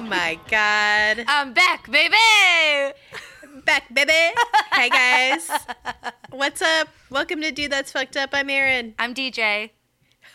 Oh 0.00 0.02
my 0.02 0.38
god. 0.48 1.26
I'm 1.28 1.52
back, 1.52 1.90
baby. 1.90 2.16
Back, 3.66 3.92
baby. 3.92 4.34
Hey 4.72 4.88
guys. 4.88 5.50
What's 6.30 6.62
up? 6.62 6.88
Welcome 7.10 7.42
to 7.42 7.50
Dude 7.50 7.70
That's 7.70 7.92
Fucked 7.92 8.16
Up. 8.16 8.30
I'm 8.32 8.48
Erin. 8.48 8.94
I'm 8.98 9.12
DJ. 9.12 9.72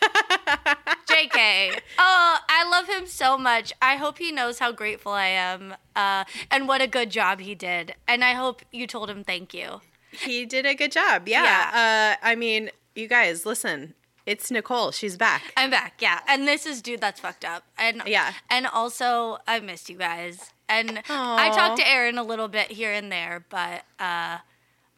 JK. 0.00 1.80
Oh, 1.98 2.38
I 2.48 2.68
love 2.70 2.86
him 2.86 3.08
so 3.08 3.36
much. 3.36 3.72
I 3.82 3.96
hope 3.96 4.18
he 4.18 4.30
knows 4.30 4.60
how 4.60 4.70
grateful 4.70 5.10
I 5.10 5.26
am 5.26 5.74
uh, 5.96 6.22
and 6.48 6.68
what 6.68 6.80
a 6.80 6.86
good 6.86 7.10
job 7.10 7.40
he 7.40 7.56
did. 7.56 7.92
And 8.06 8.22
I 8.22 8.34
hope 8.34 8.62
you 8.70 8.86
told 8.86 9.10
him 9.10 9.24
thank 9.24 9.52
you. 9.52 9.80
He 10.12 10.46
did 10.46 10.64
a 10.64 10.76
good 10.76 10.92
job. 10.92 11.26
Yeah. 11.26 12.14
Uh, 12.22 12.24
I 12.24 12.36
mean, 12.36 12.70
you 12.94 13.08
guys, 13.08 13.44
listen. 13.44 13.94
It's 14.26 14.50
Nicole. 14.50 14.90
She's 14.90 15.16
back. 15.16 15.52
I'm 15.56 15.70
back, 15.70 15.94
yeah. 16.00 16.20
And 16.28 16.48
this 16.48 16.66
is 16.66 16.82
dude 16.82 17.00
that's 17.00 17.20
fucked 17.20 17.44
up. 17.44 17.62
And 17.78 18.02
Yeah. 18.06 18.32
And 18.50 18.66
also 18.66 19.38
I 19.46 19.60
missed 19.60 19.88
you 19.88 19.96
guys. 19.96 20.50
And 20.68 20.98
I 21.08 21.50
talked 21.54 21.78
to 21.78 21.88
Erin 21.88 22.18
a 22.18 22.24
little 22.24 22.48
bit 22.48 22.72
here 22.72 22.92
and 22.92 23.10
there, 23.12 23.44
but 23.48 23.84
uh 24.00 24.38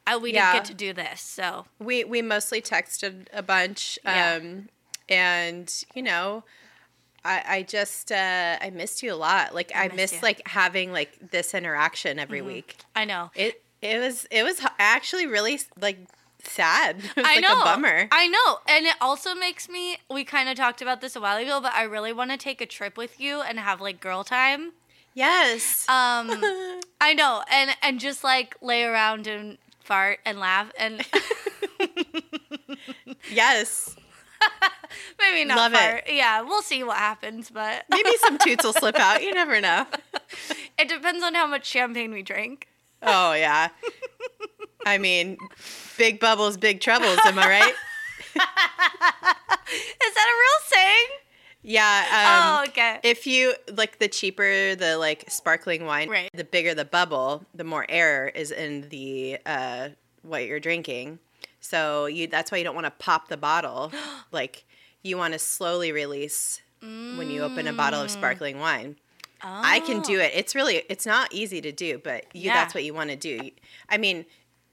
I, 0.07 0.17
we 0.17 0.33
Yeah. 0.33 0.53
didn't 0.55 0.65
get 0.65 0.71
to 0.71 0.75
do 0.75 0.93
this. 0.95 1.21
So 1.21 1.67
We 1.79 2.05
we 2.05 2.23
mostly 2.23 2.63
texted 2.63 3.27
a 3.33 3.43
bunch. 3.43 3.99
Yeah. 4.05 4.39
Um 4.43 4.69
and 5.11 5.85
you 5.95 6.03
know, 6.03 6.45
I 7.23 7.43
I 7.47 7.63
just 7.65 8.11
uh 8.11 8.57
I 8.63 8.71
missed 8.71 9.03
you 9.03 9.13
a 9.13 9.17
lot. 9.17 9.55
Like 9.55 9.73
I, 9.75 9.89
missed 9.89 9.97
miss 9.97 10.13
you. 10.15 10.19
like 10.23 10.49
having 10.49 10.91
like 10.91 11.31
this 11.33 11.53
interaction 11.53 12.19
every 12.19 12.39
Mm-hmm. 12.39 12.49
week. 12.49 12.77
I 12.97 13.05
know. 13.05 13.31
It 13.35 13.63
it 13.83 13.99
was 14.01 14.27
it 14.31 14.43
was 14.43 14.59
actually 14.79 15.27
really 15.27 15.61
like 15.79 15.99
sad. 16.45 16.97
I 17.17 17.23
like 17.37 17.43
know. 17.43 17.61
a 17.61 17.65
bummer. 17.65 18.09
I 18.11 18.29
know. 18.29 18.59
And 18.69 18.87
it 18.87 18.95
also 19.01 19.35
makes 19.35 19.69
me 19.69 19.99
we 20.11 20.25
kind 20.25 20.49
of 20.49 20.57
talked 20.57 20.81
about 20.83 21.01
this 21.01 21.17
a 21.17 21.21
while 21.21 21.37
ago, 21.37 21.61
but 21.61 21.73
I 21.75 21.83
really 21.83 22.13
want 22.13 22.31
to 22.31 22.37
take 22.37 22.61
a 22.61 22.67
trip 22.67 22.97
with 22.97 23.21
you 23.21 23.41
and 23.43 23.59
have 23.59 23.81
like 23.81 24.01
girl 24.01 24.25
time. 24.25 24.73
yes. 25.15 25.85
Um 25.89 26.31
I 27.01 27.15
know. 27.15 27.43
And 27.51 27.71
and 27.83 28.01
just 28.01 28.25
like 28.25 28.57
lay 28.61 28.85
around 28.85 29.27
and 29.27 29.59
fart 29.83 30.21
and 30.25 30.39
laugh 30.39 30.71
and 30.79 31.05
yes. 33.31 33.97
maybe 35.21 35.45
not 35.45 35.57
Love 35.57 35.73
it. 35.75 36.05
Yeah, 36.13 36.43
we'll 36.43 36.63
see 36.63 36.85
what 36.85 36.97
happens, 36.97 37.51
but 37.51 37.85
Maybe 37.91 38.11
some 38.19 38.39
toots 38.39 38.65
will 38.65 38.73
slip 38.73 38.97
out. 38.97 39.23
You 39.23 39.33
never 39.35 39.61
know. 39.61 39.87
it 40.79 40.89
depends 40.89 41.25
on 41.25 41.35
how 41.35 41.47
much 41.47 41.67
champagne 41.67 42.13
we 42.13 42.23
drink. 42.23 42.69
Oh 43.03 43.33
yeah. 43.33 43.69
I 44.89 44.99
mean, 44.99 45.37
big 45.97 46.19
bubbles, 46.21 46.57
big 46.57 46.81
troubles. 46.81 47.19
Am 47.25 47.39
I 47.39 47.47
right? 47.49 47.75
Is 48.35 50.15
that 50.15 50.27
a 50.27 50.37
real 50.41 50.61
saying? 50.67 51.07
Yeah. 51.63 52.05
Um, 52.11 52.65
oh, 52.67 52.71
okay. 52.71 53.01
If 53.03 53.27
you 53.27 53.55
like 53.77 53.99
the 53.99 54.09
cheaper 54.09 54.75
the 54.75 54.97
like 54.97 55.25
sparkling 55.29 55.85
wine, 55.85 56.09
Right. 56.09 56.31
the 56.33 56.45
bigger 56.45 56.75
the 56.75 56.85
bubble, 56.85 57.45
the 57.55 57.65
more 57.65 57.85
air 57.89 58.29
is 58.29 58.51
in 58.51 58.89
the 58.89 59.39
uh, 59.45 59.89
what 60.23 60.47
you're 60.47 60.61
drinking. 60.61 61.19
So 61.61 62.07
you 62.07 62.27
that's 62.27 62.51
why 62.51 62.59
you 62.59 62.65
don't 62.65 62.75
want 62.75 62.87
to 62.87 62.91
pop 62.93 63.29
the 63.29 63.37
bottle. 63.37 63.93
like 64.33 64.65
you 65.03 65.17
want 65.19 65.33
to 65.35 65.39
slowly 65.39 65.93
release 65.93 66.61
when 66.81 67.29
you 67.31 67.43
open 67.43 67.67
a 67.67 67.73
bottle 67.73 68.01
Mm. 68.01 68.05
of 68.05 68.11
sparkling 68.11 68.59
wine. 68.61 68.97
I 69.43 69.81
can 69.81 70.01
do 70.01 70.19
it. 70.19 70.33
It's 70.35 70.55
really 70.55 70.83
it's 70.89 71.07
not 71.07 71.33
easy 71.33 71.61
to 71.61 71.71
do, 71.73 71.99
but 71.99 72.25
you 72.35 72.47
Yeah. 72.47 72.55
that's 72.55 72.75
what 72.75 72.85
you 72.85 72.95
want 72.95 73.11
to 73.11 73.17
do. 73.17 73.51
I 73.89 73.99
mean, 73.99 74.25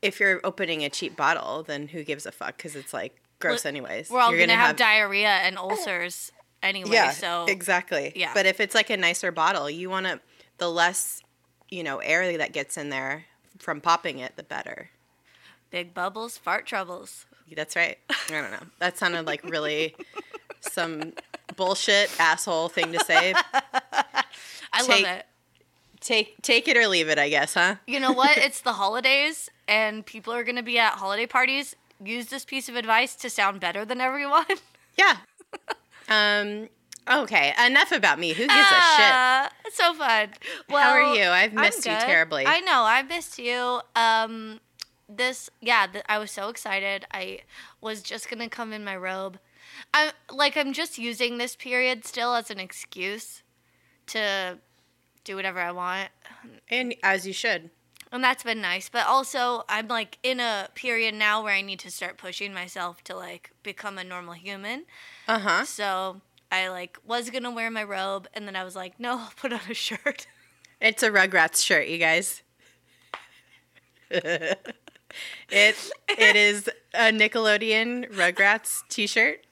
if 0.06 0.20
you're 0.20 0.40
opening 0.44 0.84
a 0.84 0.90
cheap 0.90 1.16
bottle, 1.16 1.64
then 1.64 1.88
who 1.88 2.04
gives 2.04 2.26
a 2.26 2.32
fuck 2.32 2.58
cuz 2.58 2.76
it's 2.76 2.94
like 2.94 3.20
gross 3.40 3.66
anyways. 3.66 4.10
We're 4.10 4.20
all 4.22 4.32
You're 4.32 4.40
gonna, 4.48 4.56
have, 4.58 4.76
diarrhea 4.78 5.28
and 5.30 5.58
ulcers 5.58 6.32
anyway. 6.64 6.92
yeah, 6.92 7.12
so 7.12 7.46
exactly. 7.48 8.14
yeah. 8.16 8.32
But 8.34 8.46
if 8.46 8.60
it's 8.60 8.74
like 8.76 8.90
a 8.90 8.98
nicer 8.98 9.32
bottle, 9.32 9.70
you 9.70 9.90
want 9.90 10.06
to 10.08 10.20
the 10.58 10.70
less, 10.72 11.22
you 11.70 11.84
know, 11.84 11.98
air 12.00 12.38
that 12.38 12.54
gets 12.54 12.78
in 12.78 12.90
there 12.90 13.26
from 13.60 13.82
popping 13.82 14.20
it, 14.20 14.36
the 14.38 14.44
better. 14.44 14.90
big 15.70 15.94
bubbles, 15.94 16.38
fart 16.38 16.66
troubles. 16.66 17.26
That's 17.54 17.76
right. 17.76 17.98
I 18.10 18.42
don't 18.42 18.52
know. 18.52 18.66
That 18.80 18.98
sounded 18.98 19.26
like 19.26 19.44
really 19.44 19.96
some 20.62 21.14
bullshit 21.56 22.10
asshole 22.20 22.70
thing 22.70 22.92
to 22.94 23.00
say. 23.06 23.34
I 24.74 24.82
Take- 24.82 25.06
love 25.06 25.18
it. 25.18 25.26
Take 26.06 26.40
take 26.44 26.68
it 26.68 26.78
or 26.78 26.88
leave 26.88 27.10
it, 27.10 27.18
I 27.18 27.30
guess, 27.30 27.56
huh? 27.56 27.78
You 27.88 28.00
know 28.00 28.12
what? 28.12 28.38
it's 28.48 28.62
the 28.62 28.74
holidays, 28.74 29.50
and 29.68 30.06
people 30.06 30.32
are 30.34 30.44
gonna 30.44 30.62
be 30.62 30.78
at 30.78 30.94
holiday 30.94 31.26
parties. 31.26 31.76
Use 32.04 32.28
this 32.28 32.46
piece 32.46 32.70
of 32.70 32.76
advice 32.76 33.16
to 33.16 33.30
sound 33.30 33.60
better 33.60 33.84
than 33.86 34.00
everyone. 34.00 34.46
Yeah. 34.98 35.18
Um. 36.08 36.70
Okay. 37.10 37.54
Enough 37.66 37.92
about 37.92 38.18
me. 38.20 38.30
Who 38.30 38.44
gives 38.48 38.54
a 38.54 38.58
shit? 38.58 39.12
Ah, 39.12 39.50
It's 39.66 39.76
so 39.76 39.94
fun. 39.94 40.30
Well, 40.70 40.82
How 40.82 40.92
are 40.92 41.16
you? 41.16 41.24
I've 41.26 41.54
missed 41.54 41.86
you 41.86 41.92
terribly. 41.92 42.46
I 42.48 42.62
know. 42.62 42.84
I 42.84 43.04
missed 43.04 43.38
you. 43.38 43.82
Um, 43.96 44.62
this, 45.10 45.50
yeah, 45.60 45.86
th- 45.92 46.06
I 46.08 46.18
was 46.18 46.32
so 46.32 46.48
excited. 46.50 47.06
I 47.12 47.40
was 47.82 48.02
just 48.02 48.30
gonna 48.30 48.48
come 48.48 48.72
in 48.72 48.84
my 48.86 48.96
robe. 48.96 49.38
I'm 49.94 50.12
like, 50.32 50.56
I'm 50.56 50.72
just 50.72 50.98
using 50.98 51.38
this 51.38 51.56
period 51.56 52.06
still 52.06 52.36
as 52.36 52.50
an 52.50 52.60
excuse 52.60 53.44
to 54.08 54.60
do 55.26 55.36
whatever 55.36 55.60
I 55.60 55.72
want, 55.72 56.10
and 56.70 56.96
as 57.04 57.28
you 57.28 57.34
should. 57.34 57.70
and 58.12 58.24
that's 58.24 58.44
been 58.44 58.62
nice. 58.62 58.88
But 58.88 59.06
also, 59.08 59.64
I'm 59.68 59.88
like 59.90 60.18
in 60.24 60.40
a 60.40 60.70
period 60.76 61.14
now 61.16 61.44
where 61.44 61.54
I 61.54 61.62
need 61.62 61.80
to 61.80 61.92
start 61.92 62.18
pushing 62.18 62.54
myself 62.54 63.04
to 63.06 63.16
like 63.16 63.52
become 63.64 63.98
a 63.98 64.04
normal 64.04 64.34
human. 64.36 64.86
Uh 65.28 65.40
huh. 65.40 65.66
So 65.66 66.22
I 66.52 66.70
like 66.70 66.98
was 67.06 67.30
gonna 67.30 67.52
wear 67.52 67.70
my 67.70 67.84
robe, 67.84 68.28
and 68.34 68.48
then 68.48 68.56
I 68.56 68.64
was 68.64 68.76
like, 68.76 69.00
no, 69.00 69.18
I'll 69.20 69.34
put 69.36 69.52
on 69.52 69.60
a 69.70 69.74
shirt. 69.74 70.28
It's 70.82 71.02
a 71.04 71.10
Rugrats 71.10 71.64
shirt, 71.66 71.88
you 71.88 71.98
guys. 71.98 72.44
it 74.10 74.60
it 75.50 76.36
is 76.36 76.70
a 76.94 77.12
Nickelodeon 77.12 78.12
Rugrats 78.12 78.82
T-shirt. 78.90 79.46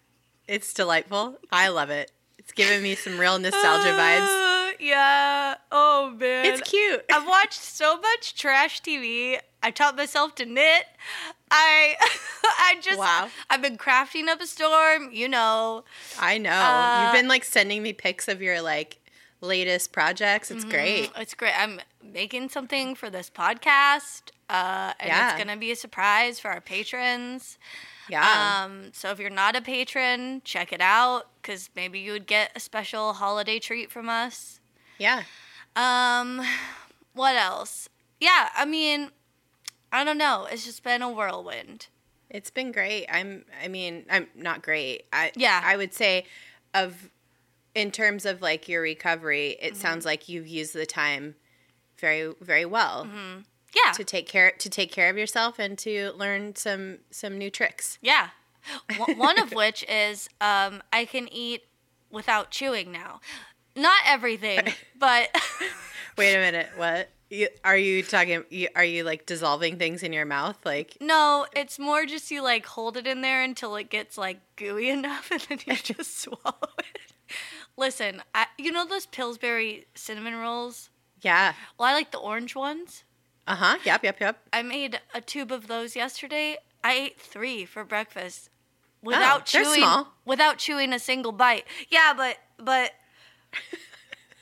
It's 0.47 0.73
delightful. 0.73 1.39
I 1.51 1.69
love 1.69 1.89
it. 1.89 2.11
It's 2.37 2.51
giving 2.51 2.83
me 2.83 2.95
some 2.95 3.17
real 3.17 3.39
nostalgia 3.39 3.89
vibes. 3.97 4.49
Yeah. 4.83 5.55
Oh 5.71 6.13
man. 6.19 6.45
It's 6.45 6.69
cute. 6.69 7.03
I've 7.11 7.27
watched 7.27 7.61
so 7.61 7.99
much 7.99 8.35
trash 8.35 8.81
TV. 8.81 9.39
I 9.61 9.71
taught 9.71 9.95
myself 9.95 10.35
to 10.35 10.45
knit. 10.45 10.83
I 11.49 11.95
I 12.43 12.75
just 12.81 12.99
Wow. 12.99 13.29
I've 13.49 13.61
been 13.61 13.77
crafting 13.77 14.27
up 14.27 14.41
a 14.41 14.45
storm, 14.47 15.09
you 15.11 15.29
know. 15.29 15.83
I 16.19 16.37
know. 16.37 16.51
Uh, 16.51 17.03
You've 17.05 17.21
been 17.21 17.29
like 17.29 17.43
sending 17.43 17.81
me 17.81 17.93
pics 17.93 18.27
of 18.27 18.41
your 18.41 18.61
like 18.61 18.99
latest 19.41 19.91
projects. 19.93 20.51
It's 20.51 20.63
great. 20.65 21.13
Mm, 21.13 21.21
It's 21.21 21.33
great. 21.33 21.53
I'm 21.57 21.79
making 22.03 22.49
something 22.49 22.95
for 22.95 23.09
this 23.09 23.29
podcast. 23.29 24.31
Uh 24.49 24.93
and 24.99 25.07
Yeah. 25.07 25.29
it's 25.31 25.37
gonna 25.43 25.57
be 25.57 25.71
a 25.71 25.75
surprise 25.77 26.39
for 26.39 26.49
our 26.51 26.61
patrons. 26.61 27.57
Yeah. 28.09 28.65
Um, 28.65 28.89
so 28.91 29.11
if 29.11 29.19
you're 29.19 29.29
not 29.29 29.55
a 29.55 29.61
patron, 29.61 30.41
check 30.43 30.73
it 30.73 30.81
out 30.81 31.29
because 31.41 31.69
maybe 31.73 31.99
you 31.99 32.11
would 32.11 32.27
get 32.27 32.51
a 32.53 32.59
special 32.59 33.13
holiday 33.13 33.59
treat 33.59 33.89
from 33.89 34.09
us. 34.09 34.59
Yeah. 34.99 35.23
Um, 35.75 36.41
what 37.13 37.35
else? 37.35 37.89
Yeah, 38.19 38.49
I 38.55 38.65
mean, 38.65 39.09
I 39.91 40.03
don't 40.03 40.17
know. 40.17 40.47
It's 40.51 40.65
just 40.65 40.83
been 40.83 41.01
a 41.01 41.11
whirlwind. 41.11 41.87
It's 42.29 42.49
been 42.51 42.71
great. 42.71 43.05
I'm 43.11 43.45
I 43.63 43.67
mean, 43.67 44.05
I'm 44.09 44.27
not 44.35 44.61
great. 44.61 45.03
I 45.13 45.31
Yeah. 45.35 45.61
I 45.63 45.77
would 45.77 45.93
say 45.93 46.25
of 46.73 47.09
in 47.75 47.91
terms 47.91 48.25
of 48.25 48.41
like 48.41 48.67
your 48.67 48.81
recovery, 48.81 49.55
Mm-hmm. 49.59 49.67
it 49.67 49.75
sounds 49.77 50.05
like 50.05 50.29
you've 50.29 50.47
used 50.47 50.73
the 50.73 50.85
time 50.85 51.35
very 51.99 52.33
very 52.41 52.65
well 52.65 53.07
Yeah, 53.75 53.91
to 53.93 54.03
take 54.03 54.27
care 54.27 54.51
to 54.51 54.69
take 54.69 54.91
care 54.91 55.09
of 55.09 55.17
yourself 55.17 55.59
and 55.59 55.77
to 55.79 56.11
learn 56.13 56.55
some 56.55 56.99
some 57.11 57.37
new 57.37 57.49
tricks. 57.51 57.97
yeah. 58.01 58.29
One 58.97 59.17
one 59.17 59.39
of 59.39 59.51
which 59.61 59.83
is 59.89 60.27
um, 60.41 60.81
I 60.91 61.05
can 61.05 61.27
eat 61.31 61.63
without 62.09 62.49
chewing 62.51 62.91
now. 62.91 63.19
Not 63.75 64.01
everything, 64.05 64.61
but 64.99 65.29
Wait 66.17 66.33
a 66.35 66.39
minute. 66.39 66.69
What? 66.75 67.09
You, 67.29 67.47
are 67.63 67.77
you 67.77 68.03
talking 68.03 68.43
you, 68.51 68.67
are 68.75 68.83
you 68.83 69.03
like 69.03 69.25
dissolving 69.25 69.79
things 69.79 70.03
in 70.03 70.13
your 70.13 70.25
mouth 70.25 70.57
like 70.63 70.97
no, 71.01 71.47
it's 71.55 71.79
more 71.79 72.05
just 72.05 72.29
you 72.29 72.43
like 72.43 72.65
hold 72.67 72.95
it 72.95 73.07
in 73.07 73.21
there 73.21 73.41
until 73.41 73.75
it 73.75 73.89
gets 73.89 74.17
like 74.19 74.39
gooey 74.55 74.89
enough 74.99 75.31
and 75.31 75.41
then 75.49 75.57
you 75.65 75.75
just 75.75 76.19
swallow 76.21 76.69
it. 76.77 77.13
Listen, 77.75 78.21
I, 78.35 78.45
you 78.59 78.71
know 78.71 78.85
those 78.85 79.07
Pillsbury 79.07 79.87
cinnamon 79.95 80.35
rolls? 80.35 80.91
Yeah. 81.21 81.53
Well, 81.79 81.89
I 81.89 81.93
like 81.93 82.11
the 82.11 82.19
orange 82.19 82.55
ones. 82.55 83.03
Uh-huh. 83.47 83.77
Yep, 83.83 84.03
yep, 84.03 84.19
yep. 84.19 84.37
I 84.53 84.61
made 84.61 85.01
a 85.15 85.19
tube 85.21 85.51
of 85.51 85.65
those 85.67 85.95
yesterday. 85.95 86.57
I 86.83 86.93
ate 86.93 87.19
three 87.19 87.65
for 87.65 87.83
breakfast 87.83 88.49
without 89.01 89.41
Oh, 89.41 89.43
they're 89.51 89.63
chewing 89.63 89.79
small. 89.79 90.13
without 90.23 90.59
chewing 90.59 90.93
a 90.93 90.99
single 90.99 91.31
bite. 91.31 91.65
Yeah, 91.89 92.13
but 92.15 92.37
but 92.59 92.91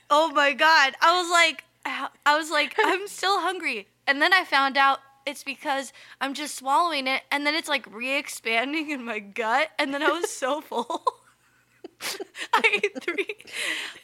oh 0.09 0.31
my 0.31 0.53
god, 0.53 0.93
I 1.01 1.19
was 1.19 1.29
like 1.29 1.63
I 1.85 2.37
was 2.37 2.49
like 2.51 2.75
I'm 2.83 3.07
still 3.07 3.39
hungry. 3.39 3.87
And 4.07 4.21
then 4.21 4.33
I 4.33 4.43
found 4.43 4.77
out 4.77 4.99
it's 5.25 5.43
because 5.43 5.93
I'm 6.19 6.33
just 6.33 6.55
swallowing 6.55 7.07
it 7.07 7.21
and 7.31 7.45
then 7.45 7.53
it's 7.53 7.69
like 7.69 7.85
re-expanding 7.93 8.89
in 8.89 9.05
my 9.05 9.19
gut 9.19 9.69
and 9.77 9.93
then 9.93 10.01
I 10.01 10.09
was 10.09 10.29
so 10.29 10.61
full. 10.61 11.03
I 12.53 12.81
ate 12.83 13.03
three 13.03 13.35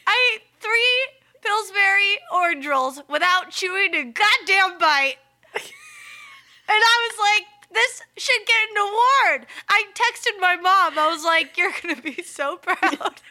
I 0.06 0.36
ate 0.36 0.44
three 0.59 1.18
Pillsbury 1.42 2.19
orange 2.33 2.65
rolls 2.68 3.01
without 3.07 3.51
chewing 3.51 3.95
a 3.95 4.04
goddamn 4.04 4.77
bite. 4.80 5.18
And 6.69 6.81
I 6.83 7.09
was 7.09 7.18
like, 7.19 7.48
this 7.74 8.01
should 8.18 8.45
get 8.45 8.69
an 8.71 8.77
award. 8.77 9.48
I 9.69 9.83
texted 9.94 10.39
my 10.42 10.56
mom. 10.57 11.00
I 11.00 11.09
was 11.09 11.24
like, 11.24 11.57
you're 11.57 11.71
going 11.81 11.95
to 11.95 12.01
be 12.01 12.21
so 12.24 12.57
proud. 12.57 13.21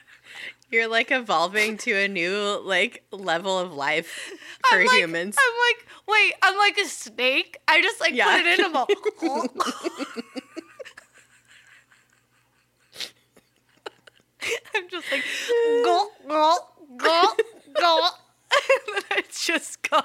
You're 0.70 0.88
like 0.88 1.10
evolving 1.12 1.76
to 1.78 1.92
a 1.92 2.08
new 2.08 2.60
like 2.64 3.04
level 3.12 3.58
of 3.58 3.72
life 3.72 4.32
for 4.68 4.78
I'm 4.80 4.86
like, 4.86 4.96
humans. 4.98 5.36
I'm 5.38 5.54
like, 5.68 5.86
wait, 6.08 6.34
I'm 6.42 6.56
like 6.58 6.76
a 6.78 6.86
snake. 6.86 7.58
I 7.68 7.80
just 7.80 8.00
like 8.00 8.14
Yeah. 8.14 8.36
put 8.36 8.46
it 8.46 8.58
in 8.58 8.64
a 8.66 8.70
bowl. 8.70 8.86
I'm 14.74 14.88
just 14.88 15.10
like 15.10 15.24
gulp, 15.84 16.12
gulp, 16.28 16.72
gulp, 16.98 17.40
gulp. 17.80 18.14
and 18.52 19.04
then 19.08 19.18
it's 19.18 19.44
just 19.46 19.82
gone. 19.88 20.04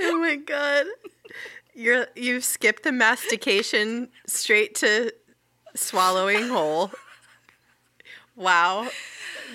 oh 0.00 0.18
my 0.18 0.36
god. 0.36 0.86
You're 1.74 2.06
you've 2.16 2.44
skipped 2.44 2.82
the 2.84 2.92
mastication 2.92 4.08
straight 4.26 4.74
to 4.76 5.12
swallowing 5.74 6.48
whole. 6.48 6.90
Wow. 8.36 8.88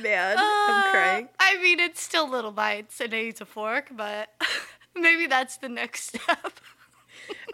Man, 0.02 0.38
I'm 0.40 0.80
Uh, 0.84 0.92
crying. 0.92 1.30
I 1.40 1.62
mean, 1.62 1.80
it's 1.80 2.02
still 2.02 2.28
little 2.30 2.52
bites 2.52 3.00
and 3.00 3.14
I 3.14 3.20
use 3.20 3.40
a 3.42 3.46
fork, 3.46 3.90
but 3.92 4.30
maybe 4.96 5.28
that's 5.28 5.58
the 5.58 5.70
next 5.70 6.08
step. 6.08 6.60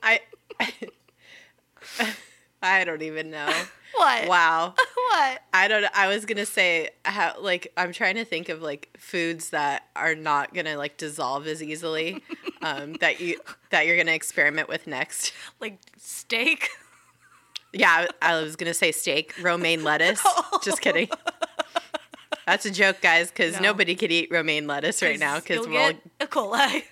I 0.02 0.22
I 2.62 2.84
don't 2.84 3.02
even 3.02 3.30
know. 3.30 3.52
What? 3.94 4.28
Wow. 4.28 4.74
What? 5.10 5.42
I 5.54 5.70
don't 5.70 5.86
I 5.96 6.08
was 6.10 6.26
going 6.26 6.38
to 6.38 6.46
say 6.46 6.90
how 7.06 7.36
like 7.40 7.72
I'm 7.78 7.94
trying 7.94 8.16
to 8.16 8.26
think 8.26 8.50
of 8.50 8.62
like 8.62 8.90
foods 8.98 9.52
that 9.52 9.84
are 9.96 10.16
not 10.16 10.54
going 10.54 10.66
to 10.66 10.76
like 10.78 10.98
dissolve 10.98 11.48
as 11.48 11.64
easily 11.64 12.22
um 12.62 12.94
that 12.96 13.22
you 13.22 13.40
that 13.70 13.88
you're 13.88 13.96
going 13.96 14.08
to 14.08 14.14
experiment 14.14 14.68
with 14.68 14.86
next. 14.86 15.32
Like 15.62 15.80
steak? 15.98 16.68
Yeah, 17.78 18.08
I 18.22 18.42
was 18.42 18.56
going 18.56 18.70
to 18.70 18.74
say 18.74 18.92
steak, 18.92 19.34
romaine 19.42 19.84
lettuce. 19.84 20.22
Just 20.64 20.82
kidding. 20.82 21.10
That's 22.46 22.66
a 22.66 22.72
joke, 22.72 23.02
guys, 23.02 23.30
cuz 23.30 23.54
No. 23.56 23.60
nobody 23.60 23.94
could 23.96 24.12
eat 24.12 24.30
romaine 24.32 24.68
lettuce 24.68 25.02
right 25.02 25.20
now 25.20 25.40
cuz 25.40 25.68
we're 25.68 25.80
all 25.82 25.92
E. 25.92 26.26
coli. 26.26 26.84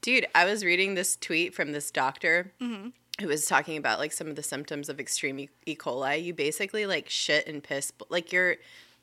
Dude, 0.00 0.26
I 0.34 0.46
was 0.46 0.64
reading 0.64 0.94
this 0.94 1.16
tweet 1.16 1.54
from 1.54 1.72
this 1.72 1.90
doctor 1.90 2.52
Mm-hmm. 2.60 2.88
who 3.20 3.28
was 3.28 3.44
talking 3.46 3.76
about 3.76 3.98
like 3.98 4.12
some 4.12 4.26
of 4.28 4.36
the 4.36 4.42
symptoms 4.42 4.88
of 4.88 4.98
extreme 4.98 5.38
E. 5.38 5.48
e. 5.66 5.76
coli. 5.76 6.22
You 6.24 6.32
basically 6.32 6.86
like 6.86 7.10
shit 7.10 7.46
and 7.46 7.62
piss, 7.62 7.92
like 8.08 8.32
your 8.32 8.56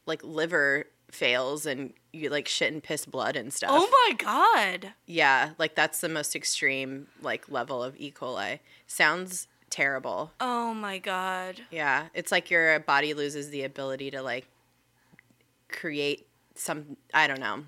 like 0.08 0.24
liver 0.24 0.86
fails 1.12 1.66
and 1.68 1.94
you 2.12 2.30
like 2.30 2.48
shit 2.48 2.74
and 2.74 2.82
piss 2.84 3.06
blood 3.06 3.36
and 3.36 3.54
stuff. 3.54 3.70
Oh 3.72 3.88
my 4.10 4.16
god. 4.18 4.94
yeah, 5.06 5.52
like 5.60 5.76
that's 5.76 6.02
the 6.02 6.10
most 6.10 6.36
extreme 6.36 7.08
like 7.22 7.50
level 7.50 7.84
of 7.84 7.96
E. 7.98 8.12
coli. 8.12 8.60
Sounds 8.88 9.48
terrible. 9.70 10.32
Oh 10.40 10.74
my 10.74 10.98
god. 10.98 11.62
Yeah, 11.72 12.08
it's 12.14 12.32
like 12.32 12.50
your 12.50 12.80
body 12.80 13.14
loses 13.14 13.50
the 13.50 13.64
ability 13.64 14.12
to 14.12 14.22
like 14.22 14.48
create 15.70 16.28
some 16.56 16.98
I 17.14 17.28
don't 17.28 17.40
know 17.40 17.64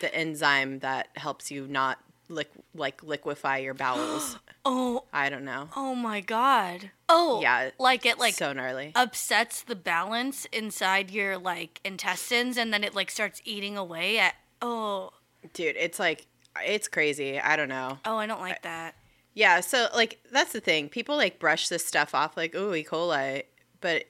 the 0.00 0.14
enzyme 0.14 0.78
that 0.80 1.08
helps 1.16 1.50
you 1.50 1.66
not 1.66 1.98
lick 2.28 2.50
like 2.74 3.02
liquefy 3.02 3.58
your 3.58 3.74
bowels. 3.74 4.38
Oh, 4.64 5.04
I 5.12 5.28
don't 5.30 5.44
know. 5.44 5.68
oh 5.76 5.94
my 5.94 6.20
god. 6.20 6.90
Oh, 7.08 7.40
Yeah, 7.40 7.70
Like 7.78 8.04
it 8.04 8.18
like 8.18 8.34
so 8.34 8.52
gnarly. 8.52 8.92
upsets 8.94 9.62
the 9.62 9.74
balance 9.76 10.46
inside 10.52 11.10
your 11.10 11.38
like 11.38 11.80
intestines 11.84 12.56
and 12.58 12.72
then 12.72 12.84
it 12.84 12.94
like 12.94 13.10
starts 13.10 13.40
eating 13.44 13.76
away 13.76 14.18
at 14.18 14.34
Oh, 14.60 15.10
Dude, 15.54 15.76
it's 15.78 15.98
like 15.98 16.26
it's 16.64 16.88
crazy. 16.88 17.38
I 17.40 17.56
don't 17.56 17.68
know. 17.68 17.98
oh, 18.04 18.16
I 18.16 18.26
don't 18.26 18.40
like 18.40 18.62
that. 18.62 18.94
Yeah, 19.38 19.60
so 19.60 19.86
like 19.94 20.18
that's 20.32 20.52
the 20.52 20.58
thing. 20.60 20.88
People 20.88 21.16
like 21.16 21.38
brush 21.38 21.68
this 21.68 21.86
stuff 21.86 22.12
off 22.12 22.36
like, 22.36 22.56
"Oh, 22.56 22.74
E. 22.74 22.82
coli," 22.82 23.44
but 23.80 24.06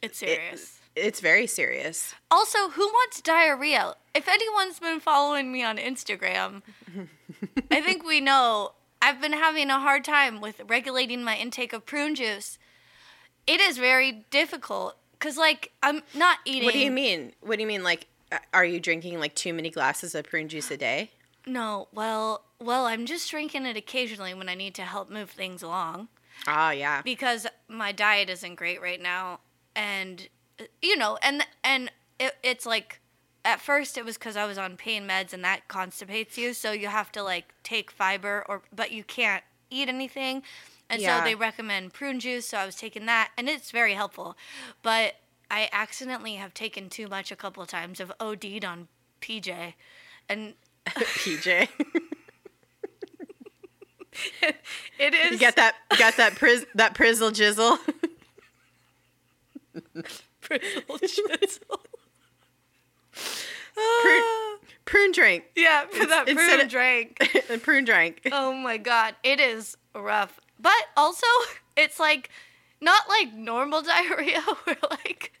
It's 0.00 0.16
serious. 0.16 0.80
it's 0.96 1.20
very 1.20 1.46
serious. 1.46 2.14
Also, 2.30 2.70
who 2.70 2.86
wants 2.86 3.20
diarrhea? 3.20 3.94
If 4.14 4.26
anyone's 4.26 4.80
been 4.80 5.00
following 5.00 5.52
me 5.52 5.62
on 5.62 5.76
Instagram, 5.76 6.62
I 7.70 7.82
think 7.82 8.06
we 8.06 8.22
know 8.22 8.72
I've 9.02 9.20
been 9.20 9.34
having 9.34 9.68
a 9.68 9.78
hard 9.78 10.02
time 10.02 10.40
with 10.40 10.62
regulating 10.66 11.22
my 11.22 11.36
intake 11.36 11.74
of 11.74 11.84
prune 11.84 12.14
juice. 12.14 12.58
It 13.46 13.60
is 13.60 13.76
very 13.76 14.24
difficult 14.30 14.96
because, 15.12 15.36
like, 15.36 15.72
I'm 15.82 16.00
not 16.14 16.38
eating. 16.46 16.64
What 16.64 16.72
do 16.72 16.78
you 16.78 16.90
mean? 16.90 17.34
What 17.42 17.56
do 17.56 17.60
you 17.60 17.68
mean 17.68 17.82
like 17.82 18.06
are 18.54 18.64
you 18.64 18.80
drinking 18.80 19.20
like 19.20 19.34
too 19.34 19.52
many 19.52 19.68
glasses 19.68 20.14
of 20.14 20.24
prune 20.24 20.48
juice 20.48 20.70
a 20.70 20.78
day? 20.78 21.10
No, 21.46 21.88
well, 21.92 22.43
well, 22.60 22.86
I'm 22.86 23.06
just 23.06 23.30
drinking 23.30 23.66
it 23.66 23.76
occasionally 23.76 24.34
when 24.34 24.48
I 24.48 24.54
need 24.54 24.74
to 24.76 24.82
help 24.82 25.10
move 25.10 25.30
things 25.30 25.62
along 25.62 26.08
Oh, 26.46 26.70
yeah. 26.70 27.02
because 27.02 27.46
my 27.68 27.92
diet 27.92 28.28
isn't 28.30 28.56
great 28.56 28.80
right 28.82 29.00
now, 29.00 29.40
and 29.76 30.28
you 30.82 30.96
know, 30.96 31.18
and 31.22 31.46
and 31.62 31.90
it, 32.18 32.34
it's 32.42 32.64
like 32.66 33.00
at 33.44 33.60
first 33.60 33.98
it 33.98 34.04
was 34.04 34.16
because 34.16 34.36
I 34.36 34.46
was 34.46 34.56
on 34.58 34.76
pain 34.76 35.06
meds 35.06 35.32
and 35.32 35.44
that 35.44 35.68
constipates 35.68 36.36
you, 36.38 36.54
so 36.54 36.72
you 36.72 36.88
have 36.88 37.10
to 37.12 37.22
like 37.22 37.54
take 37.62 37.90
fiber 37.90 38.44
or 38.48 38.62
but 38.74 38.90
you 38.92 39.04
can't 39.04 39.42
eat 39.70 39.88
anything, 39.88 40.42
and 40.88 41.00
Yeah. 41.00 41.18
so 41.20 41.24
they 41.24 41.34
recommend 41.34 41.92
prune 41.92 42.20
juice. 42.20 42.48
So 42.48 42.58
I 42.58 42.66
was 42.66 42.76
taking 42.76 43.06
that, 43.06 43.30
and 43.36 43.48
it's 43.48 43.70
very 43.70 43.94
helpful, 43.94 44.36
but 44.82 45.14
I 45.50 45.68
accidentally 45.72 46.34
have 46.36 46.54
taken 46.54 46.88
too 46.88 47.06
much 47.08 47.30
a 47.30 47.36
couple 47.36 47.62
of 47.62 47.68
times. 47.68 48.00
I've 48.00 48.12
OD'd 48.20 48.64
on 48.64 48.88
PJ, 49.20 49.74
and 50.28 50.54
PJ. 50.86 51.68
it 54.98 55.14
is 55.14 55.32
you 55.32 55.38
got 55.38 55.56
that 55.56 55.74
got 55.98 56.16
that 56.16 56.34
priz 56.36 56.64
that 56.74 56.94
prizzle 56.94 57.30
jizzle. 57.30 57.78
Frizzle 60.40 60.98
chisel. 60.98 61.80
prune, 64.02 64.22
prune 64.84 65.12
drink. 65.12 65.44
yeah, 65.56 65.86
for 65.86 66.06
that 66.06 66.28
instead 66.28 66.58
prune 66.58 66.68
drink. 66.68 67.62
prune 67.62 67.84
drink. 67.84 68.28
Oh 68.30 68.52
my 68.52 68.76
god, 68.76 69.14
it 69.22 69.40
is 69.40 69.76
rough. 69.94 70.38
But 70.60 70.72
also, 70.96 71.26
it's 71.76 71.98
like 71.98 72.30
not 72.80 73.08
like 73.08 73.34
normal 73.34 73.82
diarrhea 73.82 74.42
where 74.64 74.76
like 74.90 75.32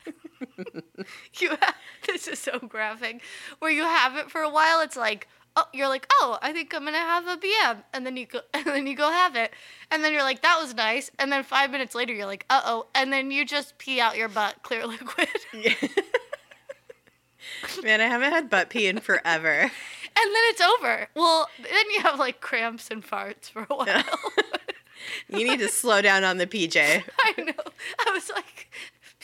you 1.38 1.50
have 1.50 1.74
this 2.06 2.26
is 2.26 2.38
so 2.38 2.58
graphic 2.58 3.22
where 3.58 3.70
you 3.70 3.82
have 3.82 4.16
it 4.16 4.30
for 4.30 4.40
a 4.40 4.50
while. 4.50 4.80
It's 4.80 4.96
like 4.96 5.28
oh, 5.56 5.64
you're 5.72 5.88
like 5.88 6.06
oh, 6.12 6.38
I 6.42 6.52
think 6.52 6.74
I'm 6.74 6.84
gonna 6.84 6.98
have 6.98 7.26
a 7.26 7.36
BM, 7.36 7.82
and 7.92 8.06
then 8.06 8.16
you 8.16 8.26
go 8.26 8.40
and 8.54 8.66
then 8.66 8.86
you 8.86 8.96
go 8.96 9.10
have 9.10 9.36
it, 9.36 9.52
and 9.90 10.04
then 10.04 10.12
you're 10.12 10.22
like 10.22 10.42
that 10.42 10.58
was 10.60 10.74
nice, 10.74 11.10
and 11.18 11.32
then 11.32 11.44
five 11.44 11.70
minutes 11.70 11.94
later 11.94 12.12
you're 12.12 12.26
like 12.26 12.44
uh 12.50 12.62
oh, 12.64 12.86
and 12.94 13.12
then 13.12 13.30
you 13.30 13.44
just 13.44 13.78
pee 13.78 14.00
out 14.00 14.16
your 14.16 14.28
butt 14.28 14.56
clear 14.62 14.86
liquid. 14.86 15.28
Yeah. 15.52 15.74
Man, 17.82 18.00
I 18.00 18.06
haven't 18.06 18.32
had 18.32 18.50
butt 18.50 18.70
pee 18.70 18.86
in 18.86 19.00
forever. 19.00 19.70
And 20.16 20.34
then 20.34 20.42
it's 20.46 20.60
over. 20.60 21.08
Well, 21.14 21.48
then 21.58 21.84
you 21.94 22.00
have 22.02 22.18
like 22.18 22.40
cramps 22.40 22.88
and 22.90 23.04
farts 23.04 23.50
for 23.50 23.66
a 23.68 23.74
while. 23.74 24.04
You 25.28 25.48
need 25.48 25.58
to 25.60 25.68
slow 25.68 26.02
down 26.02 26.24
on 26.24 26.38
the 26.38 26.46
PJ. 26.46 27.02
I 27.18 27.42
know. 27.42 27.52
I 28.06 28.10
was 28.12 28.30
like, 28.30 28.70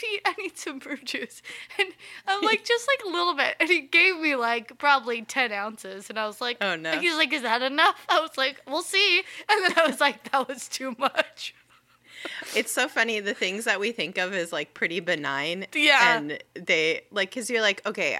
Pete, 0.00 0.22
I 0.24 0.32
need 0.38 0.56
some 0.56 0.80
fruit 0.80 1.04
juice. 1.04 1.42
And 1.78 1.92
I'm 2.26 2.42
like, 2.44 2.64
just 2.64 2.88
like 2.88 3.00
a 3.06 3.16
little 3.16 3.34
bit. 3.34 3.56
And 3.60 3.68
he 3.68 3.82
gave 3.82 4.18
me 4.18 4.34
like 4.34 4.78
probably 4.78 5.22
10 5.22 5.52
ounces. 5.52 6.08
And 6.08 6.18
I 6.18 6.26
was 6.26 6.40
like, 6.40 6.56
Oh, 6.60 6.76
no. 6.76 6.98
He's 6.98 7.16
like, 7.16 7.32
is 7.32 7.42
that 7.42 7.62
enough? 7.62 8.06
I 8.08 8.20
was 8.20 8.36
like, 8.38 8.60
we'll 8.66 8.82
see. 8.82 9.22
And 9.48 9.64
then 9.64 9.72
I 9.76 9.86
was 9.86 10.00
like, 10.00 10.30
that 10.30 10.48
was 10.48 10.68
too 10.68 10.94
much. 10.98 11.54
It's 12.54 12.72
so 12.72 12.86
funny 12.88 13.20
the 13.20 13.34
things 13.34 13.64
that 13.64 13.80
we 13.80 13.92
think 13.92 14.18
of 14.18 14.32
as 14.32 14.52
like 14.52 14.74
pretty 14.74 15.00
benign. 15.00 15.66
Yeah. 15.74 16.16
And 16.16 16.38
they 16.54 17.02
like 17.10 17.32
cuz 17.32 17.48
you're 17.50 17.62
like, 17.62 17.86
okay, 17.86 18.18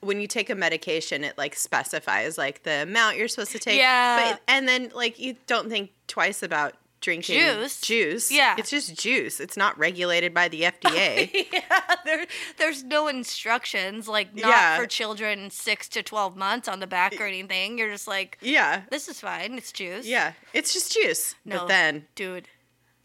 when 0.00 0.20
you 0.20 0.26
take 0.26 0.50
a 0.50 0.54
medication 0.54 1.24
it 1.24 1.38
like 1.38 1.54
specifies 1.54 2.36
like 2.36 2.62
the 2.64 2.82
amount 2.82 3.16
you're 3.16 3.28
supposed 3.28 3.52
to 3.52 3.58
take. 3.58 3.78
Yeah. 3.78 4.32
But 4.32 4.40
and 4.48 4.68
then 4.68 4.90
like 4.94 5.18
you 5.18 5.36
don't 5.46 5.68
think 5.70 5.90
twice 6.06 6.42
about 6.42 6.74
drinking 7.04 7.38
Juice. 7.38 7.80
Juice. 7.80 8.30
Yeah. 8.32 8.56
It's 8.58 8.70
just 8.70 8.96
juice. 8.98 9.38
It's 9.38 9.56
not 9.56 9.78
regulated 9.78 10.34
by 10.34 10.48
the 10.48 10.62
FDA. 10.62 11.46
yeah, 11.52 11.80
there, 12.04 12.26
there's 12.56 12.82
no 12.82 13.06
instructions, 13.08 14.08
like 14.08 14.34
not 14.34 14.48
Yeah. 14.48 14.76
for 14.78 14.86
children 14.86 15.50
six 15.50 15.88
to 15.90 16.02
12 16.02 16.36
months 16.36 16.66
on 16.66 16.80
the 16.80 16.86
back 16.86 17.20
or 17.20 17.24
anything. 17.26 17.78
You're 17.78 17.90
just 17.92 18.08
like, 18.08 18.38
yeah. 18.40 18.82
this 18.90 19.06
is 19.08 19.20
fine. 19.20 19.54
It's 19.58 19.70
juice. 19.70 20.06
Yeah. 20.06 20.32
It's 20.52 20.72
just 20.72 20.92
juice. 20.92 21.34
No, 21.44 21.58
But 21.60 21.68
then 21.68 22.06
dude, 22.14 22.48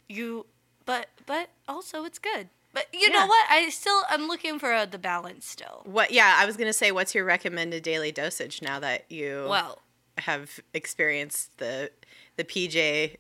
you, 0.08 0.46
but 0.86 1.08
but 1.26 1.50
also 1.68 2.06
it's 2.06 2.20
good. 2.20 2.50
But 2.74 2.86
you 2.94 3.02
Yeah. 3.12 3.20
know 3.20 3.26
what? 3.28 3.46
I 3.50 3.70
still 3.70 4.04
I'm 4.10 4.28
looking 4.28 4.60
for 4.60 4.72
uh 4.74 4.86
the 4.86 4.98
balance 5.00 5.46
still. 5.46 5.82
what 5.86 6.12
yeah, 6.12 6.36
I 6.38 6.46
was 6.46 6.56
going 6.58 6.68
to 6.70 6.74
say 6.74 6.92
what's 6.92 7.14
your 7.14 7.26
recommended 7.26 7.84
daily 7.84 8.12
dosage 8.12 8.62
now 8.62 8.80
that 8.80 9.12
you 9.12 9.46
Well, 9.50 9.82
have 10.20 10.60
experienced 10.74 11.58
the 11.58 11.92
the 12.38 12.44
PJ 12.44 13.18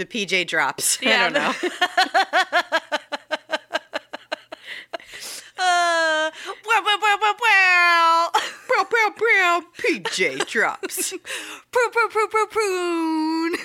the 0.00 0.06
PJ 0.06 0.46
drops. 0.46 0.98
Yeah, 1.02 1.26
I 1.26 1.28
don't 1.28 1.32
know. 1.34 1.48
uh, 5.58 6.30
well, 6.66 6.82
well, 6.84 6.98
well, 7.00 7.18
well, 7.20 7.34
well. 7.40 8.30
PJ 9.78 10.46
drops. 10.48 11.10
Prune, 11.72 11.90
prune, 11.92 12.08
prune, 12.10 12.28
prune, 12.28 12.48
prune. 12.48 13.56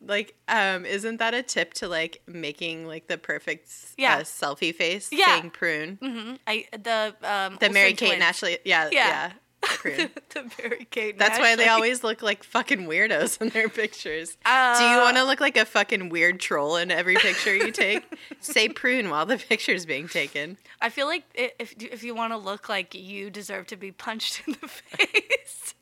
like, 0.00 0.34
um, 0.48 0.84
isn't 0.86 1.18
that 1.18 1.34
a 1.34 1.42
tip 1.42 1.74
to 1.74 1.88
like 1.88 2.22
making 2.26 2.86
like 2.86 3.06
the 3.06 3.18
perfect 3.18 3.70
Yeah. 3.96 4.16
uh, 4.16 4.20
selfie 4.20 4.74
face? 4.74 5.08
Yeah. 5.12 5.26
Saying 5.38 5.50
prune. 5.50 5.98
hmm 6.02 6.34
I 6.46 6.66
the 6.72 7.14
um 7.22 7.56
The 7.60 7.70
Mary 7.70 7.92
Kate 7.94 8.14
and. 8.14 8.22
Ashley. 8.22 8.58
Yeah. 8.64 8.88
Yeah. 8.92 9.08
Yeah. 9.08 9.32
Prune. 9.74 10.10
the 10.30 11.08
and 11.10 11.18
That's 11.18 11.38
why 11.38 11.56
they 11.56 11.68
always 11.68 12.02
look 12.04 12.22
like 12.22 12.42
fucking 12.44 12.86
weirdos 12.86 13.40
in 13.40 13.48
their 13.50 13.68
pictures. 13.68 14.30
Do 14.44 14.50
you 14.50 14.54
Uh, 14.54 15.00
want 15.02 15.16
to 15.16 15.24
look 15.24 15.40
like 15.40 15.56
a 15.56 15.64
fucking 15.64 16.08
weird 16.08 16.40
troll 16.40 16.76
in 16.76 16.90
every 16.90 17.16
picture 17.16 17.54
you 17.54 17.70
take? 17.70 18.02
Say 18.40 18.68
prune 18.68 19.10
while 19.10 19.26
the 19.26 19.36
picture's 19.38 19.86
being 19.86 20.08
taken. 20.08 20.56
I 20.80 20.88
feel 20.90 21.06
like 21.06 21.24
if 21.34 21.74
if 21.82 22.02
you 22.02 22.14
want 22.14 22.32
to 22.32 22.36
look 22.36 22.68
like 22.68 22.94
you 22.94 23.30
deserve 23.30 23.66
to 23.68 23.76
be 23.76 23.92
punched 23.92 24.42
in 24.46 24.56
the 24.60 24.68
face, 24.68 25.74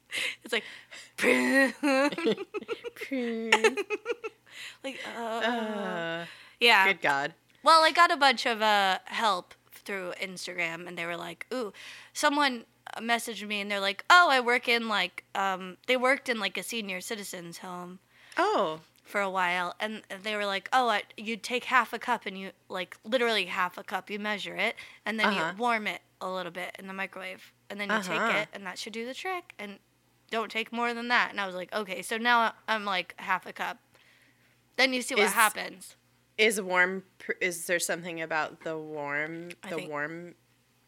it's 0.43 0.53
like, 0.53 0.65
prune. 1.17 1.73
Prune. 2.95 3.51
like 4.83 4.99
uh, 5.17 5.21
Uh, 5.21 6.25
yeah. 6.61 6.87
good 6.87 7.01
God. 7.01 7.35
Well, 7.63 7.83
I 7.83 7.93
got 7.93 8.11
a 8.13 8.17
bunch 8.17 8.47
of 8.47 8.61
uh, 8.63 8.99
help 9.07 9.55
through 9.73 10.13
Instagram, 10.23 10.87
and 10.87 10.97
they 10.99 11.07
were 11.07 11.17
like, 11.17 11.47
"Ooh, 11.53 11.73
someone 12.13 12.61
uh, 12.61 12.65
messaged 13.01 13.47
me, 13.47 13.61
and 13.61 13.71
they're 13.71 13.81
like, 13.81 14.05
oh, 14.11 14.29
I 14.31 14.41
work 14.41 14.69
in 14.69 14.89
like 14.89 15.25
um, 15.35 15.77
they 15.87 15.97
worked 15.97 16.29
in 16.29 16.39
like 16.39 16.57
a 16.59 16.63
senior 16.63 17.01
citizens 17.01 17.59
home 17.59 17.99
Oh. 18.37 18.81
for 19.05 19.21
a 19.21 19.31
while, 19.31 19.75
and 19.81 20.03
they 20.23 20.37
were 20.37 20.47
like, 20.47 20.69
oh, 20.73 20.89
I, 20.89 21.03
you 21.17 21.37
take 21.37 21.65
half 21.65 21.93
a 21.93 21.99
cup, 21.99 22.27
and 22.27 22.39
you 22.39 22.51
like 22.69 22.97
literally 23.05 23.47
half 23.47 23.77
a 23.79 23.83
cup, 23.85 24.11
you 24.11 24.19
measure 24.19 24.57
it, 24.57 24.77
and 25.07 25.19
then 25.19 25.27
Uh-huh. 25.29 25.53
you 25.55 25.59
warm 25.61 25.87
it 25.87 26.01
a 26.21 26.31
little 26.31 26.53
bit 26.53 26.75
in 26.79 26.87
the 26.87 26.95
microwave, 26.95 27.53
and 27.71 27.81
then 27.81 27.89
you 27.91 27.97
Uh-huh. 27.97 28.13
take 28.29 28.37
it, 28.43 28.49
and 28.53 28.65
that 28.67 28.79
should 28.79 28.93
do 28.93 29.05
the 29.07 29.15
trick, 29.15 29.53
and 29.59 29.79
don't 30.31 30.51
take 30.51 30.73
more 30.73 30.93
than 30.95 31.09
that. 31.09 31.31
And 31.31 31.41
I 31.41 31.47
was 31.47 31.55
like, 31.55 31.73
okay, 31.73 32.03
so 32.03 32.17
now 32.17 32.55
I'm 32.67 32.85
like 32.85 33.15
half 33.19 33.47
a 33.47 33.53
cup. 33.53 33.79
Then 34.77 34.93
you 34.93 35.03
see 35.03 35.15
what 35.15 35.25
Is- 35.25 35.33
happens. 35.33 35.97
Is 36.37 36.61
warm? 36.61 37.05
Is 37.41 37.67
there 37.67 37.79
something 37.79 38.21
about 38.21 38.63
the 38.63 38.77
warm? 38.77 39.51
I 39.63 39.69
The 39.71 39.87
warm. 39.87 40.35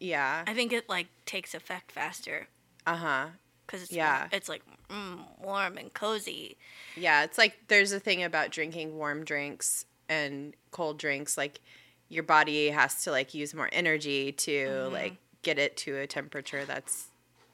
Yeah. 0.00 0.44
I 0.46 0.54
think 0.54 0.72
it 0.72 0.88
like 0.88 1.06
takes 1.24 1.54
effect 1.54 1.92
faster. 1.92 2.48
Uh 2.86 2.96
huh. 2.96 3.26
because 3.66 3.82
it's 3.82 3.92
Yeah. 3.92 4.28
it's 4.32 4.48
like 4.48 4.62
mm, 4.90 5.18
warm 5.42 5.76
and 5.78 5.92
cozy. 5.92 6.56
Yeah, 6.96 7.24
it's 7.24 7.38
like 7.38 7.54
there's 7.68 7.92
a 7.92 8.00
thing 8.00 8.22
about 8.22 8.50
drinking 8.50 8.96
warm 8.96 9.24
drinks 9.24 9.86
and 10.08 10.54
cold 10.70 10.98
drinks. 10.98 11.36
Like 11.36 11.60
your 12.08 12.22
body 12.22 12.68
has 12.68 13.02
to 13.04 13.10
like 13.10 13.34
use 13.34 13.54
more 13.54 13.68
energy 13.72 14.32
to 14.32 14.50
Mm-hmm. 14.50 14.92
like 14.92 15.16
get 15.42 15.58
it 15.58 15.76
to 15.78 15.96
a 15.96 16.06
temperature 16.06 16.64
that's 16.64 17.08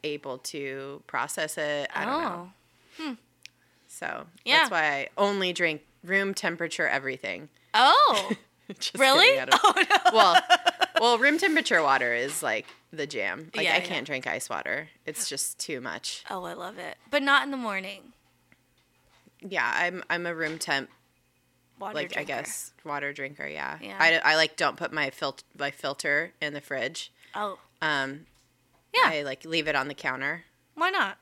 able 0.05 0.39
to 0.39 1.03
process 1.07 1.57
it. 1.59 1.89
I 1.95 2.05
don't 2.05 2.23
know. 2.23 3.17
So 3.89 4.27
Yeah. 4.45 4.59
that's 4.59 4.71
why 4.71 4.85
I 4.85 5.09
only 5.19 5.53
drink 5.53 5.83
room 6.03 6.35
temperature 6.35 6.89
everything. 6.89 7.49
Oh, 7.75 8.33
really? 8.97 9.27
kidding, 9.39 9.49
Oh 9.63 9.75
no. 9.77 9.97
well, 10.13 10.43
well, 11.03 11.19
room 11.19 11.37
temperature 11.37 11.83
water 11.83 12.15
is 12.15 12.45
like 12.45 12.65
the 12.93 13.09
jam. 13.09 13.51
Like 13.57 13.67
Yeah, 13.67 13.75
I 13.75 13.81
can't 13.81 14.07
drink 14.07 14.29
ice 14.29 14.49
water. 14.49 14.89
It's 15.05 15.29
just 15.29 15.59
too 15.59 15.81
much. 15.81 16.23
Oh, 16.31 16.45
I 16.45 16.53
love 16.53 16.79
it, 16.79 16.97
but 17.11 17.25
not 17.25 17.43
in 17.43 17.51
the 17.51 17.57
morning. 17.57 18.13
Yeah, 19.41 19.69
I'm 19.75 20.05
I'm 20.09 20.27
a 20.27 20.35
room 20.35 20.59
temp 20.59 20.89
Water 21.81 21.95
like 21.97 22.17
I 22.17 22.23
guess 22.23 22.73
water 22.85 23.13
drinker. 23.13 23.49
Yeah. 23.49 23.79
Yeah. 23.83 23.97
I, 23.99 24.21
I 24.33 24.37
like 24.37 24.57
don't 24.57 24.77
put 24.77 24.93
my 24.93 25.11
filter 25.11 25.43
my 25.59 25.73
filter 25.73 26.33
in 26.41 26.55
the 26.55 26.61
fridge. 26.61 27.11
Oh, 27.35 27.59
Um, 27.81 28.27
Yeah. 28.95 29.11
I 29.11 29.23
like 29.23 29.45
leave 29.45 29.67
it 29.67 29.75
on 29.75 29.89
the 29.89 29.95
counter. 29.95 30.45
why 30.77 30.91
not? 30.91 31.19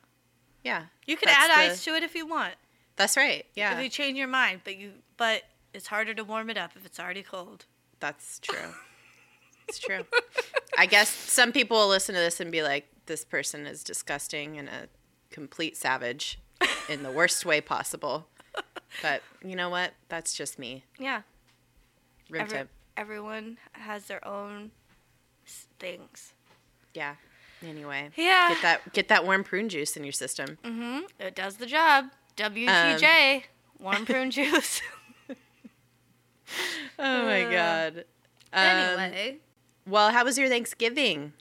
Yeah. 0.63 0.85
You 1.07 1.17
can 1.17 1.31
add 1.31 1.49
the- 1.49 1.73
ice 1.73 1.83
to 1.85 1.95
it 1.95 2.03
if 2.03 2.15
you 2.15 2.27
want. 2.27 2.55
That's 2.97 3.17
right. 3.17 3.47
Yeah. 3.55 3.79
If 3.79 3.83
you 3.83 3.89
change 3.89 4.19
your 4.19 4.29
mind, 4.29 4.61
but 4.63 4.77
you 4.77 4.93
but 5.17 5.45
it's 5.73 5.87
harder 5.87 6.13
to 6.13 6.23
warm 6.23 6.51
it 6.51 6.59
up 6.59 6.73
if 6.77 6.85
it's 6.85 7.01
already 7.01 7.23
cold. 7.23 7.65
That's 7.99 8.39
true. 8.41 8.75
It's 9.69 9.79
true. 9.79 10.05
I 10.79 10.87
guess 10.87 11.09
some 11.09 11.53
people 11.53 11.77
will 11.77 11.89
listen 11.89 12.15
to 12.15 12.21
this 12.21 12.41
and 12.41 12.51
be 12.51 12.63
like, 12.63 12.87
"This 13.07 13.25
person 13.25 13.67
is 13.67 13.83
disgusting 13.85 14.59
and 14.59 14.69
a 14.69 14.89
complete 15.31 15.77
savage 15.77 16.39
in 16.89 17.03
the 17.03 17.11
worst 17.11 17.45
way 17.45 17.61
possible." 17.61 18.27
But 19.03 19.23
you 19.45 19.55
know 19.57 19.69
what? 19.71 19.93
That's 20.09 20.35
just 20.35 20.59
me. 20.59 20.85
Yeah. 20.99 21.23
Room 22.29 22.43
Every- 22.43 22.57
temp. 22.59 22.71
everyone 22.97 23.59
has 23.73 24.07
their 24.07 24.27
own 24.27 24.73
things. 25.79 26.33
Yeah. 26.95 27.15
Anyway. 27.63 28.11
Yeah. 28.17 28.49
Get 28.49 28.63
that 28.63 28.93
get 28.93 29.09
that 29.09 29.25
warm 29.25 29.45
prune 29.45 29.69
juice 29.69 29.97
in 29.97 30.03
your 30.05 30.13
system. 30.13 30.59
Mm-hmm. 30.65 31.01
It 31.21 31.35
does 31.37 31.57
the 31.57 31.67
job. 31.67 32.07
WTJ, 32.37 33.37
Um, 33.37 33.43
warm 33.79 34.07
prune 34.07 34.31
juice. 34.31 34.81
Oh 36.99 37.25
my 37.25 37.45
Uh, 37.45 37.51
god. 37.51 38.05
Um, 38.53 38.61
anyway. 39.01 39.39
Well, 39.91 40.11
how 40.13 40.25
was 40.25 40.39
your 40.39 40.49
Thanksgiving? 40.49 41.33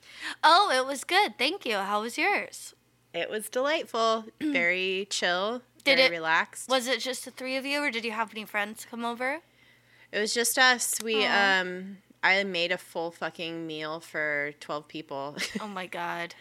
Oh, 0.44 0.72
it 0.74 0.86
was 0.86 1.04
good. 1.04 1.38
Thank 1.38 1.66
you. 1.66 1.76
How 1.78 2.02
was 2.02 2.18
yours? 2.18 2.74
It 3.14 3.30
was 3.30 3.50
delightful. 3.50 4.26
Very 4.42 5.08
chill. 5.10 5.62
Did 5.84 5.98
very 5.98 6.08
it- 6.08 6.12
relaxed. 6.12 6.70
Was 6.70 6.88
it 6.88 7.00
just 7.00 7.24
the 7.26 7.32
three 7.32 7.56
of 7.56 7.66
you, 7.66 7.80
or 7.82 7.90
did 7.90 8.04
you 8.04 8.12
have 8.12 8.32
any 8.32 8.46
friends 8.46 8.86
come 8.90 9.06
over? 9.06 9.40
It 10.12 10.20
was 10.20 10.34
just 10.34 10.58
us. 10.60 11.00
We 11.02 11.26
Aw. 11.26 11.62
um 11.62 11.98
I 12.22 12.44
made 12.44 12.72
a 12.74 12.78
full 12.78 13.12
fucking 13.12 13.66
meal 13.66 14.02
for 14.02 14.52
12 14.60 14.88
people. 14.90 15.38
Oh 15.62 15.68
my 15.68 15.86
god. 16.00 16.36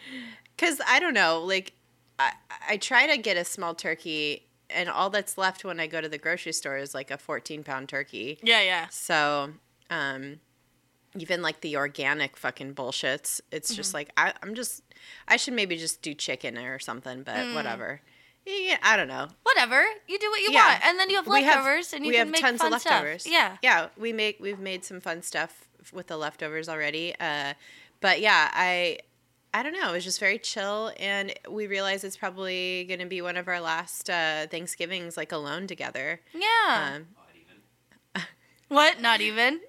Cuz 0.57 0.81
I 0.85 0.99
don't 0.99 1.13
know, 1.13 1.39
like 1.39 1.71
I 2.19 2.33
I 2.67 2.77
try 2.77 3.07
to 3.07 3.17
get 3.17 3.37
a 3.37 3.45
small 3.45 3.73
turkey 3.75 4.45
and 4.69 4.89
all 4.89 5.09
that's 5.09 5.37
left 5.37 5.63
when 5.63 5.79
I 5.79 5.87
go 5.87 6.01
to 6.01 6.09
the 6.09 6.17
grocery 6.17 6.51
store 6.51 6.77
is 6.77 6.93
like 6.93 7.09
a 7.09 7.17
14 7.17 7.63
pound 7.63 7.87
turkey. 7.89 8.39
Yeah, 8.43 8.61
yeah. 8.61 8.87
So, 8.89 9.53
um 9.89 10.41
even 11.17 11.41
like 11.41 11.61
the 11.61 11.75
organic 11.77 12.37
fucking 12.37 12.75
bullshits, 12.75 13.41
it's 13.51 13.73
just 13.75 13.93
like 13.93 14.11
I 14.17 14.33
I'm 14.43 14.53
just 14.55 14.83
I 15.27 15.37
should 15.37 15.53
maybe 15.53 15.77
just 15.77 16.01
do 16.01 16.13
chicken 16.13 16.57
or 16.57 16.79
something, 16.79 17.23
but 17.23 17.53
whatever. 17.55 18.01
Yeah, 18.45 18.77
I 18.81 18.95
don't 18.97 19.07
know. 19.09 19.27
Whatever. 19.43 19.83
You 20.07 20.17
do 20.17 20.29
what 20.31 20.41
you 20.41 20.51
Yeah. 20.51 20.67
want, 20.73 20.85
and 20.85 20.99
then 20.99 21.09
you 21.09 21.17
have 21.17 21.27
We 21.27 21.43
have- 21.43 21.57
leftovers, 21.65 21.93
and 21.93 22.03
you 22.05 22.09
we 22.11 22.15
can 22.17 22.27
have 22.27 22.31
make 22.31 22.41
tons 22.41 22.59
fun 22.59 22.67
of 22.67 22.71
leftovers. 22.83 23.21
stuff. 23.23 23.31
Yeah. 23.33 23.57
yeah. 23.61 23.87
We 23.97 24.13
make 24.13 24.39
we've 24.39 24.59
made 24.59 24.85
some 24.85 25.01
fun 25.01 25.21
stuff 25.21 25.67
with 25.93 26.07
the 26.07 26.17
leftovers 26.17 26.67
already. 26.69 27.13
Uh, 27.19 27.53
but 28.01 28.21
yeah, 28.21 28.49
I 28.53 28.99
I 29.53 29.61
don't 29.63 29.73
know. 29.73 29.89
It 29.89 29.93
was 29.93 30.03
just 30.03 30.19
very 30.19 30.37
chill, 30.39 30.91
and 30.99 31.33
we 31.49 31.67
realized 31.67 32.03
it's 32.03 32.17
probably 32.17 32.85
going 32.87 32.99
to 32.99 33.05
be 33.07 33.21
one 33.21 33.35
of 33.35 33.47
our 33.47 33.59
last 33.59 34.09
uh, 34.09 34.47
Thanksgivings 34.47 35.17
like 35.17 35.31
alone 35.31 35.67
together. 35.67 36.21
Yeah. 36.33 36.99
Um, 37.01 38.23
what? 38.67 39.01
Not 39.01 39.21
even. 39.21 39.59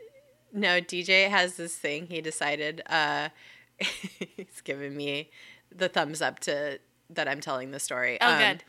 No, 0.52 0.80
DJ 0.80 1.28
has 1.28 1.56
this 1.56 1.74
thing. 1.76 2.06
He 2.06 2.20
decided 2.20 2.82
uh, 2.86 3.28
he's 3.78 4.60
giving 4.62 4.96
me 4.96 5.30
the 5.74 5.88
thumbs 5.88 6.20
up 6.20 6.38
to 6.40 6.78
that 7.10 7.28
I'm 7.28 7.40
telling 7.40 7.70
the 7.70 7.80
story. 7.80 8.18
Oh, 8.20 8.32
Um, 8.32 8.38
good. 8.38 8.64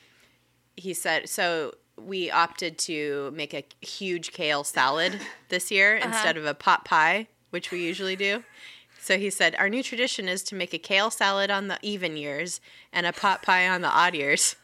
he 0.76 0.94
said 0.94 1.28
so 1.30 1.74
we 1.98 2.32
opted 2.32 2.78
to 2.80 3.32
make 3.36 3.54
a 3.54 3.64
huge 3.86 4.32
kale 4.32 4.64
salad 4.64 5.20
this 5.50 5.70
year 5.70 5.98
Uh-huh. 5.98 6.08
instead 6.08 6.38
of 6.38 6.46
a 6.46 6.54
pot 6.54 6.86
pie 6.86 7.28
which 7.52 7.70
we 7.70 7.84
usually 7.84 8.16
do 8.16 8.44
so 9.00 9.18
he 9.20 9.30
said 9.30 9.54
our 9.60 9.70
new 9.70 9.84
tradition 9.84 10.28
is 10.30 10.42
to 10.44 10.56
make 10.56 10.74
a 10.74 10.78
kale 10.80 11.12
salad 11.12 11.52
on 11.52 11.68
the 11.68 11.78
even 11.82 12.16
years 12.18 12.62
and 12.94 13.06
a 13.06 13.12
pot 13.14 13.44
pie 13.44 13.68
on 13.68 13.82
the 13.82 13.90
odd 13.90 14.16
years 14.16 14.56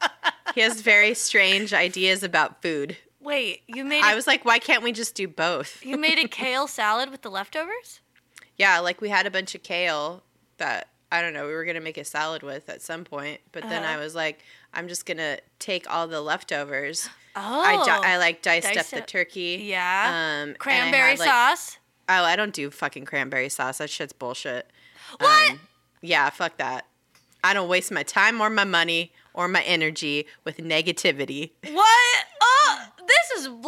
he 0.54 0.60
has 0.60 0.80
very 0.82 1.14
strange 1.14 1.72
ideas 1.72 2.22
about 2.22 2.60
food 2.60 2.96
Wait, 3.20 3.62
you 3.66 3.84
made 3.84 4.02
i 4.02 4.12
a, 4.12 4.14
was 4.16 4.26
like 4.26 4.44
why 4.44 4.58
can't 4.58 4.82
we 4.82 4.92
just 4.92 5.14
do 5.14 5.28
both 5.28 5.84
you 5.84 5.96
made 5.98 6.18
a 6.18 6.26
kale 6.40 6.66
salad 6.66 7.10
with 7.10 7.22
the 7.22 7.30
leftovers? 7.30 8.00
yeah 8.56 8.78
like 8.78 9.00
we 9.00 9.08
had 9.08 9.26
a 9.26 9.30
bunch 9.30 9.54
of 9.54 9.62
kale 9.62 10.22
that 10.58 10.88
i 11.12 11.20
don't 11.20 11.32
know 11.34 11.46
we 11.46 11.52
were 11.52 11.64
gonna 11.64 11.80
make 11.80 11.98
a 11.98 12.04
salad 12.04 12.42
with 12.42 12.68
at 12.68 12.80
some 12.82 13.04
point 13.04 13.40
but 13.52 13.62
then 13.64 13.82
Uh-huh. 13.84 13.92
i 13.94 13.96
was 13.98 14.14
like 14.14 14.40
i'm 14.74 14.88
just 14.88 15.04
gonna 15.06 15.38
take 15.58 15.88
all 15.92 16.08
the 16.08 16.20
leftovers 16.20 17.08
Oh. 17.36 17.60
I, 17.60 17.76
di- 17.86 18.08
I 18.14 18.16
like 18.18 18.42
diced 18.42 18.66
up 18.66 18.74
Diced 18.74 18.90
the 18.90 19.00
turkey. 19.02 19.60
Yeah. 19.62 20.42
Um, 20.48 20.54
Cranberry 20.58 21.10
had, 21.10 21.18
like- 21.20 21.28
sauce. 21.28 21.78
Oh, 22.08 22.24
I 22.24 22.34
don't 22.34 22.52
do 22.52 22.72
fucking 22.72 23.04
cranberry 23.04 23.48
sauce. 23.48 23.78
That 23.78 23.88
shit's 23.88 24.12
bullshit. 24.12 24.68
What? 25.18 25.50
Um, 25.52 25.60
yeah, 26.02 26.28
fuck 26.30 26.56
that. 26.56 26.86
I 27.44 27.54
don't 27.54 27.68
waste 27.68 27.92
my 27.92 28.02
time 28.02 28.40
or 28.40 28.50
my 28.50 28.64
money 28.64 29.12
or 29.32 29.46
my 29.46 29.62
energy 29.62 30.26
with 30.42 30.56
negativity. 30.56 31.52
What? 31.70 32.24
Oh, 33.10 33.14
this 33.32 33.40
is 33.42 33.48
blowing 33.48 33.62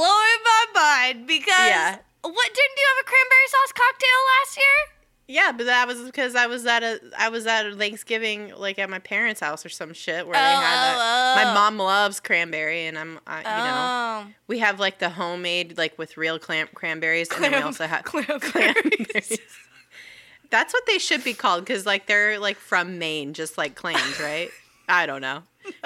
my 0.44 0.64
mind 0.74 1.26
because 1.26 1.54
Yeah. 1.58 1.96
what 2.22 2.54
didn't 2.54 2.76
you 2.76 2.86
have 2.96 3.04
a 3.04 3.08
cranberry 3.08 3.48
sauce 3.48 3.72
cocktail 3.72 4.18
last 4.40 4.56
year? 4.56 4.96
Yeah, 5.28 5.52
but 5.52 5.66
that 5.66 5.86
was 5.86 6.02
because 6.02 6.34
I 6.34 6.46
was 6.46 6.66
at 6.66 6.82
a 6.82 7.00
I 7.16 7.28
was 7.30 7.46
at 7.46 7.64
a 7.66 7.74
Thanksgiving 7.74 8.52
like 8.56 8.78
at 8.78 8.90
my 8.90 8.98
parents' 8.98 9.40
house 9.40 9.64
or 9.64 9.68
some 9.70 9.94
shit 9.94 10.26
where 10.26 10.34
they 10.34 10.40
Oh, 10.40 10.42
had 10.60 10.94
oh, 10.94 10.98
that. 10.98 11.32
oh. 11.38 11.44
My 11.44 11.50
oh. 11.50 11.54
mom 11.54 11.78
loves 11.78 12.20
cranberry, 12.20 12.86
and 12.86 12.98
I'm 12.98 13.18
I, 13.26 13.38
you 13.38 13.44
know 13.44 14.26
Oh. 14.28 14.32
we 14.48 14.58
have 14.58 14.78
like 14.80 14.98
the 14.98 15.08
homemade 15.10 15.78
like 15.78 15.96
with 15.98 16.16
real 16.16 16.38
clam 16.38 16.68
cranberries, 16.74 17.30
and 17.30 17.42
then 17.44 17.52
we 17.52 17.58
also 17.58 17.86
have 17.86 18.04
cranberries. 18.04 18.50
cranberries. 18.52 19.38
That's 20.50 20.74
what 20.74 20.84
they 20.86 20.98
should 20.98 21.24
be 21.24 21.32
called 21.32 21.64
because, 21.64 21.86
like, 21.86 22.06
they're 22.06 22.38
like 22.38 22.58
from 22.58 22.98
Maine, 22.98 23.32
just 23.32 23.56
like 23.56 23.74
clams, 23.74 24.20
right? 24.20 24.50
I 24.88 25.06
don't 25.06 25.22
know. 25.22 25.44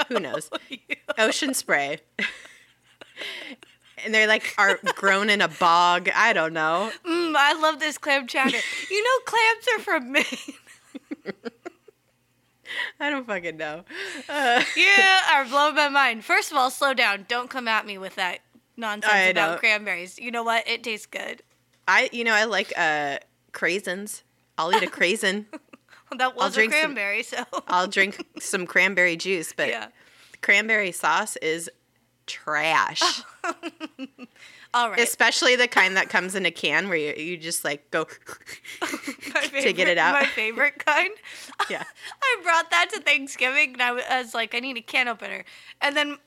Who 0.08 0.18
knows? 0.18 0.50
Ocean 1.18 1.54
spray. 1.54 2.00
And 4.04 4.14
they're 4.14 4.26
like 4.26 4.54
are 4.58 4.78
grown 4.94 5.30
in 5.30 5.40
a 5.40 5.48
bog. 5.48 6.08
I 6.14 6.32
don't 6.32 6.52
know. 6.52 6.90
Mm, 7.06 7.34
I 7.36 7.52
love 7.60 7.80
this 7.80 7.98
clam 7.98 8.26
chowder. 8.26 8.58
you 8.90 9.04
know, 9.04 9.18
clams 9.24 9.66
are 9.76 9.82
from 9.82 10.12
Maine. 10.12 10.24
I 13.00 13.10
don't 13.10 13.26
fucking 13.26 13.56
know. 13.56 13.84
Uh, 14.28 14.62
you 14.76 14.88
are 15.32 15.44
blowing 15.44 15.74
my 15.74 15.88
mind. 15.88 16.24
First 16.24 16.50
of 16.50 16.56
all, 16.58 16.70
slow 16.70 16.94
down. 16.94 17.24
Don't 17.28 17.48
come 17.48 17.68
at 17.68 17.86
me 17.86 17.96
with 17.98 18.16
that 18.16 18.40
nonsense 18.76 19.12
I 19.12 19.20
about 19.22 19.52
know. 19.52 19.58
cranberries. 19.58 20.18
You 20.18 20.30
know 20.30 20.42
what? 20.42 20.66
It 20.68 20.82
tastes 20.82 21.06
good. 21.06 21.42
I, 21.88 22.10
you 22.12 22.24
know, 22.24 22.34
I 22.34 22.44
like 22.44 22.72
uh, 22.76 23.18
craisins. 23.52 24.22
I'll 24.58 24.74
eat 24.74 24.82
a 24.82 24.90
craisin. 24.90 25.46
That 26.18 26.36
was 26.36 26.52
a 26.52 26.54
drink 26.54 26.72
some- 26.72 26.82
cranberry, 26.82 27.24
so 27.24 27.42
I'll 27.66 27.88
drink 27.88 28.24
some 28.38 28.64
cranberry 28.64 29.16
juice, 29.16 29.52
but 29.52 29.68
yeah. 29.68 29.88
cranberry 30.40 30.92
sauce 30.92 31.34
is 31.38 31.68
trash. 32.26 33.02
Oh. 33.44 33.54
All 34.74 34.90
right. 34.90 35.00
Especially 35.00 35.56
the 35.56 35.68
kind 35.68 35.96
that 35.96 36.10
comes 36.10 36.34
in 36.34 36.44
a 36.44 36.50
can 36.50 36.88
where 36.88 36.98
you, 36.98 37.14
you 37.14 37.36
just 37.38 37.64
like 37.64 37.90
go. 37.90 38.06
my 38.82 39.46
to 39.62 39.72
get 39.72 39.88
it 39.88 39.96
out. 39.96 40.12
My 40.12 40.26
favorite 40.26 40.84
kind. 40.84 41.10
Yeah. 41.70 41.84
I 42.22 42.36
brought 42.42 42.70
that 42.70 42.90
to 42.92 43.00
Thanksgiving 43.00 43.72
and 43.74 43.82
I 43.82 44.20
was 44.20 44.34
like, 44.34 44.54
I 44.54 44.60
need 44.60 44.76
a 44.76 44.82
can 44.82 45.08
opener. 45.08 45.44
And 45.80 45.96
then 45.96 46.18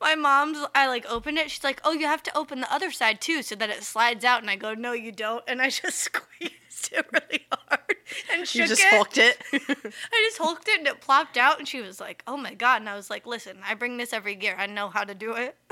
my 0.00 0.14
mom's, 0.14 0.58
I 0.74 0.86
like 0.86 1.06
opened 1.10 1.38
it. 1.38 1.50
She's 1.50 1.64
like, 1.64 1.80
oh, 1.84 1.92
you 1.92 2.06
have 2.06 2.22
to 2.24 2.36
open 2.36 2.60
the 2.60 2.72
other 2.72 2.90
side 2.90 3.20
too 3.20 3.42
so 3.42 3.54
that 3.56 3.70
it 3.70 3.82
slides 3.82 4.24
out. 4.24 4.40
And 4.40 4.50
I 4.50 4.56
go, 4.56 4.74
no, 4.74 4.92
you 4.92 5.12
don't. 5.12 5.42
And 5.48 5.60
I 5.60 5.70
just 5.70 5.98
squeezed 5.98 6.92
it 6.92 7.06
really 7.12 7.46
hard 7.52 7.96
and 8.32 8.46
shook 8.46 8.62
it. 8.62 8.62
you 8.62 8.68
just 8.68 8.82
it. 8.82 8.94
hulked 8.94 9.18
it. 9.18 9.38
I 9.52 10.28
just 10.28 10.38
hulked 10.38 10.68
it 10.68 10.78
and 10.78 10.86
it 10.88 11.00
plopped 11.00 11.36
out. 11.36 11.58
And 11.58 11.66
she 11.66 11.80
was 11.80 12.00
like, 12.00 12.22
oh 12.26 12.36
my 12.36 12.54
God. 12.54 12.80
And 12.80 12.88
I 12.88 12.94
was 12.94 13.10
like, 13.10 13.26
listen, 13.26 13.58
I 13.66 13.74
bring 13.74 13.96
this 13.96 14.12
every 14.12 14.40
year. 14.40 14.54
I 14.58 14.66
know 14.66 14.88
how 14.88 15.04
to 15.04 15.14
do 15.14 15.32
it. 15.34 15.56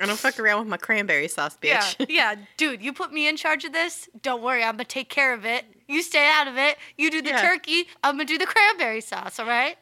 I 0.00 0.06
don't 0.06 0.18
fuck 0.18 0.40
around 0.40 0.58
with 0.58 0.68
my 0.68 0.76
cranberry 0.76 1.28
sauce, 1.28 1.56
bitch. 1.56 1.96
Yeah, 2.00 2.06
yeah, 2.08 2.34
dude, 2.56 2.82
you 2.82 2.92
put 2.92 3.12
me 3.12 3.28
in 3.28 3.36
charge 3.36 3.64
of 3.64 3.72
this. 3.72 4.08
Don't 4.22 4.42
worry, 4.42 4.64
I'm 4.64 4.72
gonna 4.72 4.84
take 4.84 5.08
care 5.08 5.32
of 5.32 5.44
it. 5.44 5.64
You 5.86 6.02
stay 6.02 6.28
out 6.28 6.48
of 6.48 6.56
it. 6.58 6.78
You 6.98 7.12
do 7.12 7.22
the 7.22 7.30
Yeah. 7.30 7.40
turkey. 7.42 7.86
I'm 8.02 8.14
gonna 8.16 8.24
do 8.24 8.36
the 8.36 8.44
cranberry 8.46 9.00
sauce. 9.00 9.38
All 9.38 9.46
right? 9.46 9.76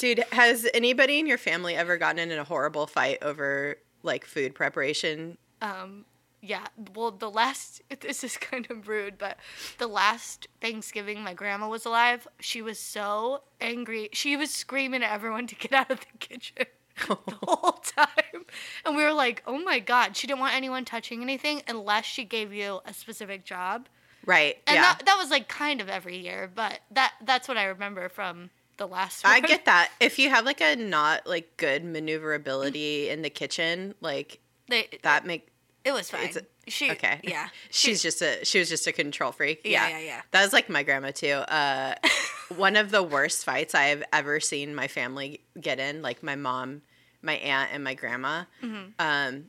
Dude, 0.00 0.24
has 0.32 0.66
anybody 0.72 1.18
in 1.18 1.26
your 1.26 1.36
family 1.36 1.76
ever 1.76 1.98
gotten 1.98 2.30
in 2.30 2.38
a 2.38 2.42
horrible 2.42 2.86
fight 2.86 3.18
over 3.20 3.76
like 4.02 4.24
food 4.24 4.54
preparation? 4.54 5.36
Um, 5.60 6.06
yeah. 6.40 6.68
Well, 6.94 7.10
the 7.10 7.30
last. 7.30 7.82
This 8.00 8.24
is 8.24 8.38
kind 8.38 8.66
of 8.70 8.88
rude, 8.88 9.18
but 9.18 9.36
the 9.76 9.86
last 9.86 10.48
Thanksgiving 10.62 11.20
my 11.22 11.34
grandma 11.34 11.68
was 11.68 11.84
alive, 11.84 12.26
she 12.38 12.62
was 12.62 12.78
so 12.78 13.42
angry. 13.60 14.08
She 14.14 14.38
was 14.38 14.50
screaming 14.50 15.02
at 15.02 15.12
everyone 15.12 15.46
to 15.48 15.54
get 15.54 15.72
out 15.74 15.90
of 15.90 16.00
the 16.00 16.18
kitchen. 16.18 16.64
the 17.06 17.18
whole 17.42 17.72
time. 17.72 18.46
And 18.86 18.96
we 18.96 19.02
were 19.02 19.12
like, 19.12 19.42
oh 19.46 19.58
my 19.58 19.80
God. 19.80 20.16
She 20.16 20.26
didn't 20.26 20.40
want 20.40 20.54
anyone 20.54 20.86
touching 20.86 21.20
anything 21.20 21.60
unless 21.68 22.06
she 22.06 22.24
gave 22.24 22.54
you 22.54 22.80
a 22.86 22.94
specific 22.94 23.44
job. 23.44 23.86
Right. 24.24 24.56
And 24.66 24.76
yeah. 24.76 24.80
that, 24.80 25.04
that 25.04 25.18
was 25.18 25.28
like 25.28 25.48
kind 25.48 25.82
of 25.82 25.90
every 25.90 26.16
year, 26.16 26.50
but 26.54 26.80
that 26.90 27.12
that's 27.22 27.48
what 27.48 27.58
I 27.58 27.64
remember 27.64 28.08
from 28.08 28.48
the 28.80 28.88
last 28.88 29.22
one. 29.22 29.32
I 29.36 29.40
get 29.40 29.66
that. 29.66 29.90
If 30.00 30.18
you 30.18 30.30
have 30.30 30.44
like 30.44 30.60
a 30.60 30.74
not 30.74 31.26
like 31.26 31.56
good 31.56 31.84
maneuverability 31.84 33.08
in 33.08 33.22
the 33.22 33.30
kitchen, 33.30 33.94
like 34.00 34.40
they, 34.68 34.88
that 35.02 35.24
make 35.24 35.46
it 35.84 35.92
was 35.92 36.10
fine. 36.10 36.30
she 36.66 36.90
okay. 36.90 37.20
Yeah. 37.22 37.48
She's 37.70 38.02
just 38.02 38.20
a 38.22 38.44
she 38.44 38.58
was 38.58 38.68
just 38.68 38.86
a 38.86 38.92
control 38.92 39.32
freak. 39.32 39.60
Yeah, 39.64 39.88
Yeah, 39.88 39.98
yeah, 39.98 40.04
yeah. 40.04 40.22
That 40.32 40.42
was 40.42 40.52
like 40.52 40.68
my 40.68 40.82
grandma 40.82 41.10
too. 41.12 41.28
Uh, 41.46 41.94
one 42.56 42.76
of 42.76 42.90
the 42.90 43.02
worst 43.02 43.44
fights 43.44 43.74
I 43.74 43.84
have 43.84 44.02
ever 44.12 44.40
seen 44.40 44.74
my 44.74 44.88
family 44.88 45.40
get 45.60 45.78
in, 45.78 46.02
like 46.02 46.22
my 46.22 46.34
mom, 46.36 46.82
my 47.22 47.34
aunt, 47.34 47.70
and 47.72 47.84
my 47.84 47.94
grandma, 47.94 48.44
Mm-hmm. 48.62 48.90
um, 48.98 49.44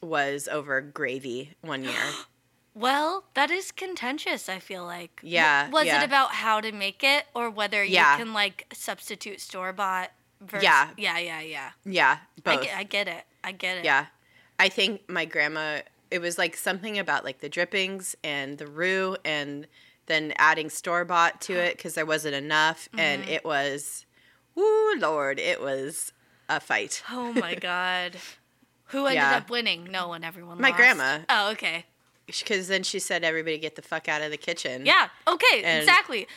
was 0.00 0.46
over 0.48 0.80
gravy 0.80 1.54
one 1.60 1.82
year. 1.84 1.92
Well, 2.78 3.24
that 3.34 3.50
is 3.50 3.72
contentious, 3.72 4.48
I 4.48 4.60
feel 4.60 4.84
like. 4.84 5.18
Yeah, 5.22 5.68
Was 5.70 5.86
yeah. 5.86 6.00
it 6.02 6.04
about 6.04 6.30
how 6.32 6.60
to 6.60 6.70
make 6.70 7.02
it 7.02 7.24
or 7.34 7.50
whether 7.50 7.82
Yeah. 7.82 8.12
you 8.18 8.24
can 8.24 8.32
like 8.32 8.66
substitute 8.72 9.40
store 9.40 9.72
bought 9.72 10.12
versus 10.40 10.62
Yeah. 10.62 10.90
Yeah, 10.96 11.18
yeah, 11.18 11.40
yeah. 11.40 11.70
yeah, 11.84 12.18
I 12.46 12.54
both. 12.56 12.62
get, 12.62 12.76
I 12.76 12.82
get 12.84 13.08
it. 13.08 13.24
I 13.42 13.52
get 13.52 13.78
it. 13.78 13.84
Yeah. 13.84 14.06
I 14.60 14.68
think 14.68 15.08
my 15.08 15.24
grandma, 15.24 15.80
it 16.10 16.20
was 16.20 16.38
like 16.38 16.56
something 16.56 16.98
about 16.98 17.24
like 17.24 17.40
the 17.40 17.48
drippings 17.48 18.14
and 18.22 18.58
the 18.58 18.66
roux 18.68 19.16
and 19.24 19.66
then 20.06 20.32
adding 20.36 20.70
store 20.70 21.04
bought 21.04 21.40
to 21.42 21.54
it 21.54 21.76
because 21.76 21.94
there 21.94 22.06
wasn't 22.06 22.34
enough. 22.36 22.88
And 22.96 23.22
Mm-hmm. 23.22 23.32
it 23.32 23.44
was, 23.44 24.06
woo, 24.54 24.94
Lord, 24.98 25.38
it 25.40 25.60
was 25.60 26.12
a 26.48 26.60
fight. 26.60 27.02
Oh 27.10 27.32
my 27.32 27.54
god. 27.72 28.16
Who 28.86 29.06
ended 29.06 29.16
Yeah. 29.22 29.36
up 29.36 29.50
winning? 29.50 29.84
No 29.90 30.08
one, 30.08 30.22
everyone 30.24 30.60
My 30.60 30.68
lost. 30.68 30.78
grandma. 30.78 31.18
Oh, 31.28 31.50
okay. 31.50 31.84
Because 32.28 32.68
then 32.68 32.82
she 32.84 32.98
said, 33.00 33.24
everybody 33.24 33.58
get 33.58 33.74
the 33.74 33.82
fuck 33.82 34.08
out 34.08 34.22
of 34.22 34.30
the 34.30 34.36
kitchen. 34.36 34.86
Yeah, 34.86 35.08
okay, 35.26 35.62
And- 35.64 35.78
exactly. 35.80 36.28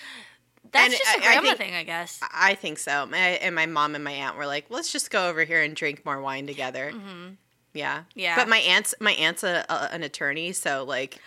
That's 0.72 0.98
just 0.98 1.18
a 1.18 1.20
I- 1.20 1.22
I 1.22 1.26
grandma 1.26 1.42
think- 1.50 1.58
thing, 1.58 1.76
I 1.76 1.84
guess. 1.84 2.20
I 2.34 2.56
think 2.56 2.80
so. 2.80 3.06
My, 3.06 3.18
and 3.18 3.54
my 3.54 3.66
mom 3.66 3.94
and 3.96 4.04
my 4.04 4.12
aunt 4.14 4.38
were 4.38 4.46
like, 4.46 4.66
let's 4.70 4.92
just 4.92 5.12
go 5.12 5.28
over 5.28 5.44
here 5.44 5.62
and 5.62 5.76
drink 5.76 6.06
more 6.06 6.22
wine 6.22 6.48
together. 6.48 6.92
Yeah. 7.74 7.98
Mm-hmm. 7.98 8.20
Yeah. 8.20 8.36
But 8.38 8.48
my 8.50 8.58
aunt's 8.60 8.94
my 9.00 9.12
aunt's 9.14 9.44
a, 9.44 9.66
a, 9.70 9.90
an 9.94 10.04
attorney, 10.04 10.52
so 10.54 10.84
like 10.84 11.20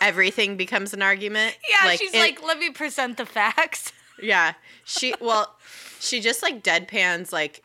everything 0.00 0.56
becomes 0.56 0.92
an 0.94 1.02
argument. 1.02 1.56
Yeah, 1.68 1.96
she's 1.96 2.14
it- 2.14 2.18
like, 2.18 2.42
let 2.42 2.58
me 2.58 2.70
present 2.70 3.16
the 3.18 3.26
facts. 3.26 3.92
Yeah. 4.22 4.54
She 4.84 5.14
well, 5.20 5.54
she 6.00 6.20
just 6.20 6.42
like 6.42 6.62
deadpans 6.64 7.30
like 7.32 7.62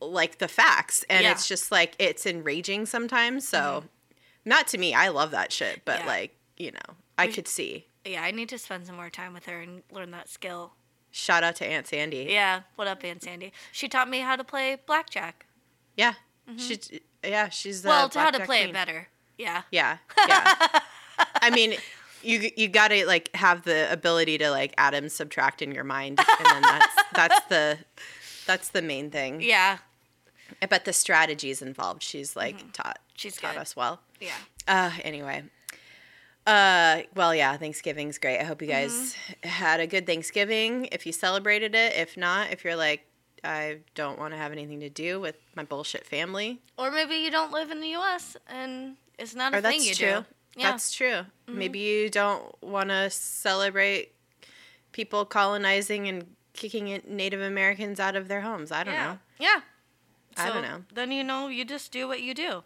like 0.00 0.38
the 0.38 0.48
facts 0.48 1.04
and 1.08 1.22
Yeah. 1.22 1.30
Mm-hmm. 1.30 1.36
it's 1.38 1.48
just 1.48 1.72
like 1.72 1.94
it's 1.98 2.26
enraging 2.26 2.86
sometimes. 2.86 3.48
So 3.48 3.84
not 4.48 4.66
to 4.68 4.78
me, 4.78 4.94
I 4.94 5.08
love 5.08 5.30
that 5.32 5.52
shit, 5.52 5.84
but 5.84 6.00
Yeah. 6.00 6.06
like, 6.06 6.36
you 6.56 6.72
know, 6.72 6.96
I 7.16 7.26
We- 7.26 7.32
could 7.32 7.46
see. 7.48 7.86
Yeah, 8.04 8.22
I 8.22 8.30
need 8.30 8.48
to 8.48 8.58
spend 8.58 8.86
some 8.86 8.96
more 8.96 9.10
time 9.10 9.34
with 9.34 9.44
her 9.46 9.60
and 9.60 9.82
learn 9.90 10.10
that 10.12 10.28
skill. 10.30 10.72
Shout 11.10 11.42
out 11.44 11.56
to 11.56 11.66
Aunt 11.66 11.86
Sandy. 11.86 12.26
Yeah, 12.30 12.62
what 12.76 12.86
up, 12.88 13.04
Aunt 13.04 13.22
Sandy? 13.22 13.52
She 13.72 13.88
taught 13.88 14.08
me 14.08 14.20
how 14.20 14.36
to 14.36 14.44
play 14.44 14.76
blackjack. 14.86 15.46
Yeah. 15.96 16.14
She 16.56 16.78
yeah, 17.22 17.48
she's 17.50 17.82
the 17.82 17.88
Mm-hmm. 17.90 17.98
well, 17.98 18.08
to 18.10 18.18
how 18.20 18.30
to 18.30 18.38
play 18.44 18.58
queen. 18.60 18.70
it 18.70 18.72
better. 18.72 19.08
Yeah. 19.36 19.62
Yeah. 19.70 19.98
Yeah. 20.28 20.80
I 21.42 21.50
mean, 21.50 21.76
you 22.22 22.50
you 22.56 22.68
got 22.68 22.88
to 22.88 23.04
like 23.06 23.34
have 23.34 23.64
the 23.64 23.90
ability 23.92 24.38
to 24.38 24.50
like 24.50 24.72
add 24.78 24.94
and 24.94 25.10
subtract 25.12 25.60
in 25.62 25.72
your 25.72 25.84
mind 25.84 26.18
and 26.20 26.46
then 26.46 26.62
that's 26.62 26.96
that's 27.12 27.40
the 27.46 27.78
that's 28.46 28.68
the 28.70 28.80
main 28.82 29.10
thing. 29.10 29.40
Yeah, 29.42 29.78
But 30.70 30.84
the 30.86 30.92
strategies 30.92 31.60
involved, 31.60 32.02
she's 32.02 32.34
like 32.36 32.72
taught 32.72 32.98
Mm-hmm. 33.00 33.12
She's 33.16 33.36
taught 33.36 33.54
good. 33.54 33.60
us 33.62 33.74
well. 33.76 34.00
Yeah. 34.20 34.32
Uh 34.66 34.90
anyway. 35.04 35.42
Uh 36.46 37.02
well 37.14 37.34
yeah, 37.34 37.56
Thanksgiving's 37.56 38.18
great. 38.18 38.38
I 38.40 38.44
hope 38.44 38.62
you 38.62 38.68
guys 38.68 38.92
Mm-hmm. 38.92 39.48
had 39.48 39.80
a 39.80 39.86
good 39.86 40.06
Thanksgiving 40.06 40.86
if 40.92 41.04
you 41.06 41.12
celebrated 41.12 41.74
it. 41.74 41.92
If 41.94 42.16
not, 42.16 42.50
if 42.52 42.64
you're 42.64 42.76
like 42.76 43.04
I 43.44 43.78
don't 43.94 44.18
want 44.18 44.32
to 44.34 44.38
have 44.38 44.50
anything 44.50 44.80
to 44.80 44.88
do 44.90 45.20
with 45.20 45.36
my 45.54 45.62
bullshit 45.62 46.04
family. 46.04 46.60
Or 46.76 46.90
maybe 46.90 47.16
you 47.16 47.30
don't 47.30 47.52
live 47.52 47.70
in 47.70 47.80
the 47.80 47.88
U.S. 47.90 48.36
and 48.48 48.96
it's 49.18 49.34
not 49.34 49.54
a 49.54 49.58
Or 49.58 49.60
thing 49.60 49.80
you 49.82 49.94
true. 49.94 50.06
do. 50.06 50.12
Yeah. 50.12 50.20
Mm-hmm. 50.22 50.62
That's 50.62 50.92
true. 50.92 51.20
Maybe 51.46 51.78
you 51.78 52.10
don't 52.10 52.60
want 52.62 52.88
to 52.88 53.10
celebrate 53.10 54.12
people 54.90 55.24
colonizing 55.24 56.08
and 56.08 56.26
kicking 56.52 57.00
Native 57.06 57.40
Americans 57.40 58.00
out 58.00 58.16
of 58.16 58.26
their 58.26 58.40
homes. 58.40 58.72
I 58.72 58.82
don't 58.82 58.94
yeah. 58.94 59.06
know. 59.12 59.18
Yeah. 59.38 59.60
I 60.36 60.48
don't 60.52 60.62
know. 60.62 60.82
Then 60.92 61.12
you 61.12 61.22
know 61.22 61.46
you 61.48 61.64
just 61.64 61.92
do 61.92 62.08
what 62.08 62.20
you 62.22 62.34
do, 62.34 62.62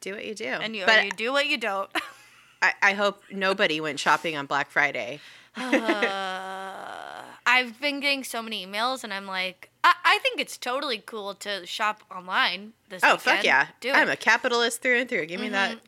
Do 0.00 0.12
what 0.14 0.24
you 0.24 0.34
do. 0.34 0.44
and 0.46 0.76
you, 0.76 0.84
but 0.86 1.04
you 1.04 1.10
do 1.10 1.32
what 1.32 1.46
you 1.46 1.56
don't. 1.58 1.90
I, 2.62 2.72
I 2.82 2.92
hope 2.94 3.22
nobody 3.32 3.80
went 3.80 4.00
shopping 4.00 4.36
on 4.36 4.46
Black 4.46 4.70
Friday. 4.70 5.20
uh, 5.56 7.22
I've 7.46 7.80
been 7.80 8.00
getting 8.00 8.24
so 8.24 8.42
many 8.42 8.66
emails, 8.66 9.04
and 9.04 9.12
I'm 9.12 9.26
like, 9.26 9.70
I, 9.82 9.94
I 10.04 10.18
think 10.22 10.38
it's 10.40 10.56
totally 10.58 10.98
cool 10.98 11.34
to 11.36 11.64
shop 11.66 12.02
online 12.14 12.72
this 12.88 13.02
Oh 13.02 13.12
weekend. 13.14 13.22
fuck 13.22 13.44
yeah! 13.44 13.66
Do 13.80 13.90
I'm 13.92 14.08
it. 14.08 14.12
a 14.12 14.16
capitalist 14.16 14.82
through 14.82 14.98
and 15.00 15.08
through. 15.08 15.26
Give 15.26 15.40
me 15.40 15.48
that. 15.50 15.78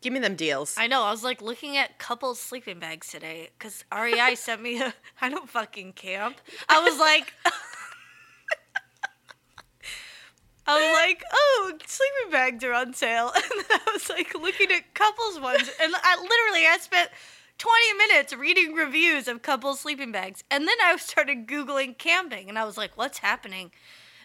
Give 0.00 0.12
me 0.14 0.18
them 0.20 0.34
deals. 0.34 0.76
I 0.78 0.86
know. 0.86 1.02
I 1.02 1.10
was 1.10 1.22
like 1.22 1.42
looking 1.42 1.76
at 1.76 1.98
couples 1.98 2.40
sleeping 2.40 2.78
bags 2.78 3.08
today 3.08 3.50
because 3.58 3.84
REI 3.94 4.34
sent 4.34 4.62
me 4.62 4.80
a. 4.80 4.94
I 5.20 5.28
don't 5.28 5.48
fucking 5.48 5.92
camp. 5.92 6.36
I 6.68 6.80
was 6.82 6.98
like. 6.98 7.34
I 10.70 10.80
was 10.80 11.08
like, 11.08 11.24
oh, 11.32 11.72
sleeping 11.86 12.30
bags 12.32 12.64
are 12.64 12.72
on 12.72 12.94
sale. 12.94 13.32
And 13.34 13.64
then 13.68 13.80
I 13.86 13.92
was 13.92 14.08
like 14.08 14.34
looking 14.34 14.70
at 14.72 14.94
couples 14.94 15.40
ones. 15.40 15.70
And 15.82 15.94
I 15.96 16.16
literally, 16.16 16.66
I 16.66 16.78
spent 16.80 17.10
20 17.58 17.92
minutes 17.98 18.32
reading 18.32 18.74
reviews 18.74 19.28
of 19.28 19.42
couples 19.42 19.80
sleeping 19.80 20.12
bags. 20.12 20.44
And 20.50 20.66
then 20.66 20.76
I 20.82 20.96
started 20.96 21.46
Googling 21.46 21.98
camping. 21.98 22.48
And 22.48 22.58
I 22.58 22.64
was 22.64 22.76
like, 22.78 22.96
what's 22.96 23.18
happening? 23.18 23.70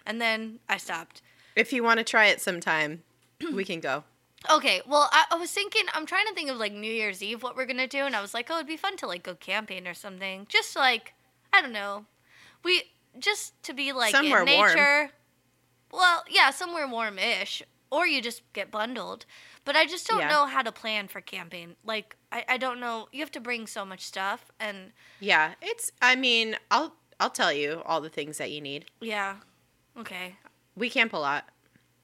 And 0.05 0.21
then 0.21 0.59
I 0.69 0.77
stopped. 0.77 1.21
if 1.55 1.73
you 1.73 1.83
want 1.83 1.97
to 1.99 2.03
try 2.03 2.27
it 2.27 2.41
sometime, 2.41 3.03
we 3.53 3.63
can 3.65 3.79
go. 3.79 4.03
Okay, 4.51 4.79
well, 4.85 5.09
I, 5.11 5.23
I 5.31 5.35
was 5.37 5.49
thinking, 5.49 5.85
I'm 5.95 6.05
trying 6.05 6.27
to 6.27 6.33
think 6.35 6.51
of 6.51 6.57
like 6.57 6.71
New 6.71 6.91
Year's 6.91 7.23
Eve 7.23 7.41
what 7.41 7.55
we're 7.55 7.65
gonna 7.65 7.87
do, 7.87 8.05
and 8.05 8.15
I 8.15 8.21
was 8.21 8.35
like, 8.35 8.49
oh, 8.51 8.57
it'd 8.57 8.67
be 8.67 8.77
fun 8.77 8.95
to 8.97 9.07
like 9.07 9.23
go 9.23 9.33
camping 9.33 9.87
or 9.87 9.95
something. 9.95 10.45
Just 10.47 10.75
like, 10.75 11.15
I 11.51 11.61
don't 11.63 11.71
know, 11.71 12.05
we 12.63 12.83
just 13.17 13.59
to 13.63 13.73
be 13.73 13.91
like 13.91 14.11
Somewhere 14.11 14.43
in 14.43 14.55
warm. 14.55 14.75
Well, 15.95 16.23
yeah, 16.29 16.49
somewhere 16.51 16.87
warm-ish, 16.87 17.63
or 17.89 18.05
you 18.05 18.21
just 18.21 18.41
get 18.53 18.69
bundled. 18.71 19.25
But 19.63 19.75
I 19.75 19.85
just 19.85 20.07
don't 20.07 20.19
Yeah. 20.19 20.29
know 20.29 20.45
how 20.45 20.61
to 20.61 20.71
plan 20.71 21.07
for 21.07 21.21
camping. 21.21 21.75
Like, 21.83 22.17
I, 22.31 22.43
I 22.47 22.57
don't 22.57 22.79
know. 22.79 23.07
You 23.11 23.21
have 23.21 23.31
to 23.31 23.39
bring 23.39 23.65
so 23.67 23.85
much 23.85 24.01
stuff, 24.01 24.51
and 24.59 24.91
Yeah, 25.19 25.53
it's. 25.61 25.91
I 26.01 26.15
mean, 26.15 26.57
I'll 26.69 26.95
I'll 27.19 27.29
tell 27.31 27.53
you 27.53 27.81
all 27.85 28.01
the 28.01 28.09
things 28.09 28.37
that 28.37 28.51
you 28.51 28.61
need. 28.61 28.85
yeah, 28.99 29.37
okay. 29.97 30.35
We 30.75 30.89
camp 30.89 31.13
a 31.13 31.17
lot. 31.17 31.49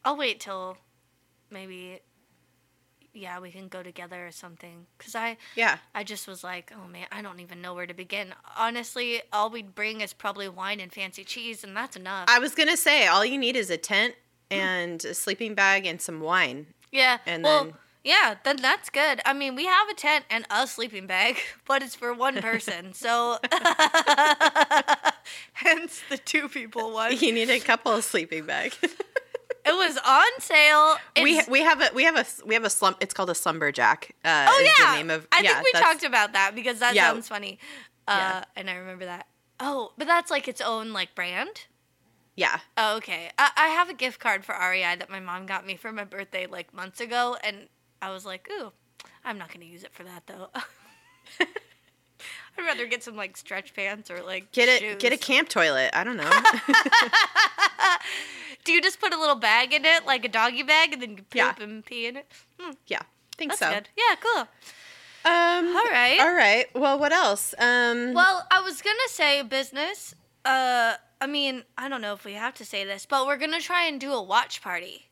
I'll 0.06 0.18
wait 0.18 0.40
till 0.40 0.78
maybe. 1.50 2.00
Yeah, 3.14 3.40
we 3.40 3.52
can 3.52 3.68
go 3.68 3.84
together 3.84 4.26
or 4.26 4.32
something. 4.32 4.86
Cause 4.98 5.16
I, 5.16 5.38
Yeah, 5.56 5.78
I 5.94 6.04
just 6.04 6.28
was 6.28 6.44
like, 6.44 6.72
oh 6.74 6.88
man, 6.88 7.08
I 7.12 7.22
don't 7.22 7.40
even 7.42 7.62
know 7.62 7.74
where 7.74 7.86
to 7.86 7.94
begin. 7.94 8.34
Honestly, 8.58 9.22
all 9.34 9.50
we'd 9.50 9.76
bring 9.76 10.00
is 10.02 10.14
probably 10.14 10.48
wine 10.48 10.80
and 10.80 10.92
fancy 10.94 11.24
cheese, 11.26 11.64
and 11.64 11.76
that's 11.76 11.98
enough. 11.98 12.26
I 12.30 12.40
was 12.40 12.56
gonna 12.56 12.78
say 12.78 13.08
all 13.08 13.26
you 13.26 13.38
need 13.38 13.56
is 13.58 13.70
a 13.70 13.78
tent 13.78 14.16
and 14.50 15.04
a 15.06 15.14
sleeping 15.14 15.56
bag 15.56 15.86
and 15.86 16.02
some 16.02 16.20
wine. 16.22 16.68
yeah. 16.92 17.18
and 17.26 17.44
well, 17.44 17.66
then- 17.66 17.74
yeah, 18.04 18.36
then 18.44 18.56
that's 18.58 18.90
good. 18.90 19.22
I 19.28 19.34
mean, 19.34 19.54
we 19.56 19.66
have 19.66 19.88
a 19.90 19.94
tent 19.94 20.26
and 20.30 20.46
a 20.50 20.66
sleeping 20.66 21.06
bag, 21.06 21.38
but 21.68 21.84
it's 21.84 21.96
for 21.96 22.14
one 22.14 22.42
person, 22.42 22.94
so 22.94 23.38
hence 25.54 26.02
the 26.10 26.18
two 26.18 26.50
people 26.50 26.92
one. 26.92 27.16
You 27.22 27.32
need 27.32 27.50
a 27.50 27.60
couple 27.60 27.92
of 27.92 28.04
sleeping 28.04 28.46
bags. 28.46 28.78
It 29.72 29.78
was 29.78 29.98
on 30.06 30.28
sale. 30.40 30.98
we 31.22 31.32
It's- 31.38 31.48
we 31.48 31.62
have 31.62 31.82
a 31.82 31.90
we 31.94 32.04
have 32.04 32.18
a 32.18 32.26
we 32.46 32.54
have 32.56 32.64
a 32.66 32.70
slump. 32.70 32.98
It's 33.00 33.14
called 33.14 33.30
a 33.30 33.36
slumberjack. 33.36 34.12
Uh, 34.26 34.48
Oh 34.50 34.60
yeah, 34.80 34.92
the 34.92 34.98
name 34.98 35.10
of 35.10 35.28
I 35.32 35.42
yeah, 35.42 35.62
think 35.62 35.74
we 35.74 35.80
talked 35.80 36.04
about 36.04 36.34
that 36.34 36.56
because 36.56 36.80
that 36.80 36.96
Yeah. 36.96 37.10
sounds 37.10 37.28
funny, 37.28 37.60
uh, 38.08 38.16
Yeah. 38.18 38.44
and 38.56 38.70
I 38.70 38.76
remember 38.76 39.06
that. 39.06 39.28
Oh, 39.60 39.94
but 39.98 40.08
that's 40.08 40.32
like 40.32 40.48
its 40.48 40.62
own 40.62 40.94
like 40.94 41.14
brand. 41.16 41.66
Yeah, 42.36 42.60
Oh, 42.78 42.96
okay. 42.98 43.30
I, 43.38 43.52
I 43.58 43.68
have 43.68 43.90
a 43.90 43.94
gift 43.94 44.20
card 44.20 44.46
for 44.46 44.56
REI 44.56 44.96
that 44.96 45.10
my 45.10 45.20
mom 45.20 45.46
got 45.46 45.66
me 45.66 45.76
for 45.76 45.92
my 45.92 46.06
birthday 46.06 46.48
like 46.48 46.74
months 46.74 47.00
ago, 47.02 47.38
and 47.44 47.68
I 48.02 48.10
was 48.12 48.26
like, 48.26 48.50
ooh, 48.52 48.72
I'm 49.24 49.38
not 49.38 49.52
gonna 49.54 49.66
use 49.66 49.84
it 49.84 49.94
for 49.94 50.04
that 50.04 50.26
though. 50.28 50.50
I'd 52.58 52.66
rather 52.66 52.86
get 52.88 53.04
some 53.04 53.16
like 53.16 53.38
stretch 53.38 53.74
pants 53.74 54.10
or 54.12 54.22
like 54.24 54.52
get 54.52 54.68
it. 54.70 55.00
Get 55.00 55.14
a 55.14 55.18
camp 55.18 55.50
toilet. 55.50 55.92
I 55.94 56.04
don't 56.04 56.18
know. 56.18 56.30
Do 58.66 58.72
you 58.72 58.82
just 58.82 59.00
put 59.00 59.14
a 59.14 59.20
little 59.20 59.36
bag 59.36 59.74
in 59.74 59.86
it, 59.86 60.06
like 60.06 60.24
a 60.26 60.30
doggy 60.30 60.64
bag, 60.64 60.94
and 60.94 61.02
then 61.02 61.10
you 61.12 61.18
poop 61.18 61.36
Yeah. 61.36 61.54
and 61.60 61.86
pee 61.86 62.08
in 62.08 62.18
it? 62.18 62.28
Hmm, 62.60 62.72
yeah, 62.88 63.02
think 63.38 63.52
that's 63.52 63.60
so. 63.60 63.70
good. 63.72 63.90
Yeah, 63.98 64.16
cool. 64.22 64.48
Um, 65.24 65.68
All 65.76 65.86
right. 65.92 66.18
All 66.20 66.34
right. 66.34 66.66
Well, 66.74 66.98
what 66.98 67.12
else? 67.12 67.54
Um, 67.60 68.14
Well, 68.14 68.48
I 68.52 68.62
was 68.62 68.82
gonna 68.82 68.98
say 69.08 69.42
business. 69.44 70.16
Uh, 70.44 70.96
I 71.20 71.28
mean, 71.28 71.64
I 71.78 71.88
don't 71.90 72.02
know 72.02 72.14
if 72.14 72.26
we 72.26 72.34
have 72.34 72.56
to 72.56 72.66
say 72.66 72.84
this, 72.86 73.06
but 73.06 73.28
we're 73.28 73.38
gonna 73.38 73.62
try 73.62 73.86
and 73.86 74.00
do 74.02 74.14
a 74.14 74.22
watch 74.24 74.62
party. 74.64 75.10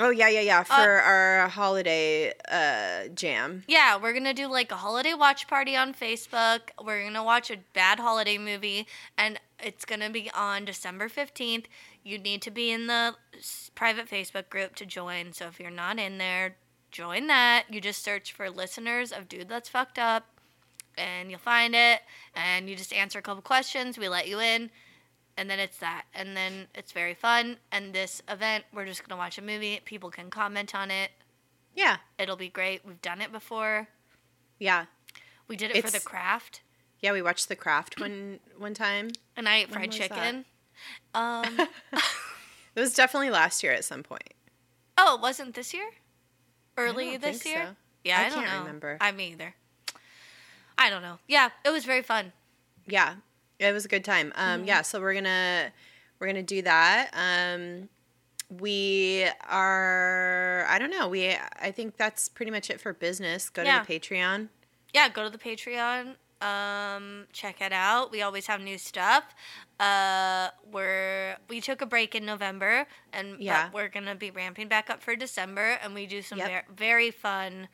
oh 0.00 0.08
yeah, 0.10 0.28
yeah, 0.28 0.40
yeah. 0.40 0.62
For 0.62 0.72
uh, 0.74 1.02
our 1.04 1.48
holiday 1.48 2.32
uh 2.50 3.08
jam. 3.14 3.64
Yeah, 3.68 3.96
we're 4.00 4.14
gonna 4.14 4.32
do 4.34 4.46
like 4.46 4.72
a 4.72 4.76
holiday 4.76 5.12
watch 5.12 5.46
party 5.46 5.76
on 5.76 5.92
Facebook. 5.92 6.60
We're 6.82 7.04
gonna 7.04 7.22
watch 7.22 7.50
a 7.50 7.58
bad 7.74 8.00
holiday 8.00 8.38
movie, 8.38 8.86
and 9.18 9.38
it's 9.60 9.84
gonna 9.84 10.08
be 10.10 10.30
on 10.34 10.64
December 10.64 11.08
15th. 11.10 11.66
You 12.04 12.18
need 12.18 12.42
to 12.42 12.50
be 12.50 12.70
in 12.70 12.86
the 12.86 13.14
private 13.74 14.06
Facebook 14.08 14.50
group 14.50 14.76
to 14.76 14.86
join. 14.86 15.32
So 15.32 15.46
if 15.46 15.58
you're 15.58 15.70
not 15.70 15.98
in 15.98 16.18
there, 16.18 16.56
join 16.90 17.26
that. 17.28 17.64
You 17.70 17.80
just 17.80 18.04
search 18.04 18.32
for 18.32 18.50
listeners 18.50 19.10
of 19.10 19.28
Dude 19.28 19.48
That's 19.48 19.70
Fucked 19.70 19.98
Up, 19.98 20.26
and 20.98 21.30
you'll 21.30 21.40
find 21.40 21.74
it. 21.74 22.02
And 22.36 22.68
you 22.68 22.76
just 22.76 22.92
answer 22.92 23.18
a 23.18 23.22
couple 23.22 23.42
questions. 23.42 23.96
We 23.98 24.08
let 24.08 24.28
you 24.28 24.38
in. 24.38 24.70
And 25.36 25.50
then 25.50 25.58
it's 25.58 25.78
that. 25.78 26.04
And 26.14 26.36
then 26.36 26.66
it's 26.74 26.92
very 26.92 27.14
fun. 27.14 27.56
And 27.72 27.92
this 27.92 28.22
event, 28.28 28.64
we're 28.72 28.84
just 28.86 29.00
going 29.00 29.10
to 29.10 29.16
watch 29.16 29.38
a 29.38 29.42
movie. 29.42 29.80
People 29.84 30.10
can 30.10 30.30
comment 30.30 30.74
on 30.74 30.90
it. 30.90 31.10
Yeah, 31.74 31.96
It'll 32.20 32.36
be 32.36 32.48
great. 32.50 32.82
We've 32.86 33.02
done 33.02 33.20
it 33.20 33.32
before. 33.32 33.88
yeah, 34.60 34.84
We 35.48 35.56
did 35.56 35.72
it 35.74 35.84
for 35.84 35.90
the 35.90 35.98
craft, 35.98 36.60
yeah. 37.00 37.10
We 37.12 37.20
watched 37.20 37.48
The 37.48 37.56
Craft 37.56 37.98
one 38.00 38.38
one 38.56 38.74
time. 38.74 39.10
and 39.36 39.48
I 39.48 39.56
ate 39.56 39.70
fried 39.72 39.90
chicken. 39.90 40.44
Um, 41.14 41.58
It 42.76 42.80
was 42.80 42.92
definitely 42.94 43.30
last 43.30 43.62
year 43.62 43.72
at 43.72 43.84
some 43.84 44.02
point. 44.02 44.34
oh, 44.98 45.14
it 45.14 45.20
wasn't 45.20 45.54
this 45.54 45.72
year? 45.72 45.88
Early 46.76 47.16
this 47.16 47.46
year? 47.46 47.66
so. 47.68 47.76
Yeah, 48.02 48.18
I 48.18 48.24
I, 48.26 48.28
don't 48.30 48.38
can't 48.40 48.52
know. 48.52 48.58
remember. 48.60 48.98
I 49.00 49.12
mean, 49.12 49.32
either. 49.34 49.54
I 50.76 50.90
don't 50.90 51.02
know. 51.02 51.18
Yeah, 51.28 51.50
it 51.64 51.70
was 51.70 51.84
very 51.84 52.02
fun. 52.02 52.32
Yeah, 52.86 53.14
it 53.60 53.72
was 53.72 53.84
a 53.84 53.88
good 53.88 54.04
time. 54.04 54.32
Um, 54.34 54.58
Mm-hmm. 54.60 54.68
yeah, 54.68 54.82
so 54.82 55.00
we're 55.00 55.14
gonna 55.14 55.70
we're 56.18 56.26
gonna 56.26 56.42
do 56.42 56.62
that. 56.62 57.10
Um, 57.14 57.88
we 58.50 59.24
are. 59.48 60.66
I 60.68 60.78
don't 60.80 60.90
know. 60.90 61.08
We. 61.08 61.30
I 61.62 61.70
think 61.70 61.96
that's 61.96 62.28
pretty 62.28 62.50
much 62.50 62.70
it 62.70 62.80
for 62.80 62.92
business. 62.92 63.48
Go 63.50 63.62
Yeah. 63.62 63.80
to 63.82 63.86
the 63.86 64.00
Patreon. 64.00 64.48
Yeah, 64.92 65.08
go 65.08 65.22
to 65.22 65.30
the 65.30 65.38
Patreon. 65.38 66.16
Um, 66.44 67.26
check 67.32 67.60
it 67.60 67.72
out. 67.72 68.10
We 68.10 68.20
always 68.22 68.46
have 68.48 68.60
new 68.60 68.76
stuff. 68.78 69.24
Uh, 69.80 70.48
we're 70.70 71.36
we 71.48 71.60
took 71.60 71.80
a 71.80 71.86
break 71.86 72.14
in 72.14 72.24
November, 72.26 72.86
and 73.12 73.40
Yeah. 73.40 73.70
we're 73.72 73.88
gonna 73.88 74.14
be 74.14 74.30
ramping 74.30 74.68
back 74.68 74.90
up 74.90 75.02
for 75.02 75.16
December, 75.16 75.78
and 75.82 75.94
we 75.94 76.06
do 76.06 76.20
some 76.22 76.38
Yep. 76.38 76.48
ver- 76.68 76.74
very 76.74 77.10
fun. 77.10 77.68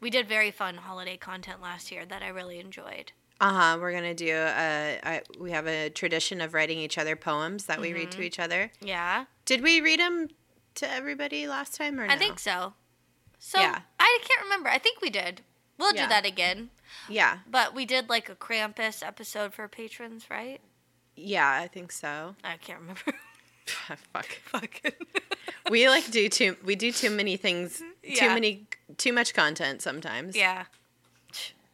We 0.00 0.10
did 0.10 0.28
very 0.28 0.50
fun 0.50 0.78
holiday 0.78 1.16
content 1.16 1.60
last 1.62 1.90
year 1.90 2.04
that 2.06 2.22
I 2.22 2.28
really 2.28 2.58
enjoyed. 2.58 3.12
Uh 3.40 3.52
huh. 3.52 3.78
We're 3.80 3.92
gonna 3.92 4.14
do. 4.14 4.34
Uh, 4.34 4.98
I, 5.04 5.22
we 5.38 5.52
have 5.52 5.66
a 5.68 5.88
tradition 5.90 6.40
of 6.40 6.54
writing 6.54 6.78
each 6.78 6.98
other 6.98 7.14
poems 7.16 7.66
that 7.66 7.80
we 7.80 7.88
Mm-hmm. 7.88 7.96
read 7.98 8.10
to 8.12 8.22
each 8.22 8.38
other. 8.40 8.72
Yeah. 8.80 9.26
Did 9.44 9.62
we 9.62 9.80
read 9.80 10.00
them 10.00 10.28
to 10.74 10.90
everybody 10.90 11.46
last 11.46 11.76
time 11.76 11.98
or 12.00 12.06
no? 12.08 12.12
I 12.14 12.18
think 12.18 12.40
so. 12.40 12.74
So 13.38 13.60
Yeah. 13.60 13.82
I 14.00 14.18
can't 14.26 14.42
remember. 14.42 14.68
I 14.68 14.78
think 14.78 15.00
we 15.00 15.08
did. 15.10 15.42
We'll 15.78 15.94
Yeah. 15.94 16.02
do 16.04 16.08
that 16.08 16.26
again. 16.26 16.70
Yeah. 17.08 17.38
But 17.50 17.74
we 17.74 17.84
did 17.84 18.08
like 18.08 18.28
a 18.28 18.34
Krampus 18.34 19.06
episode 19.06 19.52
for 19.54 19.68
patrons, 19.68 20.26
right? 20.30 20.60
Yeah, 21.16 21.50
I 21.50 21.66
think 21.68 21.92
so. 21.92 22.34
I 22.44 22.56
can't 22.56 22.80
remember. 22.80 23.00
Fuck. 24.12 24.26
Fucking. 24.46 24.92
We 25.70 25.86
like 25.86 26.10
do 26.10 26.30
too. 26.30 26.56
We 26.64 26.76
do 26.76 26.90
too 26.90 27.10
many 27.10 27.36
things. 27.36 27.82
Too 28.14 28.28
many. 28.28 28.62
Too 28.96 29.12
much 29.12 29.34
content 29.34 29.82
sometimes. 29.82 30.34
yeah. 30.34 30.64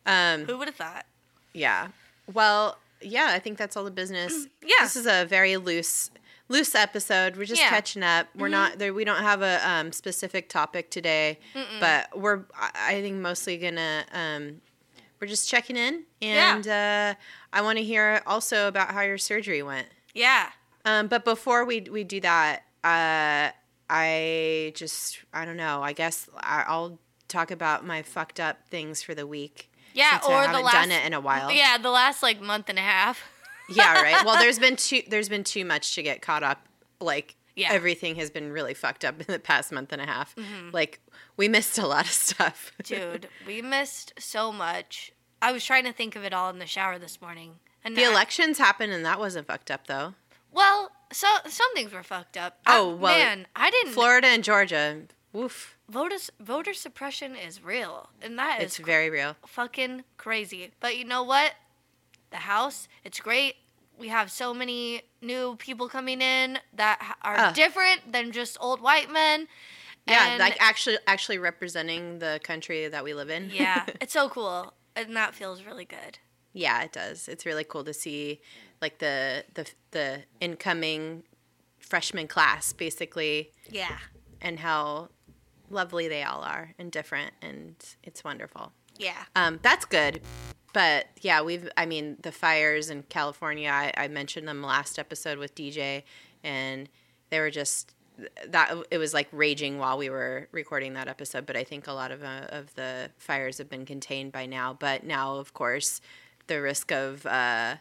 Um. 0.05 0.47
Who 0.47 0.59
would 0.59 0.67
have 0.69 0.75
thought? 0.75 1.07
Yeah. 1.53 1.89
Well, 2.33 2.79
yeah, 3.01 3.29
I 3.31 3.39
think 3.39 3.57
that's 3.57 3.77
all 3.77 3.85
the 3.85 3.93
business. 3.93 4.47
Yeah. 4.63 4.75
This 4.83 4.97
is 4.97 5.07
a 5.07 5.25
very 5.27 5.57
loose 5.59 6.11
loose 6.49 6.75
episode. 6.75 7.37
We're 7.37 7.45
just 7.45 7.61
Yeah. 7.61 7.67
Mm-hmm. 7.67 7.75
catching 7.77 8.03
up. 8.03 8.27
We're 8.37 8.49
not 8.49 8.79
there 8.79 8.93
we 8.93 9.05
don't 9.05 9.23
have 9.23 9.43
a 9.43 9.61
um, 9.69 9.93
specific 9.93 10.49
topic 10.49 10.91
today, 10.91 11.39
but 11.79 12.19
we're 12.19 12.41
I 12.59 13.01
think 13.01 13.19
mostly 13.21 13.57
going 13.59 13.77
to 13.77 14.05
um 14.13 14.61
we're 15.21 15.27
just 15.29 15.49
checking 15.49 15.77
in 15.77 16.05
Yeah. 16.21 16.57
and 16.57 16.69
uh 16.69 17.15
I 17.53 17.63
want 17.63 17.79
to 17.79 17.85
hear 17.85 18.23
also 18.27 18.69
about 18.69 18.91
how 18.93 19.03
your 19.03 19.19
surgery 19.19 19.63
went. 19.63 19.87
Yeah. 20.15 20.49
Um 20.85 21.07
but 21.09 21.25
before 21.25 21.65
we 21.65 21.81
we 21.83 22.05
do 22.05 22.21
that, 22.21 22.63
uh 22.83 23.51
I 23.91 24.73
just 24.75 25.19
I 25.33 25.45
don't 25.45 25.57
know. 25.57 25.83
I 25.83 25.93
guess 25.93 26.29
I, 26.39 26.65
I'll 26.67 26.99
talk 27.29 27.51
about 27.51 27.87
my 27.87 28.03
fucked 28.03 28.41
up 28.41 28.67
things 28.69 29.03
for 29.03 29.15
the 29.15 29.27
week. 29.27 29.71
Yeah, 29.93 30.19
since 30.19 30.25
I 30.27 30.33
or 30.33 30.41
the 30.43 30.47
haven't 30.49 30.65
last 30.65 30.75
done 30.75 30.91
it 30.91 31.07
in 31.07 31.15
a 31.15 31.21
while. 31.21 31.51
Yeah, 31.53 31.79
the 31.79 31.91
last 31.91 32.23
like 32.23 32.41
month 32.41 32.69
and 32.69 32.79
a 32.79 32.83
half. 32.83 33.23
yeah, 33.71 34.03
right. 34.03 34.25
Well, 34.25 34.37
there's 34.41 34.59
been 34.59 34.77
too 34.77 35.03
there's 35.09 35.29
been 35.29 35.45
too 35.45 35.65
much 35.65 35.95
to 35.95 36.03
get 36.03 36.23
caught 36.23 36.43
up. 36.43 36.67
Like 37.01 37.37
Yeah. 37.57 37.69
Mm-hmm. 37.69 37.77
everything 37.77 38.17
has 38.17 38.31
been 38.31 38.51
really 38.51 38.75
fucked 38.75 39.05
up 39.05 39.21
in 39.21 39.27
the 39.29 39.39
past 39.39 39.71
month 39.71 39.93
and 39.93 40.03
a 40.03 40.07
half. 40.07 40.35
Like 40.73 41.01
we 41.37 41.47
missed 41.49 41.79
a 41.79 41.87
lot 41.87 42.05
of 42.05 42.11
stuff. 42.11 42.73
Dude, 42.83 43.29
we 43.47 43.63
missed 43.63 44.13
so 44.19 44.51
much. 44.53 45.13
I 45.41 45.53
was 45.53 45.65
trying 45.65 45.85
to 45.85 45.93
think 45.93 46.17
of 46.17 46.25
it 46.25 46.33
all 46.35 46.51
in 46.51 46.59
the 46.59 46.67
shower 46.67 46.99
this 46.99 47.21
morning. 47.21 47.57
And 47.85 47.97
the 47.97 48.05
I- 48.07 48.11
elections 48.11 48.59
happened 48.59 48.93
and 48.93 49.05
that 49.05 49.19
wasn't 49.19 49.47
fucked 49.47 49.71
up 49.71 49.87
though. 49.87 50.15
Well, 50.53 50.91
so 51.13 51.29
some 51.49 51.73
things 51.75 51.93
were 51.93 52.03
fucked 52.03 52.37
up. 52.37 52.59
Oh, 52.67 52.91
I- 52.91 52.95
well, 52.95 53.19
man, 53.19 53.47
I 53.55 53.71
didn't. 53.71 53.93
Florida 53.93 54.27
and 54.29 54.43
Georgia. 54.43 55.03
Woof. 55.33 55.77
voter 55.89 56.17
voter 56.41 56.73
suppression 56.75 57.35
is 57.37 57.63
real, 57.63 58.09
and 58.23 58.39
that 58.39 58.59
is 58.61 58.67
It's 58.67 58.77
very 58.79 59.11
real. 59.11 59.37
fucking 59.47 60.05
crazy. 60.17 60.71
But 60.81 60.97
you 60.97 61.05
know 61.05 61.23
what? 61.25 61.55
The 62.31 62.37
House, 62.39 62.87
it's 63.05 63.19
great. 63.21 63.57
We 63.99 64.09
have 64.09 64.31
so 64.31 64.53
many 64.53 65.03
new 65.23 65.57
people 65.57 65.89
coming 65.89 66.21
in 66.21 66.59
that 66.75 67.17
are 67.23 67.37
Ah. 67.39 67.53
different 67.53 68.13
than 68.13 68.33
just 68.33 68.57
old 68.61 68.81
white 68.81 69.11
men. 69.11 69.49
Yeah, 70.07 70.29
And- 70.31 70.39
like 70.41 70.57
actually 70.61 70.99
actually 71.07 71.39
representing 71.39 72.19
the 72.19 72.41
country 72.43 72.89
that 72.89 73.05
we 73.05 73.15
live 73.15 73.31
in. 73.31 73.51
yeah, 73.51 73.87
it's 74.01 74.13
so 74.13 74.29
cool, 74.29 74.75
and 74.97 75.17
that 75.17 75.35
feels 75.35 75.63
really 75.63 75.85
good. 75.87 76.19
yeah, 76.53 76.83
it 76.83 76.93
does. 76.93 77.27
It's 77.29 77.47
really 77.47 77.65
cool 77.65 77.85
to 77.85 77.95
see 77.95 78.41
like 78.83 78.99
the 78.99 79.45
the 79.55 79.71
the 79.93 80.25
incoming 80.41 81.23
freshman 81.79 82.27
class 82.29 82.73
basically 82.73 83.51
Yeah, 83.71 83.99
and 84.41 84.59
how 84.61 85.09
lovely 85.71 86.07
they 86.09 86.23
all 86.23 86.43
are 86.43 86.75
and 86.79 86.93
different, 86.93 87.33
and 87.41 87.77
it's 88.03 88.23
wonderful. 88.25 88.73
Yeah. 88.99 89.25
Um, 89.35 89.59
that's 89.63 89.85
good. 89.87 90.21
But 90.75 91.07
yeah, 91.23 91.41
we've, 91.41 91.71
I 91.79 91.87
mean, 91.87 92.19
the 92.21 92.33
fires 92.33 92.91
in 92.91 93.05
California, 93.05 93.71
I, 93.71 93.93
I 93.97 94.09
mentioned 94.09 94.47
them 94.47 94.61
last 94.63 94.99
episode 94.99 95.39
with 95.39 95.55
DJ, 95.55 96.03
and 96.43 96.89
they 97.31 97.39
were 97.41 97.51
just, 97.51 97.95
that 98.49 98.75
it 98.91 98.99
was 98.99 99.15
like 99.15 99.29
raging 99.33 99.79
while 99.79 99.97
we 99.97 100.11
were 100.11 100.49
recording 100.53 100.93
that 100.95 101.07
episode. 101.09 101.47
But 101.47 101.57
I 101.57 101.63
think 101.65 101.87
a 101.87 101.93
lot 101.93 102.11
of, 102.11 102.23
uh, 102.25 102.47
of 102.49 102.75
the 102.75 103.11
fires 103.19 103.59
have 103.59 103.71
been 103.71 103.87
contained 103.87 104.33
by 104.33 104.47
now. 104.47 104.77
But 104.79 105.05
now, 105.05 105.37
of 105.37 105.55
course, 105.55 106.01
the 106.49 106.61
risk 106.61 106.91
of, 106.93 107.25
uh, 107.25 107.77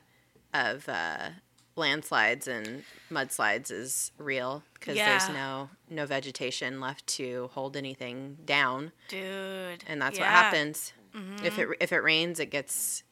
of, 0.53 0.88
uh, 0.88 1.29
landslides 1.75 2.47
and 2.47 2.84
mudslides 3.12 3.71
is 3.71 4.12
real 4.19 4.62
because 4.75 4.95
there's 4.95 5.27
no 5.29 5.71
no 5.89 6.06
vegetation 6.06 6.79
left 6.79 7.08
to 7.08 7.49
hold 7.53 7.75
anything 7.75 8.38
down 8.45 8.91
Dude. 9.08 9.84
and 9.88 9.99
that's 9.99 10.19
Yeah. 10.19 10.23
what 10.25 10.29
happens 10.29 10.93
if 11.43 11.60
it 11.60 11.67
if 11.80 11.91
it 11.91 11.99
rains 12.04 12.39
it 12.39 12.47
gets 12.52 13.04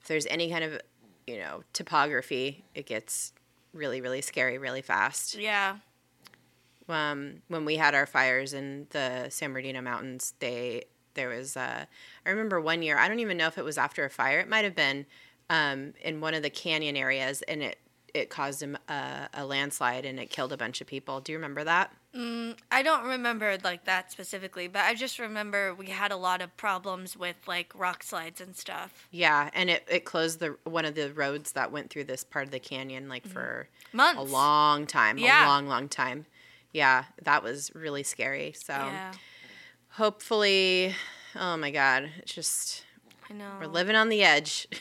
if 0.00 0.08
there's 0.08 0.26
any 0.26 0.50
kind 0.50 0.64
of 0.64 0.80
you 1.26 1.38
know 1.38 1.62
topography 1.72 2.64
it 2.74 2.86
gets 2.86 3.32
really 3.72 4.00
really 4.00 4.20
scary 4.20 4.58
really 4.58 4.82
fast. 4.82 5.34
Yeah. 5.36 5.76
um, 6.88 7.42
when 7.48 7.64
we 7.64 7.76
had 7.76 7.94
our 7.94 8.06
fires 8.06 8.52
in 8.52 8.86
the 8.90 9.28
san 9.30 9.50
bernardino 9.52 9.80
mountains 9.80 10.34
they 10.40 10.84
there 11.14 11.28
was 11.28 11.56
uh, 11.56 11.84
i 12.26 12.30
remember 12.30 12.60
one 12.60 12.82
year 12.82 12.98
i 12.98 13.08
don't 13.08 13.20
even 13.20 13.36
know 13.36 13.46
if 13.46 13.58
it 13.58 13.64
was 13.64 13.78
after 13.78 14.04
a 14.04 14.10
fire 14.10 14.40
it 14.40 14.48
might 14.48 14.64
have 14.64 14.74
been 14.74 15.06
um, 15.50 15.94
in 16.02 16.20
one 16.20 16.34
of 16.34 16.42
the 16.42 16.50
canyon 16.50 16.96
areas 16.96 17.42
and 17.42 17.62
it 17.62 17.78
it 18.14 18.28
caused 18.30 18.62
a, 18.62 18.78
a, 18.88 19.28
a 19.34 19.46
landslide 19.46 20.04
and 20.04 20.18
it 20.18 20.30
killed 20.30 20.52
a 20.52 20.56
bunch 20.56 20.80
of 20.80 20.86
people. 20.88 21.20
Do 21.20 21.30
you 21.30 21.38
remember 21.38 21.62
that 21.62 21.94
Mm, 22.14 22.56
I 22.72 22.82
don't 22.82 23.04
remember 23.04 23.56
like 23.62 23.84
that 23.84 24.10
specifically, 24.10 24.66
but 24.66 24.82
I 24.84 24.94
just 24.94 25.20
remember 25.20 25.72
we 25.74 25.86
had 25.86 26.10
a 26.10 26.16
lot 26.16 26.42
of 26.42 26.56
problems 26.56 27.16
with 27.16 27.36
like 27.46 27.72
rock 27.74 28.02
slides 28.02 28.40
and 28.40 28.56
stuff. 28.56 29.06
Yeah, 29.12 29.48
and 29.54 29.70
it, 29.70 29.86
it 29.88 30.04
closed 30.04 30.40
the 30.40 30.56
one 30.64 30.84
of 30.84 30.96
the 30.96 31.12
roads 31.12 31.52
that 31.52 31.70
went 31.70 31.88
through 31.90 32.04
this 32.04 32.24
part 32.24 32.46
of 32.46 32.50
the 32.50 32.58
canyon 32.58 33.08
like 33.08 33.28
mm. 33.28 33.30
for 33.30 33.68
Months. 33.92 34.20
a 34.20 34.24
long 34.24 34.86
time, 34.86 35.18
Yeah. 35.18 35.46
a 35.46 35.48
long, 35.48 35.68
long 35.68 35.88
time. 35.88 36.26
Yeah, 36.72 37.04
that 37.22 37.44
was 37.44 37.70
really 37.74 38.02
scary. 38.02 38.54
So 38.56 38.72
Yeah. 38.72 39.12
hopefully, 39.90 40.94
oh 41.36 41.56
my 41.56 41.70
God, 41.70 42.10
it's 42.18 42.32
just 42.34 42.84
I 43.28 43.34
know. 43.34 43.50
we're 43.60 43.66
living 43.66 43.94
on 43.96 44.08
the 44.08 44.22
edge. 44.24 44.66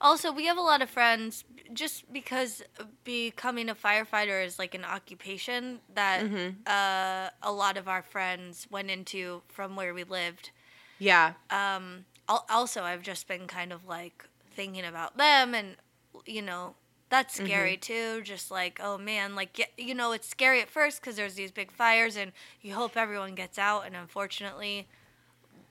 Also, 0.00 0.30
we 0.32 0.46
have 0.46 0.56
a 0.56 0.62
lot 0.62 0.80
of 0.80 0.88
friends 0.88 1.44
just 1.72 2.12
because 2.12 2.62
becoming 3.04 3.68
a 3.68 3.74
firefighter 3.74 4.44
is 4.44 4.58
like 4.58 4.74
an 4.74 4.84
occupation 4.84 5.80
that 5.94 6.22
uh, 6.66 7.30
a 7.42 7.52
lot 7.52 7.76
of 7.76 7.88
our 7.88 8.02
friends 8.02 8.66
went 8.70 8.90
into 8.90 9.42
from 9.48 9.76
where 9.76 9.92
we 9.94 10.04
lived. 10.04 10.50
yeah, 10.98 11.34
Um, 11.50 12.04
also, 12.28 12.82
I've 12.82 13.02
just 13.02 13.26
been 13.28 13.46
kind 13.46 13.72
of 13.72 13.86
like 13.86 14.26
thinking 14.54 14.84
about 14.84 15.16
them, 15.16 15.54
and 15.54 15.76
you 16.26 16.42
know, 16.42 16.74
that's 17.10 17.34
scary 17.36 17.76
too. 17.76 18.20
Just 18.22 18.50
like, 18.50 18.80
oh 18.82 18.98
man, 18.98 19.34
like 19.34 19.70
you 19.78 19.94
know, 19.94 20.12
it's 20.12 20.28
scary 20.28 20.60
at 20.60 20.68
first 20.68 21.00
because 21.00 21.16
there's 21.16 21.34
these 21.34 21.50
big 21.52 21.70
fires, 21.72 22.16
and 22.16 22.32
you 22.60 22.74
hope 22.74 22.96
everyone 22.96 23.34
gets 23.34 23.58
out, 23.58 23.86
and 23.86 23.96
unfortunately, 23.96 24.88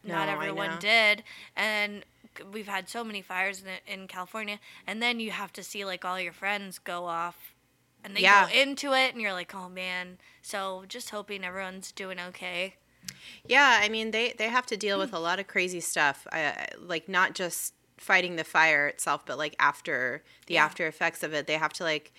not 0.03 0.27
No, 0.27 0.33
I 0.33 0.35
everyone 0.35 0.79
did, 0.79 1.23
and 1.55 2.03
we've 2.51 2.67
had 2.67 2.89
so 2.89 3.03
many 3.03 3.21
fires 3.21 3.63
in, 3.87 4.01
in 4.01 4.07
California, 4.07 4.59
and 4.85 5.01
then 5.01 5.19
you 5.19 5.31
have 5.31 5.51
to 5.53 5.63
see 5.63 5.85
like 5.85 6.03
all 6.05 6.19
your 6.19 6.33
friends 6.33 6.79
go 6.79 7.05
off. 7.05 7.53
And 8.03 8.15
they 8.15 8.21
Yeah. 8.21 8.47
go 8.47 8.53
into 8.53 8.93
it, 8.93 9.13
and 9.13 9.21
you're 9.21 9.33
like, 9.33 9.53
"Oh 9.55 9.67
man!" 9.69 10.17
So 10.41 10.85
just 10.87 11.09
hoping 11.09 11.43
everyone's 11.43 11.91
doing 11.91 12.19
okay. 12.19 12.75
yeah. 13.45 13.79
I 13.81 13.89
mean, 13.89 14.11
they 14.11 14.33
they 14.37 14.49
have 14.49 14.65
to 14.67 14.77
deal 14.77 14.99
with 14.99 15.13
a 15.13 15.19
lot 15.19 15.39
of 15.39 15.47
crazy 15.47 15.79
stuff. 15.79 16.27
I- 16.31 16.67
like 16.79 17.07
not 17.09 17.33
just 17.35 17.73
fighting 17.97 18.35
the 18.35 18.43
fire 18.43 18.87
itself, 18.87 19.25
but 19.25 19.37
like 19.37 19.55
after 19.59 20.23
the 20.45 20.55
Yeah. 20.55 20.65
after 20.65 20.87
effects 20.87 21.23
of 21.23 21.33
it, 21.33 21.47
they 21.47 21.57
have 21.57 21.73
to 21.73 21.83
like. 21.83 22.13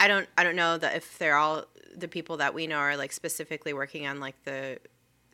I 0.00 0.08
don't 0.08 0.28
I 0.38 0.44
don't 0.44 0.56
know 0.56 0.78
that 0.78 0.96
if 0.96 1.18
they're 1.18 1.36
all 1.36 1.66
the 1.94 2.08
people 2.08 2.36
that 2.38 2.54
we 2.54 2.66
know 2.66 2.78
are 2.78 2.96
like 2.96 3.12
specifically 3.12 3.72
working 3.72 4.06
on 4.06 4.18
like 4.20 4.42
the 4.44 4.78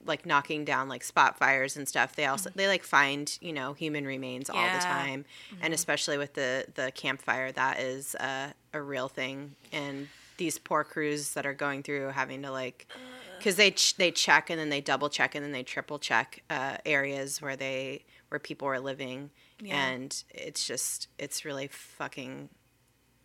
like 0.06 0.24
knocking 0.26 0.64
down 0.64 0.88
like 0.88 1.02
spot 1.04 1.36
fires 1.38 1.76
and 1.76 1.88
stuff. 1.88 2.14
They 2.16 2.26
also 2.26 2.50
they 2.54 2.68
like 2.68 2.82
find 2.84 3.36
you 3.40 3.52
know 3.52 3.72
human 3.74 4.06
remains 4.06 4.48
all 4.50 4.56
the 4.56 4.60
Yeah. 4.60 4.78
time, 4.80 5.24
and 5.60 5.72
especially 5.74 6.18
with 6.18 6.34
the 6.34 6.66
the 6.74 6.90
Camp 6.92 7.22
Fire, 7.22 7.52
that 7.52 7.80
is 7.80 8.14
uh, 8.16 8.52
a 8.72 8.80
real 8.82 9.08
thing. 9.08 9.54
And 9.72 10.08
these 10.36 10.58
poor 10.58 10.84
crews 10.84 11.32
that 11.34 11.46
are 11.46 11.54
going 11.54 11.82
through 11.82 12.08
having 12.08 12.42
to 12.42 12.50
like 12.50 12.86
because 13.38 13.56
they 13.56 13.70
ch- 13.70 13.96
they 13.96 14.10
check 14.10 14.50
and 14.50 14.58
then 14.58 14.68
they 14.70 14.80
double 14.80 15.08
check 15.08 15.34
and 15.34 15.44
then 15.44 15.52
they 15.52 15.62
triple 15.62 15.98
check 15.98 16.42
uh, 16.50 16.76
areas 16.86 17.40
where 17.42 17.56
they 17.56 18.04
where 18.28 18.38
people 18.40 18.66
are 18.68 18.80
living, 18.80 19.30
Yeah. 19.60 19.76
and 19.88 20.22
it's 20.30 20.66
just 20.66 21.08
it's 21.18 21.44
really 21.44 21.68
fucking 21.68 22.48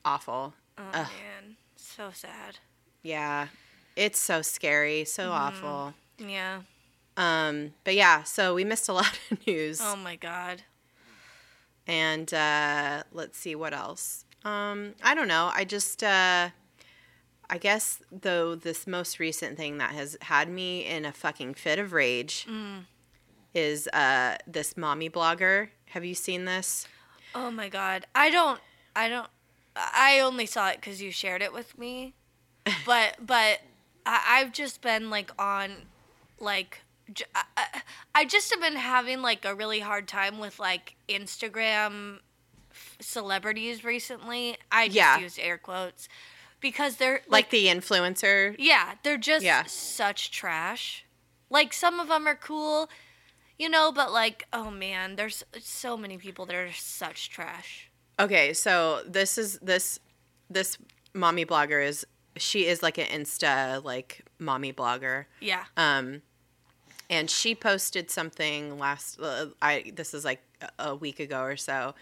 awful. 0.05 0.53
Oh 0.77 0.83
Ugh. 0.93 1.07
man, 1.07 1.55
so 1.75 2.11
sad. 2.13 2.57
Yeah, 3.03 3.47
it's 3.95 4.19
so 4.19 4.41
scary, 4.41 5.05
so 5.05 5.23
Mm-hmm. 5.23 5.31
awful. 5.33 5.93
Yeah. 6.19 6.61
Um, 7.21 7.73
but 7.83 7.93
yeah, 7.93 8.23
so 8.23 8.55
we 8.55 8.63
missed 8.63 8.89
a 8.89 8.93
lot 9.01 9.19
of 9.29 9.45
news. 9.45 9.79
Oh 9.81 9.95
my 9.95 10.15
god. 10.15 10.63
And 11.87 12.33
uh, 12.33 13.03
let's 13.11 13.37
see 13.37 13.53
what 13.55 13.73
else. 13.73 14.25
Um, 14.43 14.93
I 15.03 15.13
don't 15.13 15.27
know. 15.27 15.51
I 15.53 15.65
just, 15.65 16.03
uh, 16.03 16.49
I 17.49 17.57
guess 17.59 17.99
though 18.11 18.55
this 18.55 18.87
most 18.87 19.19
recent 19.19 19.55
thing 19.57 19.77
that 19.77 19.91
has 19.91 20.17
had 20.21 20.49
me 20.49 20.85
in 20.85 21.05
a 21.05 21.11
fucking 21.11 21.55
fit 21.55 21.77
of 21.77 21.93
rage 21.93 22.47
is 23.53 23.87
uh, 23.89 24.37
this 24.47 24.75
mommy 24.77 25.09
blogger. 25.09 25.69
Have 25.89 26.05
you 26.05 26.15
seen 26.15 26.45
this? 26.45 26.87
Oh 27.35 27.51
my 27.51 27.69
god. 27.69 28.07
I 28.15 28.29
don't. 28.29 28.59
I 28.95 29.09
don't. 29.09 29.27
I 29.75 30.19
only 30.21 30.45
saw 30.45 30.69
it 30.69 30.77
because 30.77 31.01
you 31.01 31.11
shared 31.11 31.41
it 31.41 31.53
with 31.53 31.77
me. 31.77 32.13
But 32.85 33.17
but 33.19 33.59
I, 34.05 34.39
I've 34.39 34.53
just 34.53 34.81
been 34.81 35.09
like 35.09 35.31
on, 35.39 35.71
like. 36.39 36.81
I, 38.15 38.25
just 38.25 38.51
have 38.51 38.61
been 38.61 38.75
having 38.75 39.21
like 39.21 39.45
a 39.45 39.55
really 39.55 39.79
hard 39.79 40.07
time 40.07 40.39
with 40.39 40.59
like 40.59 40.95
Instagram 41.09 42.19
f- 42.71 42.97
celebrities 42.99 43.83
recently. 43.83 44.57
I 44.71 44.87
just 44.87 44.95
Yeah. 44.95 45.19
used 45.19 45.39
air 45.39 45.57
quotes 45.57 46.07
because 46.59 46.97
they're 46.97 47.21
Like, 47.27 47.49
the 47.49 47.65
influencer. 47.67 48.55
Yeah, 48.59 48.95
they're 49.03 49.17
just 49.17 49.43
Yeah. 49.45 49.63
such 49.65 50.31
trash. 50.31 51.05
Like 51.49 51.73
some 51.73 51.99
of 51.99 52.07
them 52.07 52.27
are 52.27 52.35
cool, 52.35 52.89
you 53.57 53.67
know, 53.69 53.91
but 53.91 54.11
like, 54.11 54.45
oh 54.53 54.69
man, 54.71 55.15
there's 55.15 55.43
so 55.59 55.97
many 55.97 56.17
people 56.17 56.45
that 56.45 56.55
are 56.55 56.71
such 56.71 57.29
trash. 57.29 57.89
Okay, 58.19 58.53
so 58.53 59.01
this 59.05 59.37
is 59.37 59.57
this 59.59 59.99
this 60.49 60.77
mommy 61.13 61.45
blogger 61.45 61.85
is 61.85 62.05
she 62.37 62.65
is 62.65 62.81
like 62.83 62.97
an 62.97 63.07
Insta 63.07 63.83
like 63.83 64.21
mommy 64.39 64.71
blogger. 64.71 65.25
Yeah. 65.39 65.65
Um, 65.75 66.21
and 67.11 67.29
she 67.29 67.53
posted 67.53 68.09
something 68.09 68.79
last. 68.79 69.19
Uh, 69.21 69.47
I 69.61 69.91
this 69.93 70.13
is 70.15 70.25
like 70.25 70.41
a- 70.79 70.95
week 70.95 71.19
ago 71.19 71.41
or 71.43 71.57
so. 71.57 71.93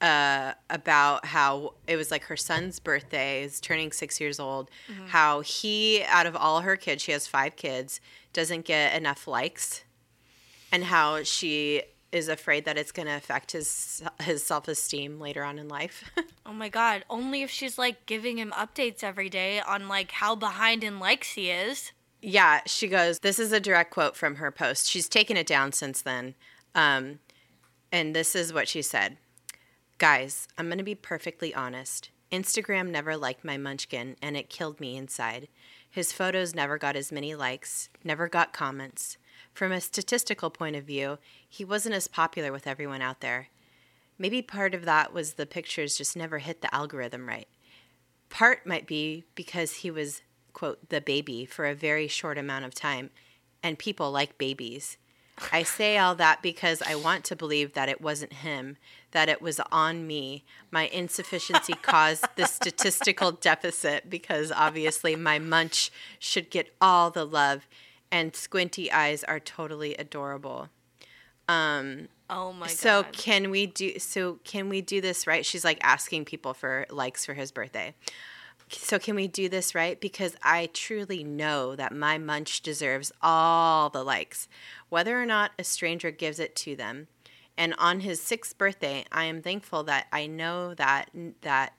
Uh, 0.00 0.52
about 0.68 1.24
how 1.26 1.74
it 1.86 1.94
was 1.94 2.10
like 2.10 2.24
her 2.24 2.36
son's 2.36 2.80
birthday 2.80 3.44
is 3.44 3.60
turning 3.60 3.92
six 3.92 4.20
years 4.20 4.40
old. 4.40 4.68
How 5.06 5.42
he, 5.42 6.02
out 6.08 6.26
of 6.26 6.34
all 6.34 6.62
her 6.62 6.74
kids, 6.76 7.02
she 7.04 7.12
has 7.12 7.28
five 7.28 7.54
kids, 7.54 8.00
doesn't 8.32 8.64
get 8.64 8.96
enough 8.96 9.28
likes, 9.28 9.84
and 10.72 10.82
how 10.84 11.22
she 11.22 11.82
is 12.10 12.26
afraid 12.28 12.64
that 12.64 12.76
it's 12.76 12.90
going 12.90 13.06
to 13.06 13.14
affect 13.14 13.52
his 13.52 14.02
his 14.20 14.42
self 14.44 14.66
esteem 14.66 15.20
later 15.20 15.44
on 15.44 15.58
in 15.58 15.68
life. 15.68 16.10
Oh 16.44 16.52
my 16.52 16.68
god, 16.68 17.04
only 17.08 17.42
if 17.42 17.50
she's 17.50 17.78
like 17.78 18.04
giving 18.04 18.36
him 18.38 18.50
updates 18.50 19.04
every 19.04 19.30
day 19.30 19.60
on 19.60 19.86
like 19.88 20.10
how 20.10 20.34
behind 20.34 20.82
in 20.84 20.98
likes 20.98 21.32
he 21.34 21.48
is. 21.50 21.92
Yeah, 22.22 22.60
she 22.66 22.86
goes, 22.86 23.18
This 23.18 23.40
is 23.40 23.52
a 23.52 23.60
direct 23.60 23.90
quote 23.90 24.16
from 24.16 24.36
her 24.36 24.52
post. 24.52 24.88
She's 24.88 25.08
taken 25.08 25.36
it 25.36 25.46
down 25.46 25.72
since 25.72 26.00
then. 26.00 26.34
Um, 26.74 27.18
and 27.90 28.14
this 28.14 28.34
is 28.34 28.52
what 28.52 28.68
she 28.68 28.80
said 28.80 29.18
Guys, 29.98 30.48
I'm 30.56 30.66
going 30.66 30.78
to 30.78 30.84
be 30.84 30.94
perfectly 30.94 31.54
honest. 31.54 32.10
Instagram 32.30 32.88
never 32.88 33.16
liked 33.16 33.44
my 33.44 33.58
munchkin, 33.58 34.16
and 34.22 34.36
it 34.36 34.48
killed 34.48 34.80
me 34.80 34.96
inside. 34.96 35.48
His 35.90 36.12
photos 36.12 36.54
never 36.54 36.78
got 36.78 36.96
as 36.96 37.12
many 37.12 37.34
likes, 37.34 37.90
never 38.02 38.26
got 38.26 38.54
comments. 38.54 39.18
From 39.52 39.70
a 39.70 39.80
statistical 39.82 40.48
point 40.48 40.76
of 40.76 40.84
view, 40.84 41.18
he 41.46 41.64
wasn't 41.64 41.94
as 41.94 42.08
popular 42.08 42.50
with 42.50 42.66
everyone 42.66 43.02
out 43.02 43.20
there. 43.20 43.48
Maybe 44.16 44.40
part 44.40 44.74
of 44.74 44.86
that 44.86 45.12
was 45.12 45.34
the 45.34 45.44
pictures 45.44 45.98
just 45.98 46.16
never 46.16 46.38
hit 46.38 46.62
the 46.62 46.74
algorithm 46.74 47.28
right. 47.28 47.48
Part 48.30 48.66
might 48.66 48.86
be 48.86 49.24
because 49.34 49.72
he 49.72 49.90
was, 49.90 50.22
quote, 50.52 50.88
the 50.88 51.00
baby 51.00 51.44
for 51.44 51.66
a 51.66 51.74
very 51.74 52.08
short 52.08 52.38
amount 52.38 52.64
of 52.64 52.74
time, 52.74 53.10
and 53.62 53.78
people 53.78 54.10
like 54.10 54.38
babies. 54.38 54.96
I 55.50 55.62
say 55.62 55.96
all 55.98 56.14
that 56.16 56.42
because 56.42 56.82
I 56.82 56.94
want 56.94 57.24
to 57.24 57.36
believe 57.36 57.72
that 57.72 57.88
it 57.88 58.00
wasn't 58.02 58.34
him, 58.34 58.76
that 59.12 59.28
it 59.30 59.40
was 59.40 59.60
on 59.72 60.06
me. 60.06 60.44
My 60.70 60.88
insufficiency 60.88 61.72
caused 61.82 62.26
the 62.36 62.46
statistical 62.46 63.32
deficit 63.32 64.10
because 64.10 64.52
obviously 64.52 65.16
my 65.16 65.38
munch 65.38 65.90
should 66.18 66.50
get 66.50 66.74
all 66.80 67.10
the 67.10 67.24
love. 67.24 67.66
and 68.10 68.36
squinty 68.36 68.92
eyes 68.92 69.24
are 69.24 69.40
totally 69.40 69.94
adorable. 69.96 70.68
Um, 71.48 72.08
Oh 72.30 72.52
my 72.52 72.66
so 72.66 73.02
god. 73.02 73.12
can 73.12 73.50
we 73.50 73.66
do 73.66 73.98
so 73.98 74.38
can 74.44 74.68
we 74.70 74.80
do 74.80 75.00
this 75.02 75.26
right? 75.26 75.44
She's 75.44 75.64
like 75.64 75.78
asking 75.82 76.24
people 76.24 76.54
for 76.54 76.86
likes 76.88 77.26
for 77.26 77.34
his 77.34 77.52
birthday. 77.52 77.94
So 78.74 78.98
can 78.98 79.14
we 79.14 79.28
do 79.28 79.48
this 79.48 79.74
right? 79.74 80.00
Because 80.00 80.36
I 80.42 80.68
truly 80.72 81.24
know 81.24 81.76
that 81.76 81.94
my 81.94 82.18
munch 82.18 82.62
deserves 82.62 83.12
all 83.20 83.90
the 83.90 84.02
likes, 84.02 84.48
whether 84.88 85.20
or 85.20 85.26
not 85.26 85.52
a 85.58 85.64
stranger 85.64 86.10
gives 86.10 86.38
it 86.38 86.56
to 86.56 86.76
them. 86.76 87.08
And 87.56 87.74
on 87.78 88.00
his 88.00 88.20
sixth 88.20 88.56
birthday, 88.56 89.04
I 89.12 89.24
am 89.24 89.42
thankful 89.42 89.82
that 89.84 90.06
I 90.12 90.26
know 90.26 90.74
that 90.74 91.10
that 91.42 91.74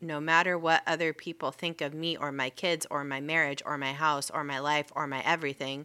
no 0.00 0.20
matter 0.20 0.56
what 0.56 0.82
other 0.86 1.12
people 1.12 1.50
think 1.50 1.80
of 1.80 1.92
me 1.92 2.16
or 2.16 2.32
my 2.32 2.48
kids 2.48 2.86
or 2.90 3.04
my 3.04 3.20
marriage 3.20 3.62
or 3.66 3.76
my 3.76 3.92
house 3.92 4.30
or 4.30 4.42
my 4.42 4.58
life 4.58 4.86
or 4.96 5.06
my 5.06 5.22
everything, 5.24 5.84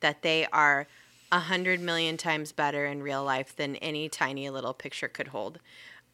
that 0.00 0.22
they 0.22 0.46
are 0.52 0.86
a 1.32 1.40
hundred 1.40 1.80
million 1.80 2.16
times 2.16 2.52
better 2.52 2.86
in 2.86 3.02
real 3.02 3.24
life 3.24 3.54
than 3.56 3.76
any 3.76 4.08
tiny 4.08 4.48
little 4.48 4.74
picture 4.74 5.08
could 5.08 5.28
hold. 5.28 5.58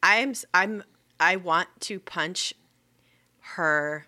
I'm 0.01 0.33
I'm 0.53 0.83
I 1.19 1.35
want 1.35 1.69
to 1.81 1.99
punch 1.99 2.53
her 3.53 4.07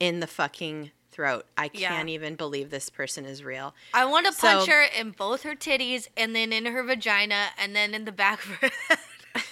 in 0.00 0.20
the 0.20 0.26
fucking 0.26 0.90
throat. 1.10 1.46
I 1.56 1.70
Yeah. 1.72 1.90
can't 1.90 2.08
even 2.08 2.34
believe 2.34 2.70
this 2.70 2.90
person 2.90 3.24
is 3.24 3.44
real. 3.44 3.74
I 3.92 4.04
want 4.04 4.26
to 4.26 4.32
punch 4.32 4.68
her 4.68 4.82
in 4.82 5.12
both 5.12 5.42
her 5.44 5.54
titties 5.54 6.08
and 6.16 6.34
then 6.34 6.52
in 6.52 6.66
her 6.66 6.82
vagina 6.82 7.48
and 7.58 7.74
then 7.74 7.94
in 7.94 8.04
the 8.04 8.12
back 8.12 8.44
of 8.44 8.50
her 8.56 8.70
head. 8.88 8.98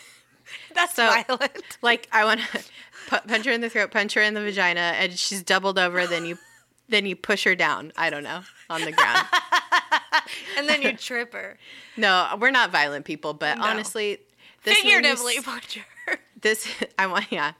That's 0.75 0.95
So- 0.95 1.07
violent. 1.09 1.79
Like 1.83 2.09
I 2.13 2.25
want 2.25 2.41
to 2.41 2.65
punch 3.29 3.45
her 3.47 3.53
in 3.53 3.61
the 3.61 3.71
throat, 3.71 3.91
punch 3.91 4.15
her 4.15 4.23
in 4.23 4.35
the 4.35 4.41
vagina, 4.41 4.81
and 4.81 5.19
she's 5.19 5.43
doubled 5.43 5.79
over. 5.79 6.07
Then 6.07 6.25
you, 6.27 6.39
then 6.89 7.07
you 7.07 7.15
push 7.17 7.45
her 7.45 7.55
down. 7.55 7.93
I 7.97 8.11
don't 8.11 8.25
know 8.25 8.43
on 8.71 8.83
the 8.83 8.93
ground. 8.93 9.27
And 10.57 10.69
then 10.69 10.83
you 10.83 10.93
trip 10.97 11.33
her. 11.33 11.59
No, 11.97 12.37
we're 12.41 12.51
not 12.51 12.71
violent 12.71 13.05
people, 13.05 13.35
but 13.35 13.59
No. 13.59 13.65
honestly, 13.65 14.19
this 14.65 14.79
Figuratively 14.79 15.41
punch 15.43 15.79
her. 16.07 16.19
this 16.41 16.67
I 16.99 17.07
want 17.07 17.27
yeah. 17.31 17.53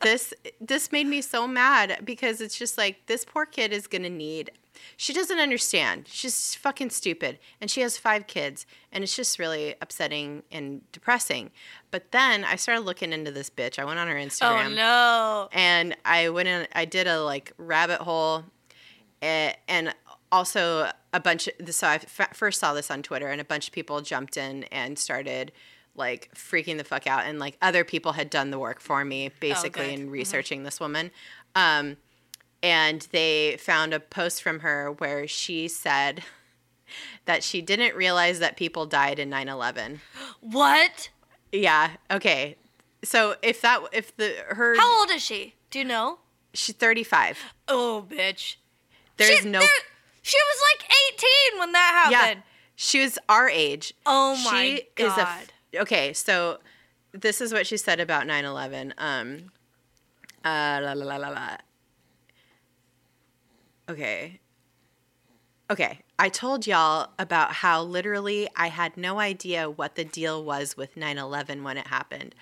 This 0.00 0.32
this 0.60 0.92
made 0.92 1.06
me 1.06 1.20
so 1.20 1.46
mad 1.46 2.00
because 2.04 2.40
it's 2.40 2.56
just 2.58 2.76
like 2.78 3.06
this 3.06 3.24
poor 3.24 3.46
kid 3.46 3.72
is 3.72 3.86
gonna 3.86 4.10
need. 4.10 4.50
She 4.96 5.12
doesn't 5.12 5.38
understand. 5.38 6.08
She's 6.08 6.54
fucking 6.56 6.90
stupid, 6.90 7.38
and 7.60 7.70
she 7.70 7.82
has 7.82 7.98
five 7.98 8.26
kids, 8.26 8.66
and 8.90 9.04
it's 9.04 9.14
just 9.14 9.38
really 9.38 9.74
upsetting 9.80 10.42
and 10.50 10.80
depressing. 10.92 11.50
But 11.90 12.10
then 12.10 12.42
I 12.44 12.56
started 12.56 12.80
looking 12.82 13.12
into 13.12 13.30
this 13.30 13.48
bitch. 13.50 13.78
I 13.78 13.84
went 13.84 13.98
on 14.00 14.08
her 14.08 14.14
Instagram 14.16 14.66
Oh 14.66 14.74
no. 14.74 15.48
and 15.52 15.96
I 16.04 16.30
went 16.30 16.48
in. 16.48 16.66
I 16.74 16.84
did 16.84 17.06
a 17.06 17.22
like 17.22 17.52
rabbit 17.58 18.00
hole, 18.00 18.44
eh, 19.20 19.52
and 19.68 19.94
also 20.32 20.90
a 21.12 21.20
bunch 21.20 21.48
of. 21.48 21.74
So 21.74 21.86
I 21.86 21.94
f- 21.96 22.34
first 22.34 22.58
saw 22.58 22.74
this 22.74 22.90
on 22.90 23.02
Twitter, 23.02 23.28
and 23.28 23.40
a 23.40 23.44
bunch 23.44 23.68
of 23.68 23.72
people 23.74 24.00
jumped 24.00 24.36
in 24.36 24.64
and 24.64 24.98
started 24.98 25.52
like 25.94 26.30
freaking 26.34 26.78
the 26.78 26.84
fuck 26.84 27.06
out, 27.06 27.24
and 27.26 27.38
like 27.38 27.56
other 27.62 27.84
people 27.84 28.12
had 28.12 28.30
done 28.30 28.50
the 28.50 28.58
work 28.58 28.80
for 28.80 29.04
me, 29.04 29.30
basically, 29.40 29.90
good. 29.90 29.98
in 30.00 30.10
researching 30.10 30.62
this 30.62 30.80
woman. 30.80 31.10
Um, 31.54 31.96
and 32.62 33.06
they 33.12 33.56
found 33.58 33.92
a 33.92 34.00
post 34.00 34.42
from 34.42 34.60
her 34.60 34.92
where 34.92 35.26
she 35.26 35.68
said 35.68 36.22
that 37.24 37.42
she 37.42 37.60
didn't 37.60 37.94
realize 37.96 38.38
that 38.38 38.56
people 38.56 38.86
died 38.86 39.18
in 39.18 39.30
9-11 39.30 39.98
What? 40.40 41.10
yeah 41.50 41.90
okay 42.10 42.56
so 43.04 43.34
if 43.42 43.60
that 43.62 43.80
if 43.92 44.16
the 44.16 44.32
her 44.50 44.76
How 44.76 45.00
old 45.00 45.10
is 45.10 45.22
she? 45.22 45.54
Do 45.70 45.80
you 45.80 45.84
know? 45.84 46.18
she's 46.54 46.74
35 46.76 47.38
Oh, 47.68 48.06
bitch. 48.08 48.56
there's 49.16 49.40
she, 49.40 49.48
no 49.48 49.58
there- 49.60 49.68
she 50.22 50.36
was 50.38 50.62
like 50.80 50.90
18 51.52 51.58
when 51.58 51.72
that 51.72 52.10
happened 52.12 52.38
Yeah, 52.46 52.50
she 52.76 53.00
was 53.00 53.18
our 53.28 53.48
age. 53.50 53.92
Oh 54.06 54.36
my 54.44 54.84
she 54.96 55.02
Is 55.02 55.12
a, 55.12 55.16
God. 55.16 55.52
Okay, 55.74 56.12
so 56.12 56.58
this 57.12 57.40
is 57.40 57.52
what 57.52 57.66
she 57.66 57.76
said 57.76 58.00
about 58.00 58.26
9/11. 58.26 58.92
Um, 58.98 59.52
uh, 60.44 60.80
la 60.82 60.92
la 60.92 61.04
la 61.04 61.16
la 61.16 61.28
la. 61.28 61.56
Okay. 63.88 64.40
Okay, 65.70 66.00
I 66.18 66.28
told 66.28 66.66
y'all 66.66 67.12
about 67.18 67.52
how 67.54 67.82
literally 67.82 68.48
I 68.56 68.66
had 68.68 68.96
no 68.96 69.20
idea 69.20 69.70
what 69.70 69.94
the 69.94 70.04
deal 70.04 70.44
was 70.44 70.76
with 70.76 70.98
9 70.98 71.16
11 71.16 71.62
when 71.62 71.78
it 71.78 71.86
happened. 71.86 72.34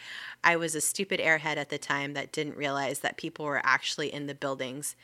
I 0.42 0.56
was 0.56 0.74
a 0.74 0.80
stupid 0.80 1.20
airhead 1.20 1.56
at 1.56 1.68
the 1.68 1.78
time 1.78 2.14
that 2.14 2.32
didn't 2.32 2.56
realize 2.56 3.00
that 3.00 3.16
people 3.16 3.44
were 3.44 3.60
actually 3.62 4.12
in 4.12 4.26
the 4.26 4.34
buildings. 4.34 4.96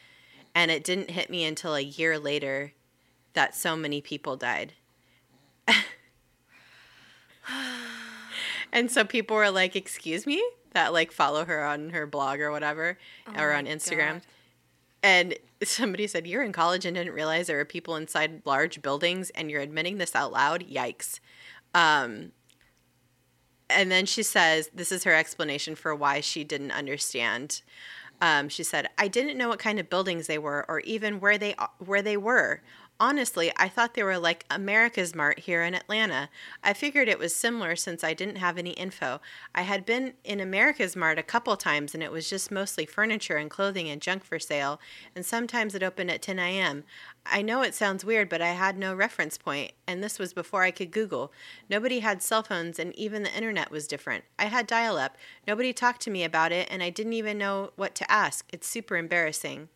And 0.55 0.71
it 0.71 0.83
didn't 0.83 1.11
hit 1.11 1.31
me 1.31 1.45
until 1.45 1.75
a 1.77 1.81
year 1.81 2.19
later 2.19 2.73
that 3.35 3.55
so 3.55 3.77
many 3.77 4.01
people 4.01 4.37
died. 4.37 4.73
and 8.73 8.91
so 8.91 9.05
people 9.05 9.37
were 9.37 9.51
like, 9.51 9.77
Excuse 9.77 10.27
me? 10.27 10.43
That 10.73 10.93
like 10.93 11.13
follow 11.13 11.45
her 11.45 11.65
on 11.65 11.91
her 11.91 12.07
blog 12.07 12.41
or 12.41 12.51
whatever, 12.51 12.99
or 13.37 13.53
on 13.53 13.67
Instagram. 13.67 14.15
God. 14.15 14.23
And 15.03 15.35
somebody 15.63 16.07
said, 16.07 16.27
You're 16.27 16.43
in 16.43 16.53
college 16.53 16.85
and 16.85 16.97
didn't 16.97 17.15
realize 17.15 17.47
there 17.47 17.57
were 17.57 17.65
people 17.65 17.97
inside 17.97 18.43
large 18.45 18.83
buildings 18.83 19.31
and 19.31 19.51
you're 19.51 19.61
admitting 19.61 19.99
this 19.99 20.15
out 20.15 20.33
loud? 20.33 20.65
Yikes. 20.69 21.21
Um, 21.75 22.33
and 23.69 23.91
then 23.91 24.07
she 24.07 24.23
says, 24.23 24.71
This 24.75 24.93
is 24.93 25.05
her 25.05 25.15
explanation 25.15 25.75
for 25.75 25.95
why 25.95 26.21
she 26.21 26.45
didn't 26.45 26.73
understand. 26.73 27.63
Um, 28.21 28.49
she 28.49 28.63
said, 28.63 28.89
I 28.97 29.09
didn't 29.09 29.37
know 29.37 29.49
what 29.49 29.59
kind 29.59 29.79
of 29.79 29.91
buildings 29.91 30.27
they 30.27 30.39
were 30.39 30.65
or 30.69 30.81
even 30.81 31.21
where 31.21 31.39
they 31.39 31.55
where 31.79 32.03
they 32.03 32.17
were. 32.17 32.63
Honestly, 32.99 33.53
I 33.59 33.69
thought 33.69 33.93
they 33.93 34.03
were 34.03 34.19
like 34.19 34.47
America's 34.51 35.15
Mart 35.15 35.41
here 35.41 35.63
in 35.63 35.75
Atlanta. 35.75 36.31
I 36.65 36.73
figured 36.73 37.09
it 37.09 37.19
was 37.19 37.37
similar 37.37 37.77
since 37.77 38.03
I 38.03 38.15
didn't 38.15 38.37
have 38.37 38.57
any 38.57 38.71
info. 38.71 39.21
I 39.55 39.63
had 39.63 39.85
been 39.85 40.15
in 40.25 40.41
America's 40.41 40.97
Mart 40.97 41.19
a 41.19 41.23
couple 41.23 41.55
times 41.59 41.93
and 41.93 42.03
it 42.03 42.11
was 42.11 42.31
just 42.31 42.51
mostly 42.51 42.87
furniture 42.87 43.37
and 43.37 43.51
clothing 43.51 43.91
and 43.91 44.01
junk 44.01 44.25
for 44.25 44.39
sale, 44.39 44.81
and 45.15 45.27
sometimes 45.27 45.75
it 45.75 45.83
opened 45.83 46.11
at 46.11 46.23
10 46.23 46.39
a.m. 46.39 46.85
I 47.27 47.43
know 47.43 47.61
it 47.61 47.75
sounds 47.75 48.05
weird, 48.05 48.31
but 48.31 48.41
I 48.41 48.53
had 48.53 48.79
no 48.79 48.95
reference 48.95 49.37
point, 49.37 49.73
and 49.87 50.03
this 50.03 50.19
was 50.19 50.33
before 50.33 50.63
I 50.63 50.71
could 50.71 50.91
Google. 50.91 51.33
Nobody 51.69 52.01
had 52.01 52.23
cell 52.23 52.43
phones, 52.43 52.79
and 52.79 52.95
even 52.97 53.25
the 53.25 53.37
internet 53.37 53.71
was 53.71 53.87
different. 53.87 54.25
I 54.39 54.47
had 54.47 54.67
dial 54.67 54.97
up. 54.97 55.17
Nobody 55.47 55.73
talked 55.73 56.01
to 56.03 56.11
me 56.11 56.25
about 56.25 56.53
it, 56.53 56.69
and 56.71 56.83
I 56.83 56.91
didn't 56.91 57.15
even 57.15 57.37
know 57.37 57.73
what 57.77 57.95
to 57.97 58.11
ask. 58.11 58.47
It's 58.53 58.67
super 58.69 58.97
embarrassing. 58.97 59.69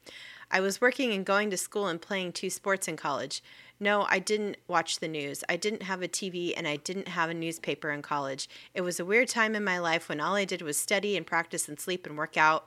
I 0.51 0.61
was 0.61 0.81
working 0.81 1.13
and 1.13 1.25
going 1.25 1.51
to 1.51 1.57
school 1.57 1.87
and 1.87 2.01
playing 2.01 2.33
two 2.33 2.51
sports 2.51 2.89
in 2.89 2.97
college. 2.97 3.43
No, 3.79 4.07
I 4.11 4.19
didn't 4.19 4.59
watch 4.69 4.99
the 4.99 5.09
news. 5.09 5.43
I 5.49 5.57
didn't 5.57 5.85
have 5.85 6.03
a 6.03 6.09
TV 6.09 6.53
and 6.57 6.69
I 6.69 6.77
didn't 6.77 7.09
have 7.09 7.31
a 7.31 7.35
newspaper 7.35 7.91
in 7.91 8.03
college. 8.03 8.49
It 8.75 8.83
was 8.83 9.01
a 9.01 9.05
weird 9.05 9.29
time 9.29 9.55
in 9.55 9.65
my 9.65 9.79
life 9.79 10.09
when 10.09 10.21
all 10.21 10.35
I 10.35 10.45
did 10.45 10.61
was 10.61 10.77
study 10.77 11.17
and 11.17 11.27
practice 11.27 11.69
and 11.69 11.81
sleep 11.81 12.07
and 12.07 12.19
work 12.19 12.37
out 12.37 12.67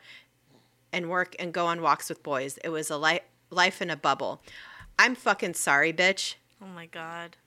and 0.92 1.10
work 1.10 1.36
and 1.38 1.54
go 1.54 1.68
on 1.68 1.82
walks 1.82 2.10
with 2.10 2.24
boys. 2.24 2.58
It 2.64 2.70
was 2.70 2.90
a 2.90 2.98
li- 2.98 3.20
life 3.52 3.82
in 3.82 3.90
a 3.90 3.96
bubble. 3.96 4.42
I'm 4.98 5.16
fucking 5.16 5.56
sorry, 5.56 5.94
bitch. 5.94 6.36
Oh 6.62 6.68
my 6.68 6.86
god. 6.86 7.38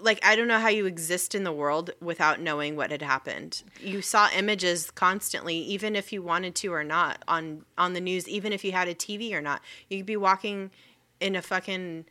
Like 0.00 0.18
I 0.24 0.34
don't 0.36 0.48
know 0.48 0.58
how 0.58 0.68
you 0.68 0.86
exist 0.86 1.34
in 1.34 1.44
the 1.44 1.52
world 1.52 1.90
without 2.00 2.40
knowing 2.40 2.76
what 2.76 2.90
had 2.90 3.02
happened. 3.02 3.62
You 3.80 4.02
saw 4.02 4.28
images 4.36 4.90
constantly, 4.90 5.56
even 5.56 5.94
if 5.96 6.12
you 6.12 6.22
wanted 6.22 6.54
to 6.56 6.72
or 6.72 6.84
not, 6.84 7.22
on 7.28 7.64
on 7.78 7.92
the 7.92 8.00
news. 8.00 8.28
Even 8.28 8.52
if 8.52 8.64
you 8.64 8.72
had 8.72 8.88
a 8.88 8.94
TV 8.94 9.32
or 9.32 9.40
not, 9.40 9.60
you 9.88 9.98
could 9.98 10.06
be 10.06 10.16
walking 10.16 10.70
in 11.20 11.36
a 11.36 11.42
fucking 11.42 12.04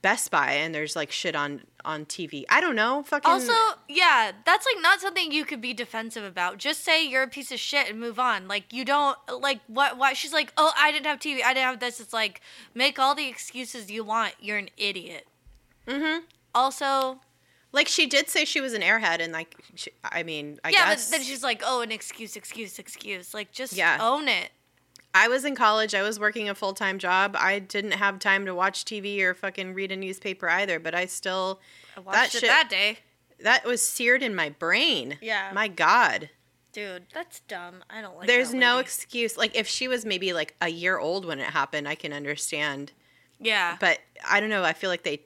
Best 0.00 0.30
Buy 0.30 0.52
and 0.52 0.74
there's 0.74 0.94
like 0.96 1.10
shit 1.10 1.34
on 1.34 1.62
on 1.84 2.04
TV. 2.04 2.44
I 2.50 2.60
don't 2.60 2.76
know. 2.76 3.02
Fucking 3.02 3.30
Also, 3.30 3.52
yeah, 3.88 4.32
that's 4.44 4.66
like 4.66 4.82
not 4.82 5.00
something 5.00 5.32
you 5.32 5.44
could 5.46 5.60
be 5.60 5.72
defensive 5.74 6.24
about. 6.24 6.58
Just 6.58 6.84
say 6.84 7.04
you're 7.06 7.22
a 7.22 7.28
piece 7.28 7.50
of 7.52 7.58
shit 7.58 7.88
and 7.90 7.98
move 8.00 8.18
on. 8.18 8.46
Like 8.48 8.72
you 8.72 8.84
don't 8.84 9.16
like 9.40 9.60
what 9.66 9.96
why 9.96 10.12
she's 10.12 10.32
like, 10.32 10.52
"Oh, 10.58 10.72
I 10.76 10.92
didn't 10.92 11.06
have 11.06 11.20
TV. 11.20 11.42
I 11.42 11.54
didn't 11.54 11.66
have 11.66 11.80
this." 11.80 12.00
It's 12.00 12.12
like 12.12 12.40
make 12.74 12.98
all 12.98 13.14
the 13.14 13.28
excuses 13.28 13.90
you 13.90 14.04
want. 14.04 14.34
You're 14.40 14.58
an 14.58 14.68
idiot. 14.76 15.26
Mhm. 15.86 16.22
Also, 16.54 17.20
like 17.72 17.88
she 17.88 18.06
did 18.06 18.28
say 18.28 18.44
she 18.44 18.60
was 18.60 18.72
an 18.74 18.82
airhead, 18.82 19.20
and 19.20 19.32
like 19.32 19.56
she, 19.74 19.90
I 20.04 20.22
mean, 20.22 20.58
I 20.64 20.70
yeah, 20.70 20.90
guess 20.90 21.10
but 21.10 21.16
then 21.18 21.26
she's 21.26 21.42
like, 21.42 21.62
"Oh, 21.64 21.80
an 21.80 21.90
excuse, 21.92 22.36
excuse, 22.36 22.78
excuse." 22.78 23.34
Like 23.34 23.52
just 23.52 23.72
Yeah. 23.72 23.98
own 24.00 24.28
it. 24.28 24.50
I 25.16 25.28
was 25.28 25.44
in 25.44 25.54
college. 25.54 25.94
I 25.94 26.02
was 26.02 26.18
working 26.18 26.48
a 26.48 26.54
full 26.54 26.72
time 26.74 26.98
job. 26.98 27.36
I 27.38 27.58
didn't 27.60 27.92
have 27.92 28.18
time 28.18 28.46
to 28.46 28.54
watch 28.54 28.84
TV 28.84 29.20
or 29.22 29.32
fucking 29.34 29.74
read 29.74 29.92
a 29.92 29.96
newspaper 29.96 30.48
either. 30.48 30.78
But 30.80 30.94
I 30.94 31.06
still 31.06 31.60
I 31.96 32.00
watched 32.00 32.34
it 32.34 32.40
shit- 32.40 32.48
that 32.48 32.68
day. 32.68 32.98
that 33.40 33.64
was 33.64 33.86
seared 33.86 34.22
in 34.22 34.34
my 34.34 34.48
brain. 34.50 35.18
Yeah. 35.20 35.50
My 35.54 35.68
God. 35.68 36.30
Dude, 36.72 37.04
that's 37.14 37.38
dumb. 37.40 37.84
I 37.88 38.00
don't 38.00 38.16
like 38.16 38.26
There's 38.26 38.50
that 38.50 38.56
no 38.56 38.78
excuse. 38.78 39.36
Like 39.36 39.54
if 39.54 39.68
she 39.68 39.86
was 39.86 40.04
maybe 40.04 40.32
like 40.32 40.56
a 40.60 40.68
year 40.68 40.98
old 40.98 41.24
when 41.24 41.38
it 41.38 41.46
happened, 41.50 41.86
I 41.86 41.94
can 41.94 42.12
understand. 42.12 42.90
Yeah. 43.38 43.76
But 43.78 44.00
I 44.28 44.40
don't 44.40 44.50
know. 44.50 44.64
I 44.64 44.72
feel 44.72 44.90
like 44.90 45.04
they 45.04 45.20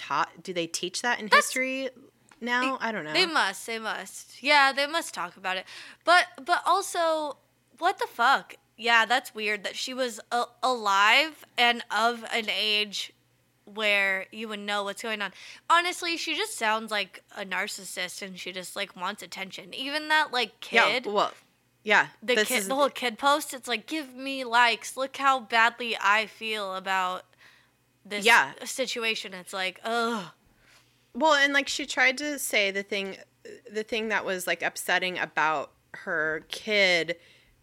taught. 0.00 0.42
Do 0.42 0.52
they 0.52 0.66
teach 0.66 1.02
that 1.02 1.18
in 1.20 1.26
That's- 1.26 1.44
history 1.46 1.90
now? 2.40 2.78
I 2.80 2.90
don't 2.90 3.04
know. 3.04 3.12
They 3.12 3.26
must. 3.26 3.66
They 3.66 3.78
must. 3.78 4.42
Yeah, 4.42 4.72
they 4.72 4.86
must 4.86 5.12
talk 5.14 5.36
about 5.36 5.56
it. 5.56 5.64
But 6.04 6.26
but 6.44 6.62
also, 6.66 7.36
what 7.78 7.98
the 7.98 8.06
fuck? 8.06 8.54
yeah, 8.76 9.04
that's 9.04 9.34
weird 9.34 9.62
that 9.64 9.76
she 9.76 9.92
was 9.92 10.18
a- 10.32 10.46
alive 10.62 11.44
and 11.58 11.84
of 11.90 12.24
an 12.32 12.46
age 12.48 13.12
where 13.66 14.24
you 14.32 14.48
would 14.48 14.58
know 14.58 14.82
what's 14.84 15.02
going 15.02 15.20
on. 15.20 15.32
Honestly, 15.68 16.16
she 16.16 16.34
just 16.34 16.56
sounds 16.56 16.90
like 16.90 17.22
a 17.36 17.44
narcissist 17.44 18.22
and 18.22 18.38
she 18.38 18.52
just 18.52 18.74
like 18.76 18.96
wants 18.96 19.22
attention. 19.22 19.74
Even 19.74 20.08
that 20.08 20.32
like 20.32 20.58
kid, 20.60 21.04
Yeah, 21.04 21.12
well, 21.12 21.32
yeah. 21.84 22.06
the 22.22 22.36
kid, 22.36 22.50
is- 22.60 22.68
the 22.68 22.74
whole 22.74 22.88
kid 22.88 23.18
post, 23.18 23.52
it's 23.52 23.68
like 23.68 23.86
give 23.86 24.14
me 24.14 24.44
likes. 24.44 24.96
Look 24.96 25.18
how 25.18 25.40
badly 25.40 25.94
I 26.00 26.24
feel 26.24 26.74
about 26.74 27.24
this 28.10 28.24
Yeah. 28.24 28.52
situation. 28.64 29.32
It's 29.34 29.52
like, 29.52 29.80
ugh. 29.84 30.26
Well, 31.14 31.34
and 31.34 31.52
like 31.52 31.68
she 31.68 31.86
tried 31.86 32.18
to 32.18 32.38
say 32.38 32.70
the 32.70 32.82
thing 32.82 33.16
the 33.72 33.82
thing 33.82 34.08
that 34.08 34.24
was 34.24 34.46
like 34.46 34.62
upsetting 34.62 35.18
about 35.18 35.72
her 35.94 36.44
kid 36.50 37.16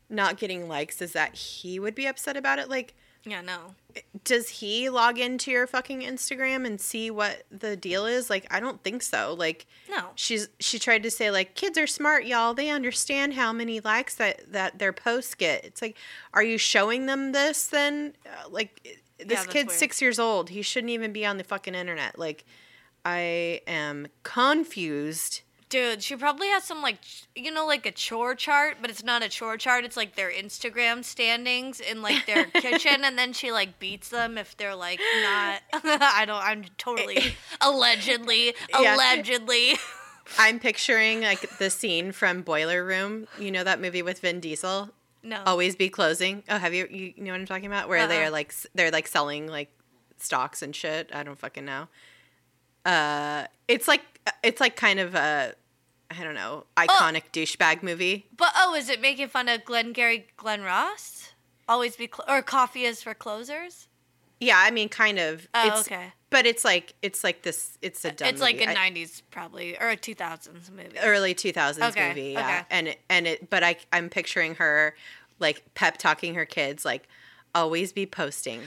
not 0.09 0.37
getting 0.37 0.67
likes 0.67 1.01
is 1.01 1.13
that 1.13 1.35
he 1.35 1.79
would 1.79 1.93
be 1.95 2.07
upset 2.07 2.35
about 2.35 2.59
it. 2.59 2.67
Like 2.67 2.93
Yeah, 3.23 3.41
no. 3.41 3.75
does 4.23 4.49
he 4.49 4.89
log 4.89 5.17
into 5.19 5.51
your 5.51 5.67
fucking 5.67 6.01
Instagram 6.01 6.65
and 6.65 6.81
see 6.81 7.09
what 7.11 7.43
the 7.51 7.77
deal 7.77 8.05
is? 8.05 8.29
Like 8.29 8.47
I 8.51 8.59
don't 8.59 8.83
think 8.83 9.01
so. 9.03 9.33
Like 9.37 9.65
No. 9.89 10.09
she's 10.15 10.49
she 10.59 10.77
tried 10.79 11.03
to 11.03 11.11
say 11.11 11.29
like 11.31 11.53
kids 11.55 11.77
are 11.77 11.87
smart, 11.87 12.25
y'all. 12.25 12.53
They 12.53 12.69
understand 12.69 13.35
how 13.35 13.53
many 13.53 13.79
likes 13.79 14.15
that 14.15 14.51
that 14.51 14.79
their 14.79 14.91
posts 14.93 15.35
get. 15.35 15.63
It's 15.63 15.81
like 15.81 15.95
are 16.33 16.43
you 16.43 16.57
showing 16.57 17.05
them 17.05 17.31
this 17.33 17.67
then? 17.67 18.15
Uh, 18.25 18.49
like 18.49 18.97
this 19.19 19.39
that's 19.41 19.47
kid's 19.47 19.67
weird. 19.69 19.79
6 19.79 20.01
years 20.01 20.19
old. 20.19 20.49
He 20.49 20.61
shouldn't 20.61 20.91
even 20.91 21.11
be 21.13 21.25
on 21.25 21.37
the 21.37 21.43
fucking 21.43 21.75
internet. 21.75 22.17
Like 22.19 22.45
I 23.05 23.61
am 23.67 24.07
confused. 24.23 25.41
Dude, 25.69 26.01
she 26.01 26.15
probably 26.15 26.47
has 26.47 26.63
some 26.63 26.81
like 26.81 26.99
you 27.35 27.51
know 27.51 27.65
like 27.65 27.85
a 27.85 27.91
chore 27.91 28.35
chart, 28.35 28.77
but 28.79 28.89
it's 28.89 29.03
not 29.03 29.21
a 29.21 29.27
chore 29.27 29.57
chart. 29.57 29.83
It's 29.83 29.97
like 29.97 30.15
their 30.15 30.31
Instagram 30.31 31.03
standings 31.03 31.81
in 31.81 32.01
like 32.01 32.25
their 32.25 32.45
kitchen, 32.53 33.03
and 33.03 33.17
then 33.17 33.33
she 33.33 33.51
like 33.51 33.77
beats 33.77 34.07
them 34.09 34.37
if 34.37 34.55
they're 34.55 34.75
like 34.75 34.99
not. 35.21 35.61
I 35.73 36.23
don't. 36.25 36.41
I'm 36.41 36.63
totally 36.77 37.35
allegedly, 37.61 38.53
Yeah. 38.79 38.95
allegedly. 38.95 39.73
I'm 40.39 40.59
picturing 40.59 41.21
like 41.21 41.57
the 41.57 41.69
scene 41.69 42.11
from 42.13 42.43
Boiler 42.43 42.85
Room. 42.85 43.27
You 43.37 43.51
know 43.51 43.63
that 43.65 43.81
movie 43.81 44.01
with 44.01 44.19
Vin 44.19 44.39
Diesel? 44.39 44.89
No. 45.27 45.43
Always 45.45 45.75
be 45.75 45.89
closing. 45.89 46.43
Oh, 46.49 46.57
have 46.57 46.73
you 46.73 46.87
you 46.89 47.13
know 47.17 47.31
what 47.31 47.39
I'm 47.41 47.45
talking 47.45 47.65
about? 47.65 47.89
Where 47.89 47.99
Uh-uh. 47.99 48.07
they're 48.07 48.29
like 48.29 48.53
they're 48.75 48.91
like 48.91 49.07
selling 49.07 49.47
like 49.47 49.69
stocks 50.17 50.61
and 50.61 50.75
shit. 50.75 51.09
I 51.13 51.23
don't 51.23 51.37
fucking 51.37 51.65
know. 51.65 51.87
Uh, 52.85 53.45
it's 53.67 53.87
like 53.87 54.01
it's 54.43 54.61
like 54.61 54.75
kind 54.75 54.99
of 54.99 55.15
a 55.15 55.53
I 56.09 56.23
don't 56.23 56.35
know 56.35 56.65
iconic 56.77 57.23
douchebag 57.33 57.83
movie. 57.83 58.27
But 58.35 58.53
oh, 58.55 58.73
is 58.75 58.89
it 58.89 59.01
making 59.01 59.27
fun 59.27 59.49
of 59.49 59.65
Glengarry 59.65 60.27
Glen 60.37 60.61
Ross? 60.63 61.33
Always 61.67 61.97
be 61.97 62.07
cl- 62.13 62.25
or 62.29 62.41
coffee 62.41 62.83
is 62.83 63.03
for 63.03 63.13
closers. 63.13 63.87
Yeah, 64.39 64.55
I 64.63 64.69
mean, 64.71 64.87
kind 64.87 65.17
of. 65.17 65.47
Oh, 65.55 65.67
it's, 65.67 65.87
okay. 65.87 66.13
But 66.29 66.45
it's 66.45 66.63
like 66.63 66.93
it's 67.01 67.23
like 67.23 67.41
this. 67.41 67.77
It's 67.81 68.05
a 68.05 68.11
dumb. 68.11 68.29
it's 68.29 68.39
like 68.39 68.61
a 68.61 68.67
'90s 68.67 69.21
probably 69.31 69.77
or 69.79 69.89
a 69.89 69.97
2000s 69.97 70.69
movie. 70.71 70.97
early 71.01 71.33
2000s 71.33 71.89
Okay, 71.89 72.09
movie 72.09 72.31
yeah 72.33 72.39
okay. 72.59 72.65
and 72.69 72.87
it, 72.89 72.99
and 73.09 73.27
it 73.27 73.49
but 73.49 73.63
i 73.63 73.77
i'm 73.93 74.09
picturing 74.09 74.55
her 74.55 74.93
like 75.39 75.63
pep 75.73 75.97
talking 75.97 76.35
her 76.35 76.45
kids 76.45 76.85
like 76.85 77.07
always 77.53 77.91
be 77.91 78.05
posting. 78.05 78.61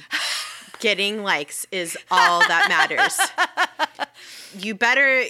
Getting 0.80 1.22
likes 1.22 1.66
is 1.70 1.96
all 2.10 2.40
that 2.40 2.68
matters. 2.68 3.18
You 4.58 4.74
better 4.74 5.26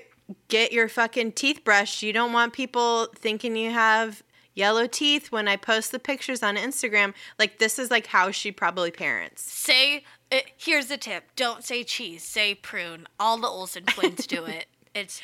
get 0.48 0.72
your 0.72 0.88
fucking 0.88 1.32
teeth 1.32 1.62
brushed. 1.64 2.02
You 2.02 2.12
don't 2.12 2.32
want 2.32 2.54
people 2.54 3.06
thinking 3.14 3.54
you 3.54 3.70
have 3.70 4.22
yellow 4.54 4.86
teeth 4.86 5.30
when 5.30 5.46
i 5.46 5.56
post 5.56 5.92
the 5.92 5.98
pictures 5.98 6.42
on 6.42 6.56
instagram. 6.56 7.14
Like 7.38 7.58
this 7.58 7.78
is 7.78 7.90
like 7.90 8.06
how 8.06 8.30
she 8.30 8.50
probably 8.52 8.90
parents. 8.90 9.42
Say 9.42 10.04
uh, 10.32 10.38
here's 10.56 10.86
the 10.86 10.96
tip: 10.96 11.24
don't 11.36 11.64
say 11.64 11.84
cheese, 11.84 12.22
say 12.22 12.54
prune. 12.54 13.06
All 13.18 13.36
the 13.38 13.48
Olsen 13.48 13.84
twins 13.84 14.26
do 14.26 14.44
it. 14.44 14.66
It's 14.92 15.22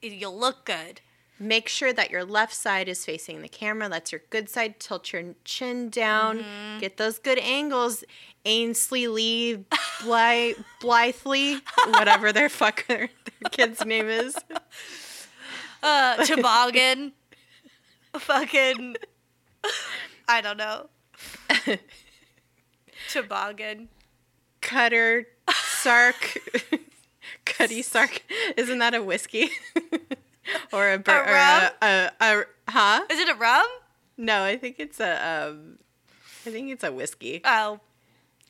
you'll 0.00 0.38
look 0.38 0.64
good. 0.64 1.02
Make 1.38 1.68
sure 1.68 1.92
that 1.92 2.10
your 2.10 2.24
left 2.24 2.54
side 2.54 2.88
is 2.88 3.04
facing 3.04 3.42
the 3.42 3.48
camera. 3.48 3.88
That's 3.88 4.12
your 4.12 4.22
good 4.30 4.48
side. 4.48 4.78
Tilt 4.78 5.12
your 5.12 5.34
chin 5.44 5.90
down. 5.90 6.38
Mm-hmm. 6.38 6.78
Get 6.80 6.96
those 6.96 7.18
good 7.18 7.38
angles. 7.38 8.04
Ainsley 8.44 9.08
Lee 9.08 9.64
Bly 10.02 10.54
Blythley, 10.80 11.60
whatever 11.88 12.32
their 12.32 12.48
fucker 12.48 12.86
their 13.24 13.50
kid's 13.50 13.84
name 13.84 14.08
is. 14.08 14.36
Uh, 15.86 16.24
toboggan, 16.24 17.12
fucking, 18.14 18.96
I 20.26 20.40
don't 20.40 20.56
know. 20.56 20.88
toboggan. 23.10 23.90
Cutter 24.62 25.26
Sark. 25.50 26.40
Cutty 27.44 27.82
Sark. 27.82 28.22
Isn't 28.56 28.78
that 28.78 28.94
a 28.94 29.02
whiskey? 29.02 29.50
or 30.72 30.92
a, 30.92 30.98
bur- 30.98 31.12
A 31.12 31.30
or 31.30 31.34
rum? 31.34 31.70
a, 31.82 31.86
a, 32.20 32.40
a 32.40 32.44
huh? 32.70 33.04
Is 33.10 33.18
it 33.18 33.28
a 33.28 33.34
rum? 33.34 33.66
No, 34.16 34.42
I 34.44 34.56
think 34.56 34.76
it's 34.78 35.00
a 35.00 35.48
um 35.50 35.78
I 36.46 36.50
think 36.50 36.70
it's 36.70 36.84
a 36.84 36.92
whiskey. 36.92 37.40
Oh. 37.44 37.80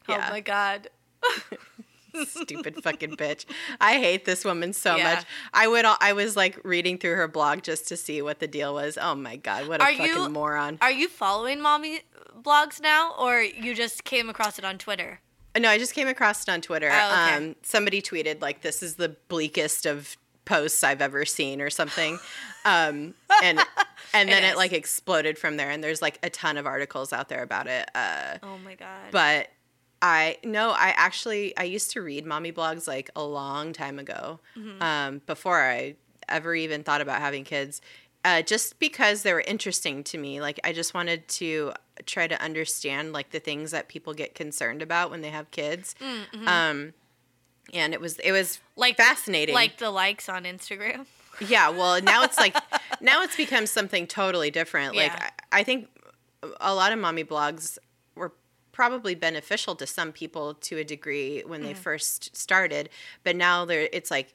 Yeah. 0.09 0.27
Oh 0.29 0.33
my 0.33 0.41
god. 0.41 0.89
stupid 2.27 2.77
fucking 2.83 3.17
bitch. 3.17 3.45
I 3.81 3.95
hate 3.99 4.25
this 4.25 4.45
woman 4.45 4.73
so 4.73 4.97
Yeah. 4.97 5.15
much. 5.15 5.25
I 5.53 5.67
would 5.67 5.85
I 6.01 6.13
was 6.13 6.37
like 6.37 6.61
reading 6.65 6.99
through 6.99 7.17
her 7.17 7.29
blog 7.29 7.63
just 7.63 7.89
to 7.89 7.97
see 7.97 8.23
what 8.23 8.39
the 8.41 8.47
deal 8.47 8.75
was. 8.75 8.99
Oh 9.01 9.15
my 9.15 9.37
god, 9.37 9.67
what 9.69 9.81
a 9.81 9.85
Are 9.85 9.93
fucking 9.93 10.07
you- 10.07 10.29
moron. 10.29 10.79
Are 10.81 10.91
you 10.93 11.09
following 11.09 11.61
mommy 11.61 12.01
blogs 12.41 12.81
now, 12.81 13.15
or 13.19 13.41
you 13.41 13.75
just 13.75 14.05
came 14.05 14.29
across 14.29 14.59
it 14.59 14.65
on 14.65 14.79
Twitter? 14.79 15.21
no, 15.57 15.69
I 15.71 15.79
just 15.79 15.95
came 15.95 16.09
across 16.09 16.43
it 16.43 16.49
on 16.49 16.61
Twitter. 16.61 16.91
Oh, 16.93 17.27
okay. 17.27 17.37
Um 17.37 17.57
somebody 17.63 18.03
tweeted 18.03 18.41
like 18.43 18.61
this 18.63 18.83
is 18.83 18.97
the 18.97 19.17
bleakest 19.29 19.87
of 19.87 20.17
posts 20.45 20.83
I've 20.85 21.01
ever 21.03 21.25
seen 21.25 21.61
or 21.61 21.71
something. 21.71 22.19
Um 22.67 23.13
and 23.43 23.59
and 24.15 24.27
then 24.31 24.43
It 24.43 24.53
it, 24.53 24.57
like 24.57 24.73
exploded 24.73 25.37
from 25.39 25.59
there 25.59 25.69
and 25.69 25.85
there's 25.85 26.01
like 26.01 26.19
a 26.23 26.31
ton 26.31 26.57
of 26.57 26.65
articles 26.67 27.13
out 27.13 27.29
there 27.29 27.43
about 27.43 27.67
it. 27.67 27.91
Uh 27.95 28.39
Oh 28.43 28.57
my 28.65 28.75
god. 28.75 29.11
but 29.11 29.49
I 30.01 30.39
no, 30.45 30.71
I 30.71 30.95
actually 30.97 31.55
I 31.59 31.65
used 31.65 31.91
to 31.91 32.01
read 32.01 32.25
mommy 32.25 32.53
blogs 32.53 32.87
like 32.89 33.11
a 33.15 33.23
long 33.23 33.75
time 33.75 33.99
ago, 33.99 34.41
Mm-hmm. 34.57 34.83
um, 34.83 35.21
before 35.27 35.61
I 35.61 35.97
ever 36.27 36.55
even 36.55 36.85
thought 36.85 37.03
about 37.03 37.21
having 37.21 37.45
kids, 37.45 37.83
uh, 38.25 38.41
just 38.41 38.79
because 38.79 39.25
they 39.25 39.35
were 39.35 39.45
interesting 39.47 40.03
to 40.05 40.17
me. 40.17 40.41
Like 40.41 40.59
I 40.65 40.73
just 40.73 40.95
wanted 40.95 41.29
to 41.29 41.73
try 42.07 42.27
to 42.27 42.43
understand 42.43 43.13
like 43.13 43.29
the 43.31 43.41
things 43.41 43.73
that 43.73 43.89
people 43.89 44.15
get 44.15 44.35
concerned 44.35 44.81
about 44.81 45.11
when 45.11 45.21
they 45.21 45.31
have 45.31 45.51
kids. 45.51 45.95
Um, 46.47 46.95
and 47.75 47.93
it 47.93 48.01
was 48.01 48.19
it 48.21 48.33
was 48.33 48.61
like 48.77 48.97
fascinating. 48.97 49.55
Like 49.55 49.79
the 49.79 49.91
likes 49.91 50.29
on 50.29 50.45
Instagram. 50.45 51.07
Yeah, 51.41 51.69
well, 51.71 52.01
now 52.01 52.23
it's 52.23 52.39
like 52.39 52.55
now 53.01 53.23
it's 53.23 53.37
become 53.37 53.67
something 53.67 54.07
totally 54.07 54.51
different. 54.51 54.95
Like 54.97 55.13
I, 55.13 55.61
I 55.61 55.63
think 55.65 55.89
a 56.61 56.75
lot 56.75 56.93
of 56.93 56.99
mommy 56.99 57.25
blogs 57.25 57.77
were 58.15 58.33
probably 58.73 59.15
beneficial 59.15 59.75
to 59.77 59.87
some 59.87 60.13
people 60.13 60.55
to 60.55 60.79
a 60.79 60.85
degree 60.85 61.43
when 61.47 61.61
Mm. 61.63 61.65
they 61.67 61.75
first 61.75 62.37
started, 62.37 62.89
but 63.25 63.35
now 63.37 63.65
there 63.65 63.89
it's 63.93 64.11
like 64.11 64.35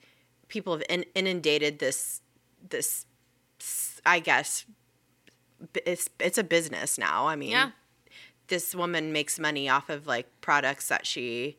people 0.50 0.74
have 0.74 0.84
in, 0.90 1.06
inundated 1.16 1.80
this 1.80 2.22
this 2.70 3.06
I 4.06 4.20
guess 4.20 4.66
it's 5.86 6.10
it's 6.20 6.38
a 6.38 6.44
business 6.44 6.98
now. 6.98 7.28
I 7.28 7.36
mean, 7.36 7.52
Yeah. 7.52 7.72
this 8.48 8.74
woman 8.76 9.12
makes 9.12 9.38
money 9.40 9.70
off 9.70 9.90
of 9.90 10.08
like 10.08 10.28
products 10.42 10.88
that 10.88 11.06
she 11.06 11.58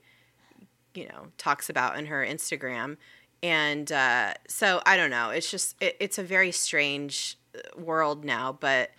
you 0.95 1.07
know 1.09 1.29
talks 1.39 1.69
about 1.69 1.99
in 1.99 2.07
her 2.07 2.25
instagram. 2.25 2.97
And 3.43 3.91
uh, 3.91 4.35
so 4.49 4.83
i 4.85 4.97
don't 4.97 5.11
know. 5.11 5.31
It's 5.31 5.51
just 5.51 5.77
it, 5.83 5.97
it's 6.01 6.19
a 6.19 6.23
very 6.23 6.53
strange 6.53 7.39
uh, 7.55 7.81
world 7.81 8.25
now 8.25 8.53
but 8.53 8.91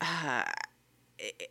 uh, 0.00 0.44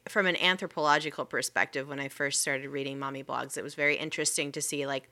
from 0.09 0.25
an 0.25 0.35
anthropological 0.37 1.25
perspective 1.25 1.87
when 1.87 1.99
i 1.99 2.07
first 2.07 2.41
started 2.41 2.67
reading 2.69 2.99
mommy 2.99 3.23
blogs 3.23 3.57
it 3.57 3.63
was 3.63 3.75
very 3.75 3.95
interesting 3.95 4.51
to 4.51 4.61
see 4.61 4.85
like 4.85 5.09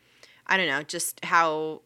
i 0.47 0.57
don't 0.57 0.67
know 0.67 0.84
just 0.84 1.24
how 1.24 1.82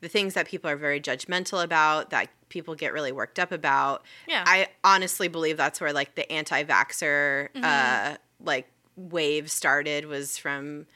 the 0.00 0.08
things 0.08 0.34
that 0.34 0.46
people 0.46 0.68
are 0.68 0.76
very 0.76 1.00
judgmental 1.00 1.62
about 1.62 2.10
that 2.10 2.28
people 2.48 2.74
get 2.74 2.92
really 2.92 3.12
worked 3.12 3.38
up 3.38 3.52
about. 3.52 4.02
Yeah. 4.26 4.44
i 4.46 4.68
honestly 4.82 5.28
believe 5.28 5.56
that's 5.56 5.80
where 5.80 5.92
like 5.92 6.14
the 6.14 6.30
anti-vaxxer 6.30 7.48
uh 7.62 8.16
like 8.42 8.70
wave 8.96 9.50
started 9.50 10.04
was 10.06 10.36
from 10.36 10.86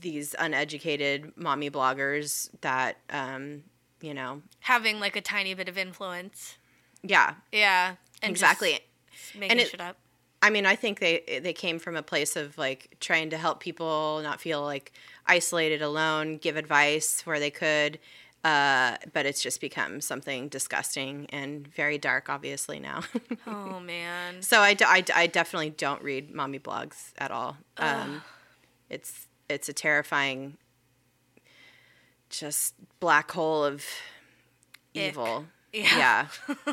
these 0.00 0.34
uneducated 0.38 1.32
mommy 1.36 1.70
bloggers 1.70 2.48
that 2.60 2.96
um 3.10 3.62
you 4.00 4.14
know 4.14 4.42
Having 4.60 5.00
like 5.00 5.16
a 5.16 5.20
tiny 5.20 5.54
bit 5.54 5.68
of 5.68 5.76
influence. 5.78 6.56
yeah 7.02 7.34
Yeah. 7.52 7.94
And 8.22 8.30
exactly 8.30 8.80
making 9.34 9.50
And 9.52 9.60
it- 9.60 9.68
shit 9.68 9.80
up. 9.80 9.96
I 10.40 10.50
mean, 10.50 10.66
I 10.66 10.76
think 10.76 11.00
they 11.00 11.40
they 11.42 11.52
came 11.52 11.80
from 11.80 11.96
a 11.96 12.02
place 12.02 12.36
of 12.36 12.56
like 12.56 12.96
trying 13.00 13.30
to 13.30 13.36
help 13.36 13.58
people 13.58 14.20
not 14.22 14.40
feel 14.40 14.62
like 14.62 14.92
isolated, 15.26 15.82
alone, 15.82 16.36
give 16.36 16.56
advice 16.56 17.22
where 17.26 17.40
they 17.40 17.50
could. 17.50 17.98
Uh, 18.44 18.96
but 19.12 19.26
it's 19.26 19.42
just 19.42 19.60
become 19.60 20.00
something 20.00 20.46
disgusting 20.48 21.26
and 21.30 21.66
very 21.66 21.98
dark, 21.98 22.28
obviously 22.28 22.78
now. 22.78 23.00
Oh 23.48 23.80
man. 23.80 24.40
so 24.42 24.60
I, 24.60 24.74
d- 24.74 24.84
I, 24.86 25.00
d- 25.00 25.12
I 25.12 25.26
definitely 25.26 25.70
don't 25.70 26.02
read 26.04 26.32
mommy 26.32 26.60
blogs 26.60 27.10
at 27.18 27.32
all. 27.32 27.56
Um, 27.78 28.22
it's 28.88 29.26
it's 29.48 29.68
a 29.68 29.72
terrifying, 29.72 30.56
just 32.30 32.74
black 33.00 33.30
hole 33.32 33.64
of 33.64 33.84
Ick. 34.94 35.02
evil. 35.10 35.46
Yeah. 35.72 36.26
Yeah. 36.48 36.72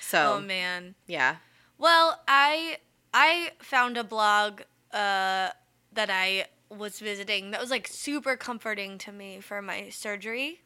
So 0.00 0.36
Oh 0.36 0.40
man. 0.40 0.96
yeah. 1.06 1.36
Well, 1.78 2.20
I 2.26 2.78
I 3.14 3.52
found 3.60 3.96
a 3.96 4.02
blog 4.04 4.62
uh, 4.92 5.50
that 5.92 6.10
I 6.10 6.46
was 6.68 6.98
visiting 6.98 7.52
that 7.52 7.60
was 7.60 7.70
like 7.70 7.86
super 7.86 8.36
comforting 8.36 8.98
to 8.98 9.12
me 9.12 9.40
for 9.40 9.62
my 9.62 9.88
surgery. 9.90 10.60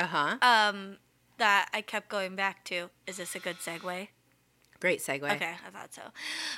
Uh 0.00 0.06
huh. 0.06 0.36
Um, 0.42 0.96
that 1.38 1.68
I 1.72 1.80
kept 1.80 2.08
going 2.08 2.34
back 2.34 2.64
to. 2.64 2.90
Is 3.06 3.18
this 3.18 3.34
a 3.36 3.38
good 3.38 3.56
segue? 3.58 4.08
Great 4.80 4.98
segue. 5.00 5.22
Okay, 5.36 5.54
I 5.66 5.70
thought 5.70 5.94
so. 5.94 6.02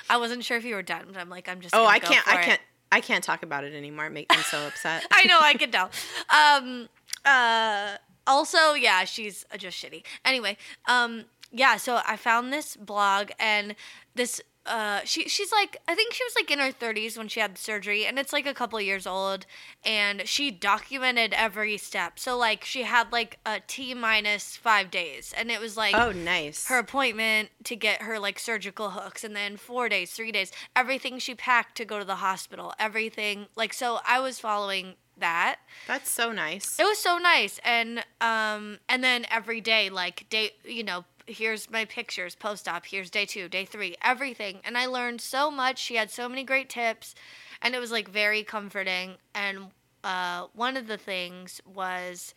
I 0.09 0.17
wasn't 0.17 0.43
sure 0.43 0.57
if 0.57 0.65
you 0.65 0.75
were 0.75 0.81
done, 0.81 1.05
but 1.11 1.17
I'm 1.17 1.29
like, 1.29 1.47
I'm 1.47 1.61
just. 1.61 1.75
Oh, 1.75 1.85
I 1.85 1.99
can't. 1.99 2.27
I 2.27 2.41
it. 2.41 2.45
can't. 2.45 2.61
I 2.91 3.01
can't 3.01 3.23
talk 3.23 3.43
about 3.43 3.63
it 3.63 3.73
anymore. 3.73 4.07
It 4.07 4.11
makes 4.11 4.35
me 4.35 4.43
so 4.43 4.65
upset. 4.67 5.05
I 5.11 5.25
know, 5.25 5.39
I 5.41 5.53
can 5.53 5.71
tell. 5.71 5.91
Um, 6.29 6.89
uh, 7.25 7.97
also, 8.25 8.73
yeah, 8.73 9.05
she's 9.05 9.45
just 9.57 9.83
shitty. 9.83 10.03
Anyway, 10.25 10.57
um, 10.87 11.25
yeah, 11.51 11.77
so 11.77 12.01
I 12.05 12.15
found 12.15 12.53
this 12.53 12.75
blog 12.75 13.31
and 13.39 13.75
this. 14.15 14.41
Uh, 14.65 14.99
she 15.03 15.27
she's 15.27 15.51
like 15.51 15.77
I 15.87 15.95
think 15.95 16.13
she 16.13 16.23
was 16.23 16.35
like 16.35 16.51
in 16.51 16.59
her 16.59 16.71
30s 16.71 17.17
when 17.17 17.27
she 17.27 17.39
had 17.39 17.55
the 17.55 17.59
surgery 17.59 18.05
and 18.05 18.19
it's 18.19 18.31
like 18.31 18.45
a 18.45 18.53
couple 18.53 18.79
years 18.79 19.07
old 19.07 19.45
and 19.83 20.27
she 20.27 20.51
documented 20.51 21.33
every 21.33 21.77
step 21.77 22.19
so 22.19 22.37
like 22.37 22.63
she 22.63 22.83
had 22.83 23.11
like 23.11 23.39
a 23.45 23.61
t 23.65 23.93
minus 23.93 24.57
five 24.57 24.91
days 24.91 25.33
and 25.35 25.49
it 25.49 25.59
was 25.59 25.75
like 25.75 25.95
oh, 25.95 26.11
nice. 26.11 26.67
her 26.67 26.77
appointment 26.77 27.49
to 27.63 27.75
get 27.75 28.03
her 28.03 28.19
like 28.19 28.37
surgical 28.37 28.91
hooks 28.91 29.23
and 29.23 29.35
then 29.35 29.57
four 29.57 29.89
days 29.89 30.11
three 30.11 30.31
days 30.31 30.51
everything 30.75 31.17
she 31.17 31.33
packed 31.33 31.75
to 31.75 31.85
go 31.85 31.97
to 31.97 32.05
the 32.05 32.15
hospital 32.15 32.73
everything 32.77 33.47
like 33.55 33.73
so 33.73 33.99
i 34.05 34.19
was 34.19 34.39
following 34.39 34.93
that 35.17 35.57
That's 35.87 36.09
so 36.09 36.31
nice. 36.31 36.79
it 36.79 36.83
was 36.83 36.97
so 36.97 37.17
nice 37.17 37.59
and 37.63 38.05
um 38.21 38.79
and 38.87 39.03
then 39.03 39.25
every 39.31 39.61
day 39.61 39.89
like 39.89 40.27
day 40.29 40.51
you 40.63 40.83
know 40.83 41.05
here's 41.29 41.69
my 41.69 41.85
pictures 41.85 42.35
post 42.35 42.67
op 42.67 42.85
here's 42.85 43.09
day 43.09 43.25
two 43.25 43.47
day 43.47 43.65
three 43.65 43.95
everything 44.03 44.59
and 44.63 44.77
i 44.77 44.85
learned 44.85 45.21
so 45.21 45.49
much 45.51 45.77
she 45.77 45.95
had 45.95 46.09
so 46.09 46.27
many 46.27 46.43
great 46.43 46.69
tips 46.69 47.15
and 47.61 47.75
it 47.75 47.79
was 47.79 47.91
like 47.91 48.09
very 48.09 48.43
comforting 48.43 49.13
and 49.33 49.67
uh 50.03 50.45
one 50.53 50.75
of 50.75 50.87
the 50.87 50.97
things 50.97 51.61
was 51.71 52.33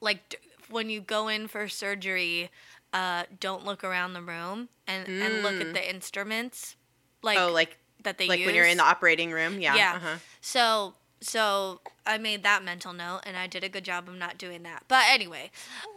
like 0.00 0.28
d- 0.30 0.38
when 0.70 0.88
you 0.88 1.00
go 1.00 1.28
in 1.28 1.46
for 1.46 1.68
surgery 1.68 2.50
uh 2.92 3.24
don't 3.38 3.64
look 3.64 3.84
around 3.84 4.14
the 4.14 4.22
room 4.22 4.68
and 4.86 5.06
and 5.08 5.42
look 5.42 5.60
at 5.60 5.72
the 5.74 5.90
instruments 5.90 6.76
like 7.22 7.38
oh, 7.38 7.52
like 7.52 7.76
that 8.02 8.18
they 8.18 8.26
like 8.26 8.40
use 8.40 8.46
when 8.46 8.54
you're 8.54 8.64
in 8.64 8.78
the 8.78 8.84
operating 8.84 9.30
room. 9.30 9.60
Yeah. 9.60 9.76
yeah. 9.76 9.92
Uh-huh. 9.96 10.16
So 10.40 10.94
so 11.20 11.80
I 12.06 12.18
made 12.18 12.42
that 12.44 12.64
mental 12.64 12.92
note 12.92 13.20
and 13.24 13.36
I 13.36 13.46
did 13.46 13.62
a 13.62 13.68
good 13.68 13.84
job 13.84 14.08
of 14.08 14.14
not 14.14 14.38
doing 14.38 14.62
that. 14.62 14.84
But 14.88 15.04
anyway, 15.08 15.50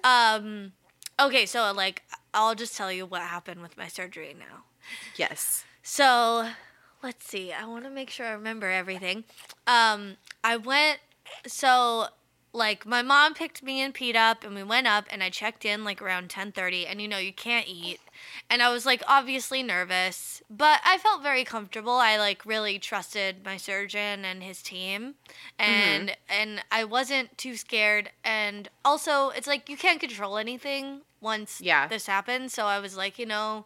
um 0.04 0.74
okay, 1.20 1.46
so 1.46 1.72
like 1.72 2.04
I'll 2.34 2.56
just 2.56 2.76
tell 2.76 2.92
you 2.92 3.06
what 3.06 3.22
happened 3.22 3.62
with 3.62 3.78
my 3.78 3.88
surgery 3.88 4.36
now. 4.38 4.64
Yes. 5.16 5.66
So, 5.82 6.50
let's 7.02 7.26
see. 7.26 7.52
I 7.52 7.66
want 7.66 7.84
to 7.84 7.90
make 7.90 8.10
sure 8.10 8.26
I 8.26 8.32
remember 8.32 8.70
everything. 8.70 9.24
Um 9.68 10.18
I 10.44 10.58
went 10.58 11.00
so 11.48 12.08
like 12.54 12.86
my 12.86 13.02
mom 13.02 13.34
picked 13.34 13.64
me 13.64 13.82
and 13.82 13.94
Pete 13.94 14.16
up 14.16 14.44
and 14.44 14.54
we 14.56 14.64
went 14.64 14.88
up 14.88 15.06
and 15.12 15.24
I 15.24 15.30
checked 15.30 15.66
in 15.66 15.84
like 15.84 16.02
around 16.02 16.30
10:30 16.30 16.86
and 16.88 17.02
you 17.02 17.08
know 17.08 17.18
you 17.18 17.34
can't 17.34 17.68
eat 17.68 18.00
and 18.50 18.62
I 18.62 18.70
was 18.72 18.86
like 18.86 19.04
obviously 19.08 19.64
nervous 19.64 20.42
but 20.50 20.80
I 20.86 20.98
felt 20.98 21.24
very 21.24 21.44
comfortable 21.44 21.94
I 21.94 22.18
like 22.18 22.46
really 22.46 22.80
trusted 22.80 23.44
my 23.46 23.58
surgeon 23.58 24.26
and 24.26 24.44
his 24.44 24.62
team 24.62 25.16
mm-hmm. 25.60 25.64
and 25.64 26.18
and 26.30 26.64
I 26.72 26.84
wasn't 26.84 27.38
too 27.38 27.56
scared 27.56 28.10
and 28.24 28.70
also 28.84 29.30
it's 29.30 29.48
like 29.48 29.70
you 29.70 29.78
can't 29.78 30.00
control 30.00 30.38
anything 30.38 31.02
once 31.22 31.62
Yeah. 31.62 31.88
this 31.88 32.08
happens 32.08 32.54
so 32.54 32.66
I 32.66 32.80
was 32.80 32.98
like 32.98 33.18
you 33.20 33.26
know 33.26 33.66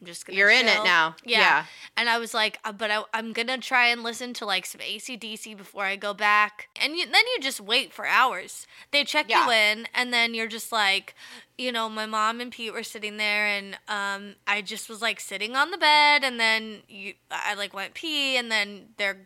I'm 0.00 0.06
just 0.06 0.26
gonna 0.26 0.38
You're 0.38 0.50
in 0.50 0.66
it 0.66 0.82
now. 0.82 1.14
Yeah. 1.24 1.64
And 1.96 2.08
I 2.08 2.18
was 2.18 2.32
like, 2.32 2.58
uh, 2.64 2.72
but 2.72 2.90
I, 2.90 3.02
I'm 3.12 3.32
gonna 3.32 3.58
try 3.58 3.88
and 3.88 4.02
listen 4.02 4.32
to 4.34 4.46
like 4.46 4.64
some 4.64 4.80
AC/DC 4.80 5.56
before 5.56 5.84
I 5.84 5.96
go 5.96 6.14
back. 6.14 6.68
And 6.80 6.96
you, 6.96 7.04
then 7.04 7.22
you 7.34 7.42
just 7.42 7.60
wait 7.60 7.92
for 7.92 8.06
hours. 8.06 8.66
They 8.92 9.04
check 9.04 9.28
you 9.28 9.50
in, 9.50 9.86
and 9.94 10.12
then 10.12 10.32
you're 10.32 10.48
just 10.48 10.72
like, 10.72 11.14
you 11.58 11.70
know, 11.70 11.90
my 11.90 12.06
mom 12.06 12.40
and 12.40 12.50
Pete 12.50 12.72
were 12.72 12.82
sitting 12.82 13.18
there, 13.18 13.46
and 13.46 13.76
um, 13.88 14.36
I 14.46 14.62
just 14.62 14.88
was 14.88 15.02
like 15.02 15.20
sitting 15.20 15.54
on 15.54 15.70
the 15.70 15.78
bed, 15.78 16.24
and 16.24 16.40
then 16.40 16.78
you, 16.88 17.14
I 17.30 17.52
like 17.52 17.74
went 17.74 17.92
pee, 17.92 18.38
and 18.38 18.50
then 18.50 18.86
they're 18.96 19.18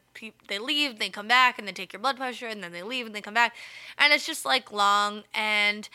they 0.49 0.59
leave, 0.59 0.99
they 0.99 1.09
come 1.09 1.29
back, 1.29 1.59
and 1.59 1.69
they 1.69 1.73
take 1.73 1.93
your 1.93 2.01
blood 2.01 2.17
pressure, 2.17 2.49
and 2.49 2.63
then 2.63 2.73
they 2.73 2.83
leave, 2.83 3.07
and 3.07 3.15
they 3.15 3.21
come 3.21 3.35
back, 3.35 3.55
and 3.97 4.13
it's 4.13 4.27
just 4.27 4.45
like 4.45 4.73
long 4.73 5.23
and 5.33 5.89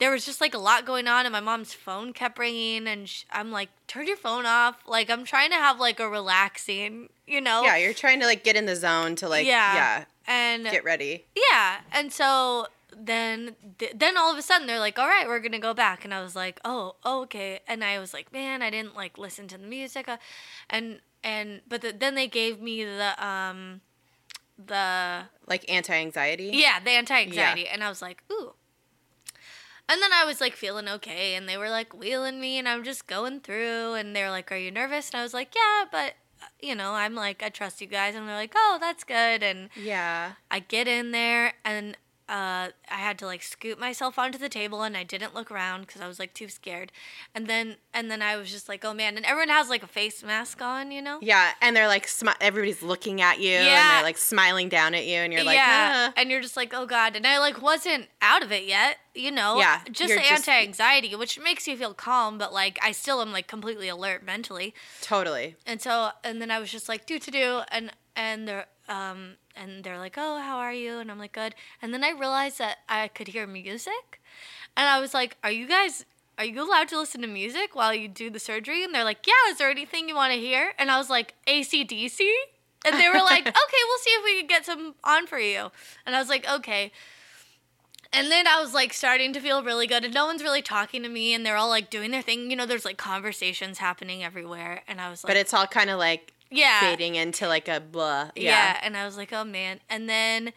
there 0.00 0.10
was 0.10 0.24
just 0.26 0.40
like 0.40 0.54
a 0.54 0.58
lot 0.58 0.84
going 0.84 1.06
on 1.08 1.24
and 1.26 1.32
my 1.32 1.40
mom's 1.40 1.72
phone 1.72 2.12
kept 2.12 2.38
ringing 2.38 2.86
and 2.86 3.08
sh- 3.08 3.24
i'm 3.30 3.50
like 3.52 3.68
turn 3.86 4.06
your 4.06 4.16
phone 4.16 4.44
off 4.46 4.76
like 4.86 5.08
i'm 5.10 5.24
trying 5.24 5.50
to 5.50 5.56
have 5.56 5.78
like 5.80 6.00
a 6.00 6.08
relaxing 6.08 7.08
you 7.26 7.40
know 7.40 7.62
Yeah. 7.64 7.76
You're 7.76 7.94
trying 7.94 8.20
to 8.20 8.26
like 8.26 8.42
get 8.44 8.56
in 8.56 8.66
the 8.66 8.76
zone 8.76 9.14
to 9.16 9.28
like 9.28 9.46
yeah 9.46 9.74
yeah, 9.74 10.04
and 10.26 10.64
get 10.64 10.84
ready. 10.84 11.24
yeah 11.50 11.80
and 11.92 12.12
so 12.12 12.66
then 12.96 13.56
th- 13.78 13.92
then 13.96 14.16
all 14.16 14.30
of 14.32 14.38
a 14.38 14.42
sudden 14.42 14.66
they're 14.66 14.78
like 14.78 14.98
all 14.98 15.06
right 15.08 15.26
we're 15.26 15.40
gonna 15.40 15.58
go 15.58 15.74
back 15.74 16.04
and 16.04 16.14
i 16.14 16.22
was 16.22 16.36
like 16.36 16.60
oh, 16.64 16.94
oh 17.04 17.22
okay 17.22 17.60
and 17.66 17.82
i 17.82 17.98
was 17.98 18.12
like 18.14 18.32
man 18.32 18.62
i 18.62 18.70
didn't 18.70 18.94
like 18.94 19.18
listen 19.18 19.48
to 19.48 19.58
the 19.58 19.66
music 19.66 20.08
uh, 20.08 20.16
and 20.70 21.00
and 21.24 21.60
but 21.68 21.80
the, 21.80 21.92
then 21.92 22.14
they 22.14 22.28
gave 22.28 22.60
me 22.60 22.84
the 22.84 23.12
um 23.26 23.80
the 24.58 25.22
Like 25.46 25.64
anti-anxiety. 25.68 26.50
yeah, 26.54 26.78
the 26.80 26.90
anti 26.90 27.20
anxiety. 27.22 27.66
And 27.66 27.82
I 27.82 27.88
was 27.88 28.00
like, 28.00 28.22
ooh. 28.30 28.52
And 29.88 30.00
then 30.00 30.12
I 30.12 30.24
was 30.24 30.40
like 30.40 30.56
feeling 30.56 30.88
okay, 30.88 31.34
and 31.34 31.48
they 31.48 31.56
were 31.58 31.68
like 31.70 31.92
wheeling 31.94 32.40
me, 32.40 32.58
and 32.58 32.68
I'm 32.68 32.84
just 32.84 33.06
going 33.06 33.40
through, 33.40 33.94
and 33.94 34.16
they're 34.16 34.30
like, 34.30 34.50
"Are 34.50 34.56
you 34.56 34.70
nervous?" 34.70 35.10
And 35.10 35.20
I 35.20 35.22
was 35.22 35.34
like, 35.34 35.54
"Yeah, 35.54 35.84
but 35.92 36.14
you 36.60 36.74
know, 36.74 36.92
I'm 36.92 37.14
like, 37.14 37.42
I 37.42 37.50
trust 37.50 37.80
you 37.82 37.86
guys." 37.86 38.14
And 38.14 38.26
they're 38.26 38.34
like, 38.34 38.54
"Oh, 38.56 38.78
that's 38.80 39.04
good." 39.04 39.42
And 39.42 39.68
Yeah. 39.76 40.32
I 40.50 40.60
get 40.60 40.88
in 40.88 41.10
there, 41.12 41.54
and 41.64 41.96
uh, 42.28 42.68
I 42.90 42.96
had 42.96 43.18
to 43.18 43.26
like 43.26 43.42
scoot 43.42 43.78
myself 43.78 44.18
onto 44.18 44.38
the 44.38 44.48
table, 44.48 44.82
and 44.82 44.96
I 44.96 45.02
didn't 45.02 45.34
look 45.34 45.50
around 45.50 45.82
because 45.82 46.00
I 46.00 46.08
was 46.08 46.18
like 46.18 46.32
too 46.32 46.48
scared. 46.48 46.90
And 47.34 47.46
then, 47.46 47.76
and 47.92 48.10
then 48.10 48.22
I 48.22 48.36
was 48.36 48.50
just 48.50 48.66
like, 48.66 48.82
"Oh 48.82 48.94
man!" 48.94 49.16
And 49.16 49.26
everyone 49.26 49.50
has 49.50 49.68
like 49.68 49.82
a 49.82 49.86
face 49.86 50.22
mask 50.22 50.62
on, 50.62 50.90
you 50.90 51.02
know. 51.02 51.18
Yeah, 51.20 51.50
and 51.60 51.76
they're 51.76 51.86
like 51.86 52.06
smi- 52.06 52.36
everybody's 52.40 52.82
looking 52.82 53.20
at 53.20 53.40
you 53.40 53.50
yeah. 53.50 53.58
and 53.58 53.96
they're 53.96 54.02
like 54.04 54.16
smiling 54.16 54.70
down 54.70 54.94
at 54.94 55.04
you 55.04 55.16
and 55.16 55.34
you're 55.34 55.44
like, 55.44 55.56
yeah, 55.56 56.10
"Ah." 56.10 56.12
and 56.16 56.30
you're 56.30 56.40
just 56.40 56.56
like, 56.56 56.72
oh 56.72 56.86
god, 56.86 57.14
and 57.14 57.26
I 57.26 57.38
like 57.38 57.60
wasn't 57.60 58.08
out 58.22 58.42
of 58.42 58.50
it 58.50 58.64
yet, 58.64 58.96
you 59.14 59.30
know. 59.30 59.58
Yeah, 59.58 59.80
just 59.92 60.14
the 60.14 60.20
just- 60.20 60.48
anti-anxiety, 60.48 61.14
which 61.14 61.38
makes 61.38 61.68
you 61.68 61.76
feel 61.76 61.92
calm, 61.92 62.38
but 62.38 62.54
like 62.54 62.78
I 62.82 62.92
still 62.92 63.20
am 63.20 63.32
like 63.32 63.48
completely 63.48 63.88
alert 63.88 64.24
mentally, 64.24 64.74
totally. 65.02 65.56
and 65.66 65.80
so 65.82 66.10
and 66.22 66.40
then 66.40 66.50
I 66.50 66.58
was 66.58 66.70
just 66.70 66.88
like 66.88 67.04
do 67.04 67.18
to 67.18 67.30
do, 67.30 67.60
and 67.68 67.90
and 68.16 68.48
they're 68.48 68.66
um 68.88 69.34
and 69.56 69.84
they're 69.84 69.98
like, 69.98 70.14
oh, 70.16 70.40
how 70.40 70.58
are 70.58 70.72
you? 70.72 70.98
And 70.98 71.10
I'm 71.10 71.18
like, 71.18 71.32
good. 71.32 71.54
And 71.80 71.94
then 71.94 72.02
I 72.02 72.10
realized 72.10 72.58
that 72.58 72.78
I 72.88 73.08
could 73.08 73.28
hear 73.28 73.46
music, 73.46 74.20
and 74.76 74.88
I 74.88 75.00
was 75.00 75.14
like, 75.14 75.36
are 75.44 75.50
you 75.50 75.66
guys? 75.66 76.04
Are 76.36 76.44
you 76.44 76.68
allowed 76.68 76.88
to 76.88 76.98
listen 76.98 77.20
to 77.20 77.28
music 77.28 77.76
while 77.76 77.94
you 77.94 78.08
do 78.08 78.28
the 78.28 78.40
surgery? 78.40 78.82
And 78.82 78.92
they're 78.92 79.04
like, 79.04 79.24
yeah, 79.24 79.52
is 79.52 79.58
there 79.58 79.70
anything 79.70 80.08
you 80.08 80.16
want 80.16 80.32
to 80.32 80.38
hear? 80.38 80.72
And 80.78 80.90
I 80.90 80.98
was 80.98 81.08
like, 81.08 81.34
AC/DC? 81.46 82.28
And 82.84 82.96
they 82.96 83.08
were 83.08 83.14
like, 83.24 83.46
okay, 83.46 83.82
we'll 83.88 83.98
see 83.98 84.10
if 84.10 84.24
we 84.24 84.38
can 84.40 84.46
get 84.48 84.66
some 84.66 84.94
on 85.04 85.26
for 85.26 85.38
you. 85.38 85.70
And 86.04 86.16
I 86.16 86.18
was 86.18 86.28
like, 86.28 86.48
okay. 86.48 86.90
And 88.12 88.30
then 88.30 88.46
I 88.46 88.60
was 88.60 88.72
like 88.74 88.92
starting 88.92 89.32
to 89.32 89.40
feel 89.40 89.62
really 89.64 89.86
good, 89.88 90.04
and 90.04 90.14
no 90.14 90.26
one's 90.26 90.42
really 90.42 90.62
talking 90.62 91.02
to 91.02 91.08
me, 91.08 91.34
and 91.34 91.44
they're 91.44 91.56
all 91.56 91.68
like 91.68 91.90
doing 91.90 92.12
their 92.12 92.22
thing. 92.22 92.50
You 92.50 92.56
know, 92.56 92.66
there's 92.66 92.84
like 92.84 92.96
conversations 92.96 93.78
happening 93.78 94.22
everywhere, 94.22 94.82
and 94.86 95.00
I 95.00 95.10
was 95.10 95.24
like, 95.24 95.30
But 95.30 95.36
it's 95.36 95.52
all 95.52 95.66
kind 95.66 95.90
of 95.90 95.98
like 95.98 96.32
yeah, 96.50 96.80
fading 96.80 97.14
into 97.14 97.48
like 97.48 97.68
a 97.68 97.80
blah. 97.80 98.30
yeah. 98.34 98.42
Yeah. 98.42 98.80
And 98.82 98.96
I 98.96 99.04
was 99.04 99.16
like, 99.16 99.32
oh 99.32 99.44
man. 99.44 99.80
And 99.88 100.08
then, 100.08 100.52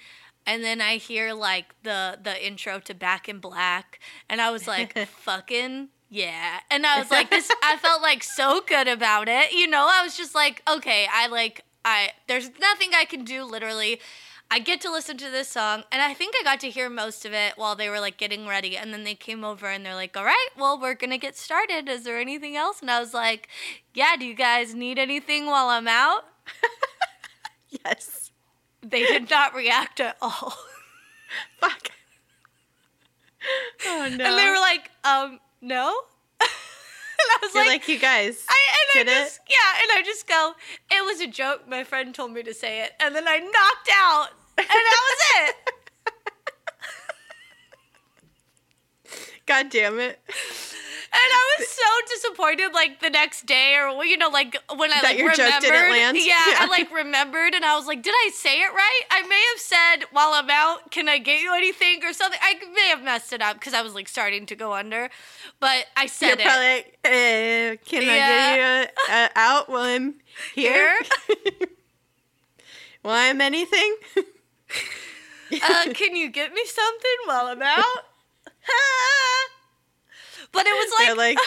and 0.46 0.64
then 0.64 0.82
I 0.82 0.98
hear 0.98 1.34
like 1.34 1.76
the 1.84 2.20
the 2.22 2.46
intro 2.46 2.80
to 2.80 2.94
Back 2.94 3.28
in 3.28 3.40
Black, 3.40 4.00
and 4.30 4.42
I 4.42 4.52
was 4.52 4.68
like, 4.68 4.98
fucking 5.08 5.90
yeah. 6.10 6.60
And 6.72 6.86
I 6.86 7.00
was 7.00 7.12
like, 7.12 7.30
this. 7.30 7.52
I 7.64 7.78
felt 7.78 8.02
like 8.02 8.24
so 8.24 8.62
good 8.66 8.88
about 8.88 9.28
it. 9.28 9.52
You 9.52 9.68
know, 9.68 9.88
I 9.92 10.04
was 10.04 10.16
just 10.16 10.34
like, 10.34 10.62
okay, 10.70 11.08
I 11.12 11.28
like, 11.28 11.64
I 11.84 12.12
there's 12.28 12.50
nothing 12.60 12.92
I 12.96 13.06
can 13.06 13.24
do 13.24 13.44
literally. 13.44 14.00
I 14.50 14.60
get 14.60 14.80
to 14.82 14.92
listen 14.92 15.18
to 15.18 15.30
this 15.30 15.50
song, 15.50 15.84
and 15.92 16.02
I 16.02 16.14
think 16.14 16.34
I 16.40 16.44
got 16.44 16.62
to 16.62 16.70
hear 16.70 16.90
most 16.90 17.26
of 17.26 17.34
it 17.34 17.54
while 17.58 17.76
they 17.76 17.90
were 17.90 18.00
like 18.00 18.18
getting 18.18 18.48
ready. 18.48 18.78
And 18.78 18.94
then 18.94 19.04
they 19.04 19.16
came 19.16 19.44
over 19.44 19.68
and 19.68 19.86
they're 19.86 19.96
like, 19.96 20.16
"All 20.16 20.24
right, 20.24 20.48
well, 20.58 20.80
we're 20.80 20.96
gonna 20.96 21.18
get 21.18 21.36
started. 21.38 21.90
Is 21.90 22.04
there 22.04 22.18
anything 22.20 22.56
else?" 22.56 22.82
And 22.82 22.90
I 22.90 23.00
was 23.00 23.14
like, 23.14 23.50
"Yeah, 23.94 24.16
do 24.18 24.26
you 24.26 24.34
guys 24.34 24.74
need 24.74 24.98
anything 25.00 25.46
while 25.48 25.68
I'm 25.68 25.88
out?" 25.88 26.26
Yes. 27.86 28.32
They 28.82 29.04
did 29.06 29.30
not 29.30 29.54
react 29.54 30.00
at 30.00 30.18
all. 30.22 30.54
Fuck. 31.60 31.90
Oh 33.86 34.10
no. 34.12 34.26
And 34.26 34.38
they 34.38 34.50
were 34.50 34.60
like, 34.60 34.92
um, 35.04 35.40
no. 35.62 35.96
I 37.38 37.46
was 37.46 37.56
like, 37.56 37.68
like, 37.68 37.88
you 37.88 38.00
guys. 38.00 38.44
I, 38.50 38.58
and 39.00 39.10
I 39.10 39.12
it? 39.12 39.24
just, 39.24 39.40
yeah, 39.48 39.82
and 39.82 39.92
I 39.94 40.02
just 40.04 40.28
go, 40.28 40.54
it 40.92 41.06
was 41.06 41.22
a 41.22 41.28
joke. 41.28 41.68
My 41.68 41.84
friend 41.84 42.14
told 42.14 42.32
me 42.32 42.44
to 42.44 42.54
say 42.54 42.84
it. 42.84 42.94
And 43.00 43.16
then 43.16 43.28
I 43.28 43.38
knocked 43.40 43.90
out. 43.94 44.30
And 44.58 44.68
that 44.68 45.02
was 45.10 45.20
it. 45.50 45.56
God 49.46 49.70
damn 49.70 50.00
it. 50.00 50.20
And 51.10 51.22
I 51.34 51.56
was 51.58 51.68
so 51.70 51.84
disappointed, 52.16 52.74
like 52.74 53.00
the 53.00 53.10
next 53.10 53.46
day, 53.46 53.76
or 53.78 54.04
you 54.04 54.18
know, 54.18 54.30
like 54.30 54.58
when 54.76 54.92
I 54.92 54.96
That 55.02 55.04
like 55.04 55.18
your 55.18 55.30
joke 55.30 55.40
remembered. 55.46 55.62
didn't 55.72 55.90
land? 55.92 56.18
Yeah, 56.18 56.24
Yeah. 56.26 56.58
I 56.60 56.68
like 56.70 56.92
remembered, 56.92 57.54
and 57.56 57.64
I 57.64 57.76
was 57.78 57.88
like, 57.88 58.04
"Did 58.04 58.14
I 58.14 58.30
say 58.34 58.60
it 58.62 58.72
right? 58.74 59.02
I 59.10 59.22
may 59.28 59.42
have 59.54 59.60
said 59.62 60.06
while 60.12 60.34
I'm 60.34 60.50
out, 60.50 60.92
can 60.92 61.08
I 61.08 61.18
get 61.18 61.42
you 61.42 61.54
anything 61.56 62.04
or 62.04 62.12
something? 62.14 62.40
I 62.44 62.56
may 62.74 62.90
have 62.90 63.02
messed 63.04 63.32
it 63.32 63.42
up 63.42 63.56
because 63.60 63.74
I 63.74 63.82
was 63.82 63.94
like 63.96 64.08
starting 64.10 64.46
to 64.48 64.56
go 64.56 64.74
under, 64.74 65.10
but 65.60 65.86
I 65.96 66.04
You're 66.04 66.08
said 66.10 66.40
probably 66.40 66.66
it. 66.66 66.76
like, 66.76 67.00
uh, 67.06 67.90
can 67.90 68.02
Yeah. 68.04 68.12
I 68.12 68.18
get 68.20 68.58
you 69.08 69.14
uh, 69.14 69.28
out 69.36 69.70
while 69.70 69.84
I'm 69.84 70.16
here? 70.56 70.98
while 73.02 73.16
I'm 73.16 73.40
anything? 73.50 73.96
uh, 75.64 75.86
can 75.94 76.16
you 76.18 76.30
get 76.30 76.54
me 76.54 76.66
something 76.66 77.18
while 77.26 77.46
I'm 77.48 77.62
out? 77.62 78.04
but 80.52 80.66
it 80.66 80.72
was 80.72 80.92
like, 80.98 81.08
they're 81.08 81.16
like, 81.16 81.38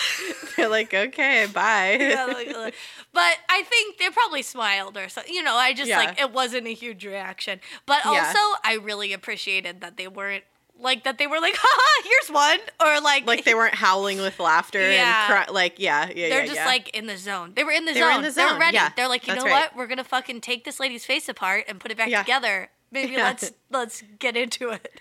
they're 0.56 0.68
like, 0.68 0.94
okay, 1.08 1.46
bye. 1.52 1.96
Yeah, 2.00 2.26
like, 2.26 2.74
but 3.12 3.36
I 3.48 3.62
think 3.62 3.98
they 3.98 4.08
probably 4.10 4.42
smiled 4.42 4.96
or 4.96 5.08
something. 5.08 5.32
You 5.34 5.42
know, 5.42 5.54
I 5.54 5.72
just 5.72 5.88
Yeah. 5.88 5.98
like 5.98 6.20
it 6.20 6.32
wasn't 6.32 6.66
a 6.66 6.74
huge 6.74 7.04
reaction. 7.04 7.60
But 7.86 8.00
Yeah. 8.04 8.10
also, 8.26 8.38
I 8.64 8.78
really 8.82 9.12
appreciated 9.12 9.80
that 9.80 9.96
they 9.96 10.08
weren't 10.08 10.44
like 10.78 11.04
that. 11.04 11.18
They 11.18 11.26
were 11.26 11.40
like, 11.40 11.54
"Haha, 11.58 12.08
here's 12.08 12.30
one," 12.34 12.58
or 12.80 13.00
like, 13.02 13.26
like 13.26 13.44
they 13.44 13.54
weren't 13.54 13.74
howling 13.74 14.18
with 14.20 14.40
laughter 14.40 14.80
Yeah. 14.80 15.26
and 15.26 15.46
cry- 15.46 15.52
like, 15.54 15.78
yeah, 15.78 16.06
yeah, 16.08 16.28
they're 16.28 16.40
yeah, 16.40 16.46
just 16.46 16.56
yeah. 16.56 16.66
like 16.66 16.88
in 16.96 17.06
the 17.06 17.18
zone. 17.18 17.52
They 17.54 17.64
were 17.64 17.72
in 17.72 17.84
the 17.84 17.92
They 17.92 18.00
zone. 18.00 18.08
were 18.08 18.14
in 18.16 18.22
the 18.22 18.30
They're 18.30 18.58
ready. 18.58 18.76
yeah. 18.76 18.90
They're 18.96 19.08
like, 19.08 19.26
you 19.26 19.34
That's 19.34 19.44
know 19.44 19.50
right. 19.50 19.64
what? 19.64 19.76
We're 19.76 19.86
gonna 19.88 20.04
fucking 20.04 20.40
take 20.40 20.64
this 20.64 20.80
lady's 20.80 21.04
face 21.04 21.28
apart 21.28 21.64
and 21.68 21.78
put 21.80 21.90
it 21.90 21.98
back 21.98 22.08
Yeah. 22.08 22.22
together. 22.22 22.70
Maybe 22.92 23.12
Yeah. 23.12 23.24
let's 23.24 23.52
let's 23.70 24.02
get 24.18 24.36
into 24.36 24.70
it. 24.70 25.00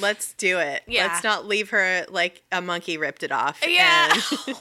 Let's 0.00 0.32
do 0.34 0.58
it. 0.58 0.82
Yeah. 0.86 1.06
Let's 1.06 1.24
not 1.24 1.46
leave 1.46 1.70
her 1.70 2.04
like 2.08 2.42
a 2.52 2.60
monkey 2.60 2.96
ripped 2.96 3.22
it 3.22 3.32
off. 3.32 3.60
Yeah. 3.66 4.12
and- 4.46 4.56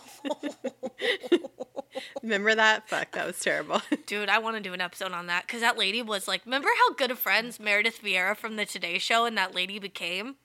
Remember 2.24 2.56
that? 2.56 2.88
Fuck, 2.90 3.12
that 3.12 3.26
was 3.26 3.40
terrible. 3.40 3.82
Dude, 4.06 4.30
I 4.30 4.40
want 4.40 4.56
to 4.58 4.62
do 4.62 4.74
an 4.74 4.82
episode 4.82 5.12
on 5.12 5.28
that 5.28 5.46
because 5.46 5.62
that 5.62 5.78
lady 5.78 6.02
was 6.02 6.28
like, 6.28 6.46
remember 6.46 6.70
how 6.76 6.94
good 6.96 7.12
of 7.12 7.20
friends 7.20 7.60
Meredith 7.60 8.02
Vieira 8.02 8.36
from 8.36 8.56
the 8.56 8.66
Today 8.66 8.98
Show 8.98 9.26
and 9.26 9.38
that 9.38 9.54
lady 9.54 9.80
became? 9.80 10.36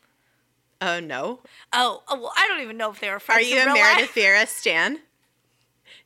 oh 0.81 1.01
no. 1.01 1.41
Oh, 1.73 2.03
oh, 2.09 2.21
well, 2.21 2.33
I 2.37 2.47
don't 2.47 2.61
even 2.63 2.77
know 2.77 2.91
if 2.91 3.01
they 3.01 3.11
were 3.11 3.19
friends. 3.19 3.41
Are 3.41 3.49
you 3.49 3.61
a 3.61 3.67
Meredith 3.67 4.15
life. 4.15 4.15
Vieira 4.15 4.47
stan? 4.47 5.01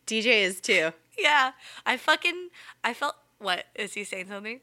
DJ 0.07 0.43
is 0.43 0.61
too. 0.61 0.93
Yeah, 1.19 1.53
I 1.85 1.97
fucking, 1.97 2.49
I 2.83 2.95
felt. 2.95 3.17
What 3.39 3.65
is 3.75 3.95
he 3.95 4.05
saying 4.05 4.29
something? 4.29 4.61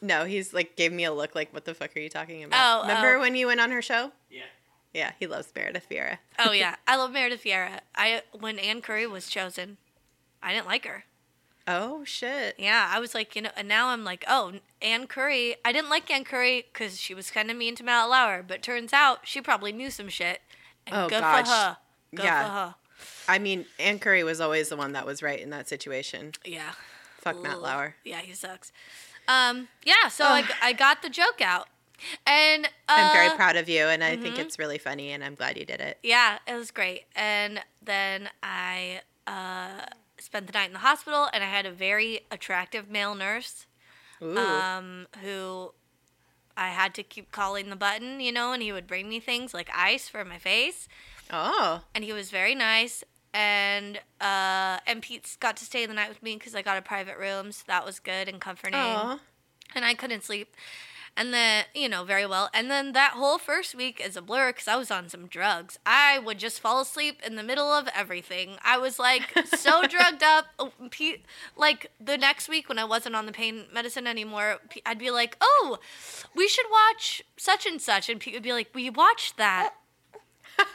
No, 0.00 0.24
he's 0.24 0.54
like 0.54 0.76
gave 0.76 0.92
me 0.92 1.04
a 1.04 1.12
look 1.12 1.34
like, 1.34 1.52
what 1.52 1.64
the 1.64 1.74
fuck 1.74 1.96
are 1.96 2.00
you 2.00 2.08
talking 2.08 2.42
about? 2.44 2.84
Oh, 2.84 2.88
Remember 2.88 3.16
oh. 3.16 3.20
when 3.20 3.34
you 3.34 3.46
went 3.48 3.60
on 3.60 3.70
her 3.70 3.82
show? 3.82 4.12
Yeah. 4.30 4.42
Yeah, 4.92 5.10
he 5.18 5.26
loves 5.26 5.52
Meredith 5.54 5.88
Vieira. 5.90 6.18
Oh 6.38 6.52
yeah, 6.52 6.76
I 6.86 6.96
love 6.96 7.12
Meredith 7.12 7.42
Vieira. 7.44 7.80
I 7.94 8.22
when 8.38 8.58
Ann 8.58 8.80
Curry 8.80 9.06
was 9.06 9.28
chosen, 9.28 9.76
I 10.42 10.52
didn't 10.52 10.66
like 10.66 10.86
her. 10.86 11.04
Oh 11.66 12.04
shit. 12.04 12.54
Yeah, 12.58 12.90
I 12.92 13.00
was 13.00 13.14
like, 13.14 13.34
you 13.34 13.42
know, 13.42 13.50
and 13.56 13.66
now 13.66 13.88
I'm 13.88 14.04
like, 14.04 14.24
oh, 14.28 14.52
Ann 14.82 15.06
Curry. 15.06 15.56
I 15.64 15.72
didn't 15.72 15.90
like 15.90 16.10
Ann 16.10 16.24
Curry 16.24 16.66
because 16.72 17.00
she 17.00 17.14
was 17.14 17.30
kind 17.30 17.50
of 17.50 17.56
mean 17.56 17.74
to 17.76 17.82
Matt 17.82 18.08
Lauer, 18.08 18.42
but 18.46 18.62
turns 18.62 18.92
out 18.92 19.20
she 19.26 19.40
probably 19.40 19.72
knew 19.72 19.90
some 19.90 20.08
shit. 20.08 20.40
And 20.86 20.94
Oh, 20.94 21.08
good 21.08 21.20
gosh. 21.20 21.46
for 21.46 21.52
her. 21.52 21.76
Good 22.14 22.24
Yeah. 22.24 22.44
for 22.44 22.50
her. 22.52 22.74
I 23.28 23.38
mean, 23.38 23.64
Ann 23.78 23.98
Curry 23.98 24.22
was 24.24 24.40
always 24.40 24.68
the 24.68 24.76
one 24.76 24.92
that 24.92 25.06
was 25.06 25.22
right 25.22 25.40
in 25.40 25.50
that 25.50 25.66
situation. 25.68 26.32
Yeah. 26.44 26.72
Fuck 27.18 27.42
Matt 27.42 27.62
Lauer. 27.62 27.96
Yeah, 28.04 28.18
he 28.20 28.34
sucks. 28.34 28.70
Um, 29.28 29.68
yeah, 29.84 30.08
so 30.08 30.24
I, 30.24 30.44
I 30.62 30.72
got 30.72 31.02
the 31.02 31.08
joke 31.08 31.40
out, 31.40 31.68
and 32.26 32.66
uh, 32.66 32.68
I'm 32.88 33.16
very 33.16 33.36
proud 33.36 33.56
of 33.56 33.68
you, 33.68 33.84
and 33.84 34.04
I 34.04 34.16
think 34.16 34.38
it's 34.38 34.58
really 34.58 34.78
funny, 34.78 35.12
and 35.12 35.24
I'm 35.24 35.34
glad 35.34 35.56
you 35.56 35.64
did 35.64 35.80
it. 35.80 35.98
Yeah, 36.02 36.38
it 36.46 36.54
was 36.54 36.70
great. 36.70 37.04
And 37.16 37.60
then 37.82 38.28
I 38.42 39.00
uh, 39.26 39.86
spent 40.18 40.46
the 40.46 40.52
night 40.52 40.66
in 40.66 40.72
the 40.72 40.80
hospital, 40.80 41.28
and 41.32 41.42
I 41.42 41.46
had 41.46 41.66
a 41.66 41.72
very 41.72 42.20
attractive 42.30 42.90
male 42.90 43.14
nurse 43.14 43.66
um, 44.20 45.06
who 45.22 45.72
I 46.56 46.68
had 46.68 46.94
to 46.94 47.02
keep 47.02 47.32
calling 47.32 47.70
the 47.70 47.76
button, 47.76 48.20
you 48.20 48.32
know, 48.32 48.52
and 48.52 48.62
he 48.62 48.72
would 48.72 48.86
bring 48.86 49.08
me 49.08 49.20
things 49.20 49.52
like 49.52 49.68
ice 49.74 50.08
for 50.08 50.24
my 50.24 50.38
face, 50.38 50.88
oh. 51.30 51.82
and 51.94 52.04
he 52.04 52.12
was 52.12 52.30
very 52.30 52.54
nice. 52.54 53.04
And 53.34 53.98
uh, 54.20 54.78
and 54.86 55.02
Pete 55.02 55.36
got 55.40 55.56
to 55.58 55.64
stay 55.64 55.84
the 55.86 55.92
night 55.92 56.08
with 56.08 56.22
me 56.22 56.36
because 56.36 56.54
I 56.54 56.62
got 56.62 56.78
a 56.78 56.82
private 56.82 57.18
room, 57.18 57.50
so 57.52 57.64
that 57.66 57.84
was 57.84 57.98
good 57.98 58.28
and 58.28 58.40
comforting 58.40 58.78
Aw. 58.78 59.18
and 59.74 59.84
I 59.84 59.94
couldn't 59.94 60.22
sleep. 60.22 60.54
And 61.16 61.32
then, 61.32 61.64
you 61.74 61.88
know, 61.88 62.02
very 62.02 62.26
well. 62.26 62.50
And 62.52 62.68
then 62.70 62.92
that 62.92 63.12
whole 63.12 63.38
first 63.38 63.74
week 63.74 64.02
is 64.04 64.16
a 64.16 64.22
blur 64.22 64.50
because 64.50 64.66
I 64.66 64.74
was 64.74 64.90
on 64.90 65.08
some 65.08 65.26
drugs. 65.26 65.78
I 65.86 66.18
would 66.18 66.38
just 66.38 66.58
fall 66.58 66.80
asleep 66.80 67.20
in 67.24 67.36
the 67.36 67.44
middle 67.44 67.72
of 67.72 67.88
everything. 67.94 68.56
I 68.64 68.78
was 68.78 68.98
like 68.98 69.32
so 69.56 69.86
drugged 69.88 70.24
up. 70.24 70.46
Oh, 70.58 70.72
Pete, 70.90 71.24
like 71.56 71.92
the 72.00 72.18
next 72.18 72.48
week 72.48 72.68
when 72.68 72.80
I 72.80 72.84
wasn't 72.84 73.14
on 73.14 73.26
the 73.26 73.32
pain 73.32 73.66
medicine 73.72 74.08
anymore, 74.08 74.58
I'd 74.84 74.98
be 74.98 75.12
like, 75.12 75.36
oh, 75.40 75.78
we 76.34 76.48
should 76.48 76.66
watch 76.70 77.22
such 77.36 77.64
and 77.64 77.80
such. 77.80 78.08
And 78.08 78.18
Pete 78.18 78.34
would 78.34 78.42
be 78.42 78.52
like, 78.52 78.70
we 78.74 78.90
watched 78.90 79.36
that. 79.36 79.74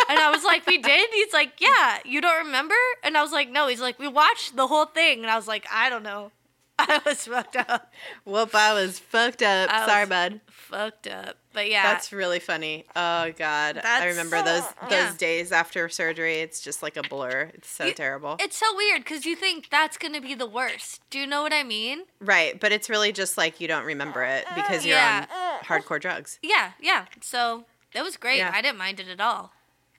And 0.09 0.19
I 0.19 0.31
was 0.31 0.43
like, 0.43 0.65
we 0.67 0.77
did? 0.77 1.09
He's 1.13 1.33
like, 1.33 1.53
yeah, 1.59 1.99
you 2.05 2.21
don't 2.21 2.45
remember? 2.45 2.75
And 3.03 3.17
I 3.17 3.21
was 3.21 3.31
like, 3.31 3.49
no. 3.49 3.67
He's 3.67 3.81
like, 3.81 3.99
we 3.99 4.07
watched 4.07 4.55
the 4.55 4.67
whole 4.67 4.85
thing. 4.85 5.19
And 5.21 5.29
I 5.29 5.35
was 5.35 5.47
like, 5.47 5.65
I 5.71 5.89
don't 5.89 6.03
know. 6.03 6.31
I 6.79 7.01
was 7.05 7.25
fucked 7.25 7.57
up. 7.57 7.91
Whoop, 8.23 8.55
I 8.55 8.73
was 8.73 8.99
fucked 8.99 9.41
up. 9.41 9.69
I 9.71 9.85
Sorry, 9.85 10.05
bud. 10.05 10.39
Fucked 10.49 11.07
up. 11.07 11.35
But 11.51 11.69
yeah. 11.69 11.83
That's 11.83 12.13
really 12.13 12.39
funny. 12.39 12.85
Oh 12.95 13.33
god, 13.37 13.77
I 13.77 13.81
That's- 13.81 14.05
remember 14.05 14.41
those 14.43 14.63
those 14.83 14.91
Yeah. 14.91 15.13
days 15.17 15.51
after 15.51 15.89
surgery. 15.89 16.35
It's 16.37 16.61
just 16.61 16.81
like 16.81 16.95
a 16.95 17.01
blur. 17.01 17.51
It's 17.55 17.69
so 17.69 17.85
You- 17.85 17.93
terrible. 17.93 18.37
It's 18.39 18.55
so 18.55 18.65
weird 18.77 19.01
because 19.03 19.25
you 19.25 19.35
think 19.35 19.69
that's 19.69 19.97
gonna 19.97 20.21
be 20.21 20.35
the 20.35 20.45
worst. 20.45 21.01
Do 21.09 21.19
you 21.19 21.27
know 21.27 21.41
what 21.41 21.51
I 21.51 21.63
mean? 21.63 22.03
right, 22.21 22.57
but 22.57 22.71
it's 22.71 22.89
really 22.89 23.11
just 23.11 23.37
like 23.37 23.59
you 23.59 23.67
don't 23.67 23.83
remember 23.83 24.23
it 24.23 24.45
because 24.55 24.85
you're 24.85 24.95
Yeah. 24.95 25.25
on 25.59 25.65
hardcore 25.65 25.99
drugs. 25.99 26.39
Yeah, 26.41 26.71
yeah. 26.79 27.05
So 27.19 27.65
it 27.93 28.03
was 28.03 28.15
great. 28.15 28.37
Yeah. 28.37 28.51
I 28.53 28.61
didn't 28.61 28.77
mind 28.77 28.99
it 29.01 29.09
at 29.09 29.19
all. 29.19 29.51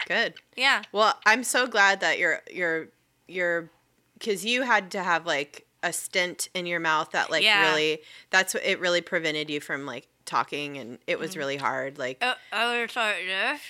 Good. 0.07 0.34
Yeah. 0.57 0.82
Well, 0.92 1.18
I'm 1.26 1.44
so 1.44 1.66
glad 1.66 2.01
that 2.01 2.18
you're 2.18 2.40
you're 2.51 2.88
you're 3.28 3.70
because 4.18 4.44
you 4.44 4.62
had 4.62 4.90
to 4.92 5.03
have 5.03 5.26
like 5.26 5.66
a 5.82 5.92
stint 5.92 6.48
in 6.55 6.66
your 6.66 6.80
mouth 6.80 7.11
that 7.12 7.30
like 7.30 7.42
Yeah. 7.42 7.70
really 7.70 8.01
that's 8.30 8.53
what 8.55 8.64
it 8.64 8.78
really 8.80 9.01
prevented 9.01 9.48
you 9.48 9.61
from 9.61 9.86
like 9.86 10.07
talking 10.26 10.76
and 10.76 10.98
it 11.07 11.18
was 11.18 11.36
really 11.36 11.57
hard 11.57 11.98
like 11.98 12.22
I 12.53 12.82
was 12.82 12.92
sorry, 12.92 13.26
this. 13.26 13.61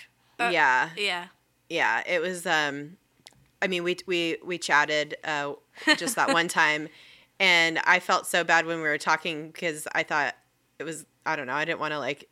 uh, 0.40 0.50
yeah 0.52 0.90
Yeah. 0.96 1.26
yeah 1.68 2.02
it 2.06 2.20
was 2.20 2.46
um 2.46 2.96
i 3.62 3.66
mean 3.68 3.84
we 3.84 3.96
we 4.06 4.36
we 4.44 4.58
chatted 4.58 5.16
uh 5.24 5.52
just 5.96 6.16
that 6.16 6.32
one 6.32 6.48
time 6.62 6.88
and 7.38 7.78
i 7.84 8.00
felt 8.00 8.26
so 8.26 8.42
bad 8.44 8.66
when 8.66 8.78
we 8.78 8.82
were 8.88 8.98
talking 8.98 9.50
because 9.50 9.86
i 9.94 10.02
thought 10.02 10.34
it 10.80 10.84
was 10.84 11.06
i 11.24 11.36
don't 11.36 11.46
know 11.46 11.54
i 11.54 11.64
didn't 11.64 11.78
want 11.80 11.92
to 11.92 11.98
like 11.98 12.28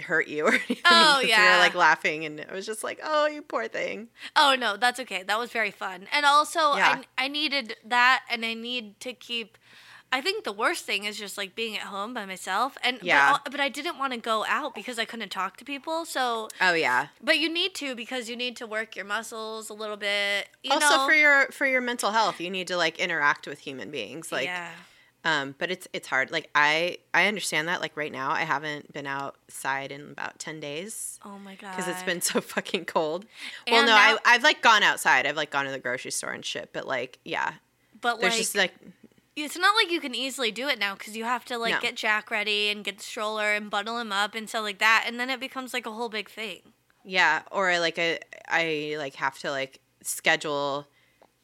hurt 0.00 0.28
you 0.28 0.44
or 0.46 0.52
anything 0.52 0.78
Oh, 0.84 1.20
we 1.22 1.30
yeah. 1.30 1.54
were 1.56 1.62
like 1.62 1.74
laughing 1.74 2.24
and 2.24 2.38
it 2.40 2.50
was 2.52 2.66
just 2.66 2.84
like 2.84 3.00
oh 3.02 3.26
you 3.26 3.42
poor 3.42 3.68
thing 3.68 4.08
Oh 4.34 4.54
no, 4.58 4.76
that's 4.76 5.00
okay. 5.00 5.22
That 5.22 5.38
was 5.38 5.50
very 5.50 5.70
fun. 5.70 6.06
And 6.12 6.26
also, 6.26 6.76
Yeah. 6.76 7.02
I 7.18 7.24
I 7.24 7.28
needed 7.28 7.76
that, 7.84 8.22
and 8.30 8.44
I 8.44 8.54
need 8.54 9.00
to 9.00 9.12
keep. 9.12 9.56
I 10.12 10.20
think 10.20 10.44
the 10.44 10.52
worst 10.52 10.84
thing 10.84 11.04
is 11.04 11.18
just 11.18 11.36
like 11.36 11.54
being 11.56 11.76
at 11.76 11.82
home 11.84 12.14
by 12.14 12.26
myself, 12.26 12.76
and 12.84 12.98
Yeah. 13.02 13.38
But, 13.44 13.52
but 13.52 13.60
I 13.60 13.68
didn't 13.68 13.98
want 13.98 14.12
to 14.12 14.18
go 14.18 14.44
out 14.46 14.74
because 14.74 14.98
I 14.98 15.04
couldn't 15.04 15.30
talk 15.30 15.56
to 15.58 15.64
people. 15.64 16.04
So, 16.04 16.48
oh 16.60 16.74
yeah 16.74 17.08
but 17.22 17.38
you 17.38 17.48
need 17.52 17.74
to 17.76 17.94
because 17.94 18.28
you 18.28 18.36
need 18.36 18.56
to 18.56 18.66
work 18.66 18.94
your 18.96 19.04
muscles 19.04 19.70
a 19.70 19.74
little 19.74 19.96
bit. 19.96 20.48
You 20.62 20.72
also 20.72 20.96
know? 20.98 21.06
for 21.06 21.14
your 21.14 21.46
for 21.48 21.66
your 21.66 21.80
mental 21.80 22.10
health 22.12 22.40
you 22.40 22.50
need 22.50 22.68
to 22.68 22.76
like 22.76 22.98
interact 22.98 23.46
with 23.46 23.58
human 23.60 23.90
beings 23.90 24.30
like 24.30 24.46
yeah. 24.46 24.70
Um 25.26 25.54
but 25.58 25.70
it's 25.70 25.86
it's 25.92 26.08
hard 26.08 26.30
like 26.30 26.48
i 26.54 26.96
i 27.12 27.26
understand 27.26 27.68
that 27.68 27.80
like 27.82 27.94
right 27.96 28.12
now 28.12 28.30
i 28.30 28.42
haven't 28.42 28.90
been 28.92 29.06
outside 29.06 29.90
in 29.92 30.10
about 30.10 30.38
10 30.38 30.60
days 30.60 31.18
Oh 31.24 31.38
my 31.38 31.54
god. 31.56 31.72
because 31.76 31.88
it's 31.88 32.02
been 32.04 32.20
so 32.22 32.40
fucking 32.40 32.84
cold. 32.86 33.26
well, 33.70 33.84
no, 33.84 33.92
I, 33.94 34.16
I've 34.24 34.42
like 34.44 34.62
gone 34.62 34.82
outside. 34.82 35.26
I've 35.26 35.36
like 35.36 35.50
gone 35.50 35.64
to 35.66 35.70
the 35.72 35.78
grocery 35.78 36.12
store 36.12 36.30
and 36.30 36.44
shit. 36.44 36.70
But 36.72 36.86
like, 36.86 37.18
yeah, 37.24 37.54
But 38.00 38.20
there's 38.20 38.32
like, 38.34 38.38
just 38.38 38.54
like, 38.56 38.74
it's 39.34 39.58
not 39.58 39.74
like 39.74 39.90
you 39.90 40.00
can 40.00 40.14
easily 40.14 40.50
do 40.52 40.68
it 40.68 40.78
now 40.78 40.94
because 40.94 41.16
you 41.16 41.24
have 41.24 41.44
to 41.46 41.58
like 41.58 41.74
No. 41.74 41.80
get 41.80 41.96
Jack 41.96 42.30
ready 42.30 42.68
and 42.70 42.84
get 42.84 42.98
the 42.98 43.02
stroller 43.04 43.52
and 43.54 43.68
bundle 43.68 43.98
him 43.98 44.12
up 44.12 44.34
and 44.36 44.48
stuff 44.48 44.62
like 44.62 44.78
that, 44.78 45.04
and 45.06 45.18
then 45.18 45.28
it 45.30 45.40
becomes 45.40 45.74
like 45.74 45.84
a 45.86 45.90
whole 45.92 46.08
big 46.08 46.30
thing. 46.30 46.60
yeah, 47.04 47.42
or 47.50 47.78
like 47.80 47.98
a, 47.98 48.20
I 48.48 48.94
like 48.98 49.16
have 49.16 49.38
to 49.40 49.50
like 49.50 49.80
schedule 50.02 50.86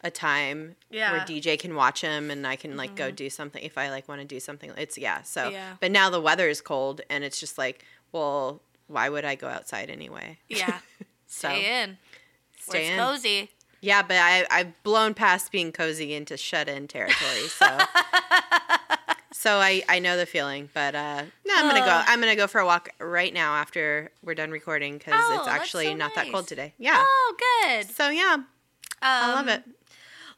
a 0.05 0.11
time 0.11 0.77
Yeah. 0.91 1.07
Mm-hmm. 1.07 1.17
where 1.17 1.25
DJ 1.27 1.59
can 1.59 1.75
watch 1.75 2.01
him 2.01 2.31
and 2.31 2.47
I 2.47 2.57
can 2.57 2.77
like 2.77 2.97
go 2.97 3.11
do 3.11 3.31
something 3.31 3.63
if 3.63 3.79
I 3.79 3.89
like 3.91 4.09
want 4.09 4.21
to 4.21 4.27
do 4.27 4.41
something. 4.41 4.73
It's 4.77 4.99
yeah. 4.99 5.23
So, 5.23 5.49
Yeah. 5.49 5.75
but 5.81 5.91
now 5.93 6.11
the 6.11 6.21
weather 6.21 6.49
is 6.49 6.61
cold 6.61 7.01
and 7.09 7.23
it's 7.25 7.39
just 7.39 7.57
like, 7.59 7.85
well, 8.11 8.61
why 8.89 9.09
would 9.09 9.25
I 9.25 9.35
go 9.37 9.49
outside 9.49 9.91
anyway? 9.91 10.39
Yeah. 10.49 10.79
So 11.35 11.49
Stay 11.49 11.83
in. 11.83 11.97
Stay 12.61 12.93
in. 12.93 12.99
cozy. 12.99 13.51
Yeah, 13.81 14.03
but 14.03 14.17
I 14.19 14.45
I've 14.51 14.83
blown 14.83 15.15
past 15.15 15.51
being 15.51 15.73
cozy 15.73 16.13
into 16.13 16.37
shut 16.37 16.69
in 16.69 16.87
territory. 16.89 17.49
So 17.49 17.79
so 19.33 19.57
I 19.57 19.83
I 19.89 19.99
know 19.99 20.17
the 20.19 20.27
feeling. 20.27 20.69
But 20.75 20.95
uh, 20.95 21.23
no, 21.47 21.55
I'm 21.57 21.67
gonna 21.69 21.81
go. 21.81 22.03
I'm 22.07 22.21
gonna 22.21 22.37
go 22.37 22.47
for 22.47 22.61
a 22.61 22.67
walk 22.67 22.91
right 22.99 23.33
now 23.33 23.55
after 23.55 24.11
we're 24.23 24.35
done 24.35 24.51
recording 24.51 24.99
because 24.99 25.15
Oh, 25.17 25.39
it's 25.39 25.49
actually 25.49 25.87
so 25.87 25.95
not 25.95 26.15
that 26.17 26.31
cold 26.31 26.47
today. 26.47 26.75
Yeah. 26.79 27.03
Oh, 27.03 27.35
good. 27.39 27.91
So 27.91 28.11
yeah, 28.11 28.37
I 29.01 29.33
love 29.33 29.47
Um, 29.47 29.49
it. 29.49 29.63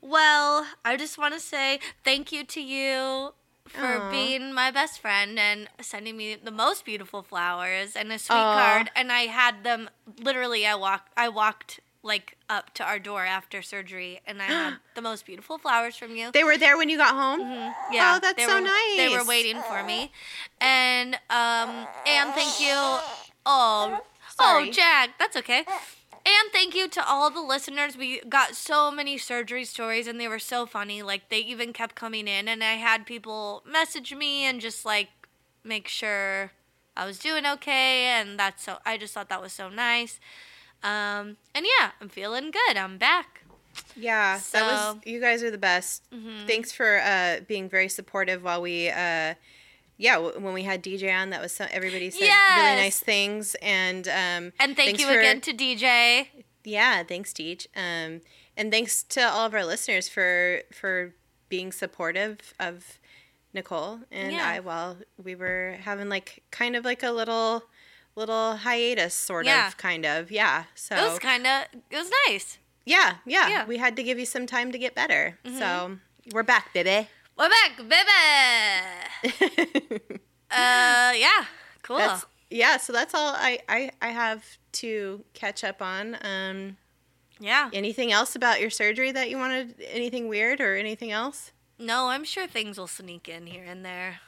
Well, 0.04 0.66
I 0.84 0.98
just 0.98 1.16
want 1.16 1.32
to 1.32 1.40
say 1.40 1.80
thank 2.04 2.30
you 2.30 2.44
to 2.44 2.60
you 2.60 3.32
for 3.66 3.96
Aw. 3.96 4.10
being 4.10 4.52
my 4.52 4.70
best 4.70 5.00
friend 5.00 5.38
and 5.38 5.66
sending 5.80 6.18
me 6.18 6.34
the 6.36 6.50
most 6.50 6.84
beautiful 6.84 7.22
flowers 7.22 7.96
and 7.96 8.12
a 8.12 8.18
sweet 8.18 8.36
Aw. 8.36 8.52
card. 8.52 8.90
And 8.94 9.10
I 9.10 9.22
had 9.22 9.64
them 9.64 9.88
literally. 10.22 10.66
I 10.66 10.74
walked. 10.74 11.10
I 11.16 11.30
walked 11.30 11.80
like 12.02 12.36
up 12.50 12.74
to 12.74 12.84
our 12.84 12.98
door 12.98 13.24
after 13.24 13.62
surgery, 13.62 14.20
and 14.26 14.42
I 14.42 14.44
had 14.44 14.74
the 14.94 15.00
most 15.00 15.24
beautiful 15.24 15.56
flowers 15.56 15.96
from 15.96 16.14
you. 16.14 16.30
They 16.32 16.44
were 16.44 16.58
there 16.58 16.76
when 16.76 16.90
you 16.90 16.98
got 16.98 17.14
home. 17.14 17.40
Yeah, 17.90 18.16
Oh, 18.16 18.20
that's 18.20 18.44
so 18.44 18.60
were, 18.60 18.68
They 18.96 19.08
were 19.08 19.24
waiting 19.26 19.62
for 19.62 19.82
me, 19.82 20.12
and 20.60 21.14
um, 21.30 21.88
and 22.06 22.34
thank 22.34 22.60
you. 22.60 22.74
Oh, 23.46 24.00
Sorry. 24.36 24.68
oh, 24.68 24.72
Jack, 24.72 25.18
that's 25.18 25.36
okay. 25.38 25.64
And 26.26 26.52
thank 26.52 26.74
you 26.74 26.88
to 26.88 27.06
all 27.06 27.30
the 27.30 27.42
listeners. 27.42 27.98
We 27.98 28.20
got 28.20 28.54
so 28.54 28.90
many 28.90 29.18
surgery 29.18 29.64
stories, 29.66 30.06
and 30.06 30.18
they 30.18 30.28
were 30.28 30.38
so 30.38 30.64
funny. 30.64 31.02
Like 31.02 31.28
they 31.28 31.40
even 31.40 31.74
kept 31.74 31.94
coming 31.94 32.26
in, 32.26 32.48
and 32.48 32.64
I 32.64 32.74
had 32.74 33.04
people 33.04 33.62
message 33.70 34.14
me 34.14 34.44
and 34.44 34.58
just 34.60 34.86
like 34.86 35.08
make 35.62 35.86
sure 35.86 36.52
I 36.96 37.04
was 37.04 37.18
doing 37.18 37.44
okay, 37.44 38.06
and 38.06 38.38
that's 38.38 38.64
so. 38.64 38.78
I 38.86 38.96
just 38.96 39.12
thought 39.12 39.28
that 39.28 39.42
was 39.42 39.52
so 39.52 39.68
nice. 39.68 40.18
Um, 40.82 41.36
and 41.54 41.66
yeah, 41.66 41.90
I'm 42.00 42.08
feeling 42.08 42.50
good. 42.50 42.76
I'm 42.78 42.96
back. 42.96 43.42
Yeah, 43.94 44.40
that 44.52 44.62
was. 44.62 44.96
Mm-hmm. 44.96 45.08
You 45.08 45.20
guys 45.20 45.42
are 45.42 45.50
the 45.50 45.58
best. 45.58 46.04
Thanks 46.46 46.72
for 46.72 47.00
uh, 47.00 47.40
being 47.46 47.68
very 47.68 47.88
supportive 47.88 48.42
while 48.42 48.62
we. 48.62 48.88
Uh, 48.88 49.34
yeah, 49.96 50.16
when 50.18 50.52
we 50.54 50.62
had 50.64 50.82
DJ 50.82 51.12
on, 51.14 51.30
that 51.30 51.40
was 51.40 51.52
so, 51.52 51.66
everybody 51.70 52.10
said 52.10 52.20
really 52.22 52.80
nice 52.82 53.00
things, 53.00 53.54
and 53.62 54.06
um, 54.08 54.52
And 54.58 54.76
thank 54.76 54.98
you 54.98 55.06
for- 55.06 55.18
again 55.18 55.40
to 55.42 55.52
DJ. 55.52 56.28
Yeah, 56.64 57.02
thanks, 57.02 57.32
Deej. 57.32 57.66
Um, 57.76 58.22
and 58.56 58.70
thanks 58.72 59.02
to 59.02 59.20
all 59.22 59.46
of 59.46 59.54
our 59.54 59.64
listeners 59.64 60.08
for 60.08 60.62
for 60.72 61.14
being 61.48 61.70
supportive 61.72 62.54
of 62.58 62.98
Nicole 63.52 64.00
and 64.10 64.32
Yeah. 64.32 64.48
I 64.48 64.60
while 64.60 64.96
we 65.22 65.34
were 65.34 65.78
having 65.82 66.08
like 66.08 66.42
kind 66.50 66.74
of 66.74 66.84
like 66.84 67.02
a 67.02 67.10
little 67.10 67.64
little 68.16 68.56
hiatus, 68.56 69.12
sort 69.14 69.44
Yeah. 69.46 69.66
of, 69.68 69.76
kind 69.76 70.06
of. 70.06 70.30
Yeah. 70.30 70.64
So 70.74 70.96
It 70.96 71.02
was 71.10 71.18
kind 71.18 71.46
of. 71.46 71.64
It 71.90 71.96
was 71.96 72.10
nice. 72.28 72.58
yeah, 72.86 73.16
yeah, 73.26 73.48
Yeah. 73.48 73.58
Mm-hmm. 73.60 73.68
we 73.68 73.78
had 73.78 73.94
to 73.96 74.02
give 74.02 74.18
you 74.18 74.26
some 74.26 74.46
time 74.46 74.72
to 74.72 74.78
get 74.78 74.94
better. 74.94 75.38
So 75.58 75.98
we're 76.32 76.42
back, 76.44 76.72
baby. 76.72 77.08
We're 77.36 77.48
back, 77.48 77.76
baby. 79.22 80.00
Uh, 80.50 81.10
yeah, 81.16 81.46
cool. 81.82 81.96
That's 81.96 82.26
yeah. 82.48 82.76
So 82.76 82.92
that's 82.92 83.12
all 83.12 83.34
I 83.34 83.58
I 83.68 83.90
I 84.00 84.08
have 84.10 84.44
to 84.72 85.24
catch 85.32 85.64
up 85.64 85.82
on. 85.82 86.16
Um, 86.22 86.76
yeah. 87.40 87.70
anything 87.72 88.12
else 88.12 88.36
about 88.36 88.60
your 88.60 88.70
surgery 88.70 89.10
that 89.10 89.30
you 89.30 89.36
wanted? 89.36 89.74
Anything 89.90 90.28
weird 90.28 90.60
or 90.60 90.76
anything 90.76 91.10
else? 91.10 91.50
No, 91.76 92.06
I'm 92.06 92.22
sure 92.22 92.46
things 92.46 92.78
will 92.78 92.86
sneak 92.86 93.28
in 93.28 93.48
here 93.48 93.64
and 93.64 93.84
there. 93.84 94.20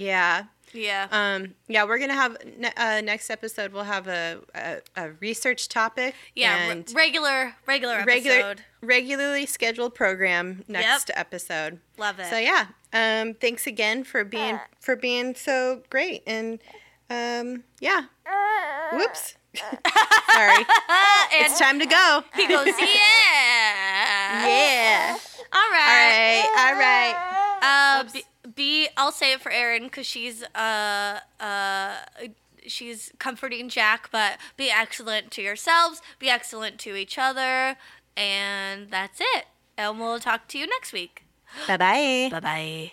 Yeah. 0.00 0.44
Yeah. 0.72 1.08
Um, 1.10 1.54
yeah, 1.68 1.84
we're 1.84 1.98
gonna 1.98 2.14
have 2.14 2.36
uh, 2.76 3.00
next 3.02 3.28
episode. 3.28 3.72
We'll 3.72 3.84
have 3.84 4.06
a 4.06 4.40
a, 4.54 4.76
a 4.96 5.10
research 5.20 5.68
topic. 5.68 6.14
yeah. 6.34 6.68
re- 6.68 6.84
regular, 6.94 7.54
regular 7.66 7.94
episode. 7.96 8.06
regular, 8.06 8.54
regularly 8.80 9.46
scheduled 9.46 9.94
program 9.94 10.64
next 10.68 11.10
episode. 11.14 11.80
Love 11.98 12.20
it. 12.20 12.26
So 12.26 12.38
yeah, 12.38 12.66
um, 12.92 13.34
thanks 13.34 13.66
again 13.66 14.04
for 14.04 14.24
being 14.24 14.60
for 14.80 14.94
being 14.96 15.34
so 15.34 15.82
great 15.90 16.22
and 16.26 16.60
um, 17.10 17.64
yeah. 17.80 18.02
Whoops. 18.92 19.34
Sorry. 20.32 20.54
and 20.56 20.66
it's 21.44 21.58
time 21.58 21.80
to 21.80 21.86
go. 21.86 22.22
he 22.36 22.46
goes, 22.46 22.66
yeah. 22.78 24.46
Yeah. 24.46 25.16
All 25.52 25.60
All 25.60 25.70
right. 25.70 26.44
right. 26.46 26.70
All 26.70 26.74
right. 26.78 28.06
Uh, 28.14 28.20
be, 28.60 28.84
be 28.84 28.88
I'll 28.96 29.12
say 29.12 29.32
it 29.32 29.40
for 29.40 29.50
Erin 29.50 29.84
because 29.84 30.06
she's 30.06 30.42
uh 30.54 31.20
uh 31.40 31.96
she's 32.66 33.12
comforting 33.18 33.68
Jack, 33.68 34.10
but 34.12 34.38
be 34.56 34.70
excellent 34.70 35.30
to 35.32 35.42
yourselves, 35.42 36.02
be 36.18 36.28
excellent 36.28 36.78
to 36.80 36.94
each 36.94 37.18
other, 37.18 37.76
and 38.16 38.90
that's 38.90 39.20
it. 39.20 39.46
And 39.78 39.98
we'll 39.98 40.20
talk 40.20 40.46
to 40.48 40.58
you 40.58 40.66
next 40.66 40.92
week. 40.92 41.24
Bye 41.66 41.78
bye. 41.78 42.28
Bye 42.30 42.40
bye. 42.40 42.92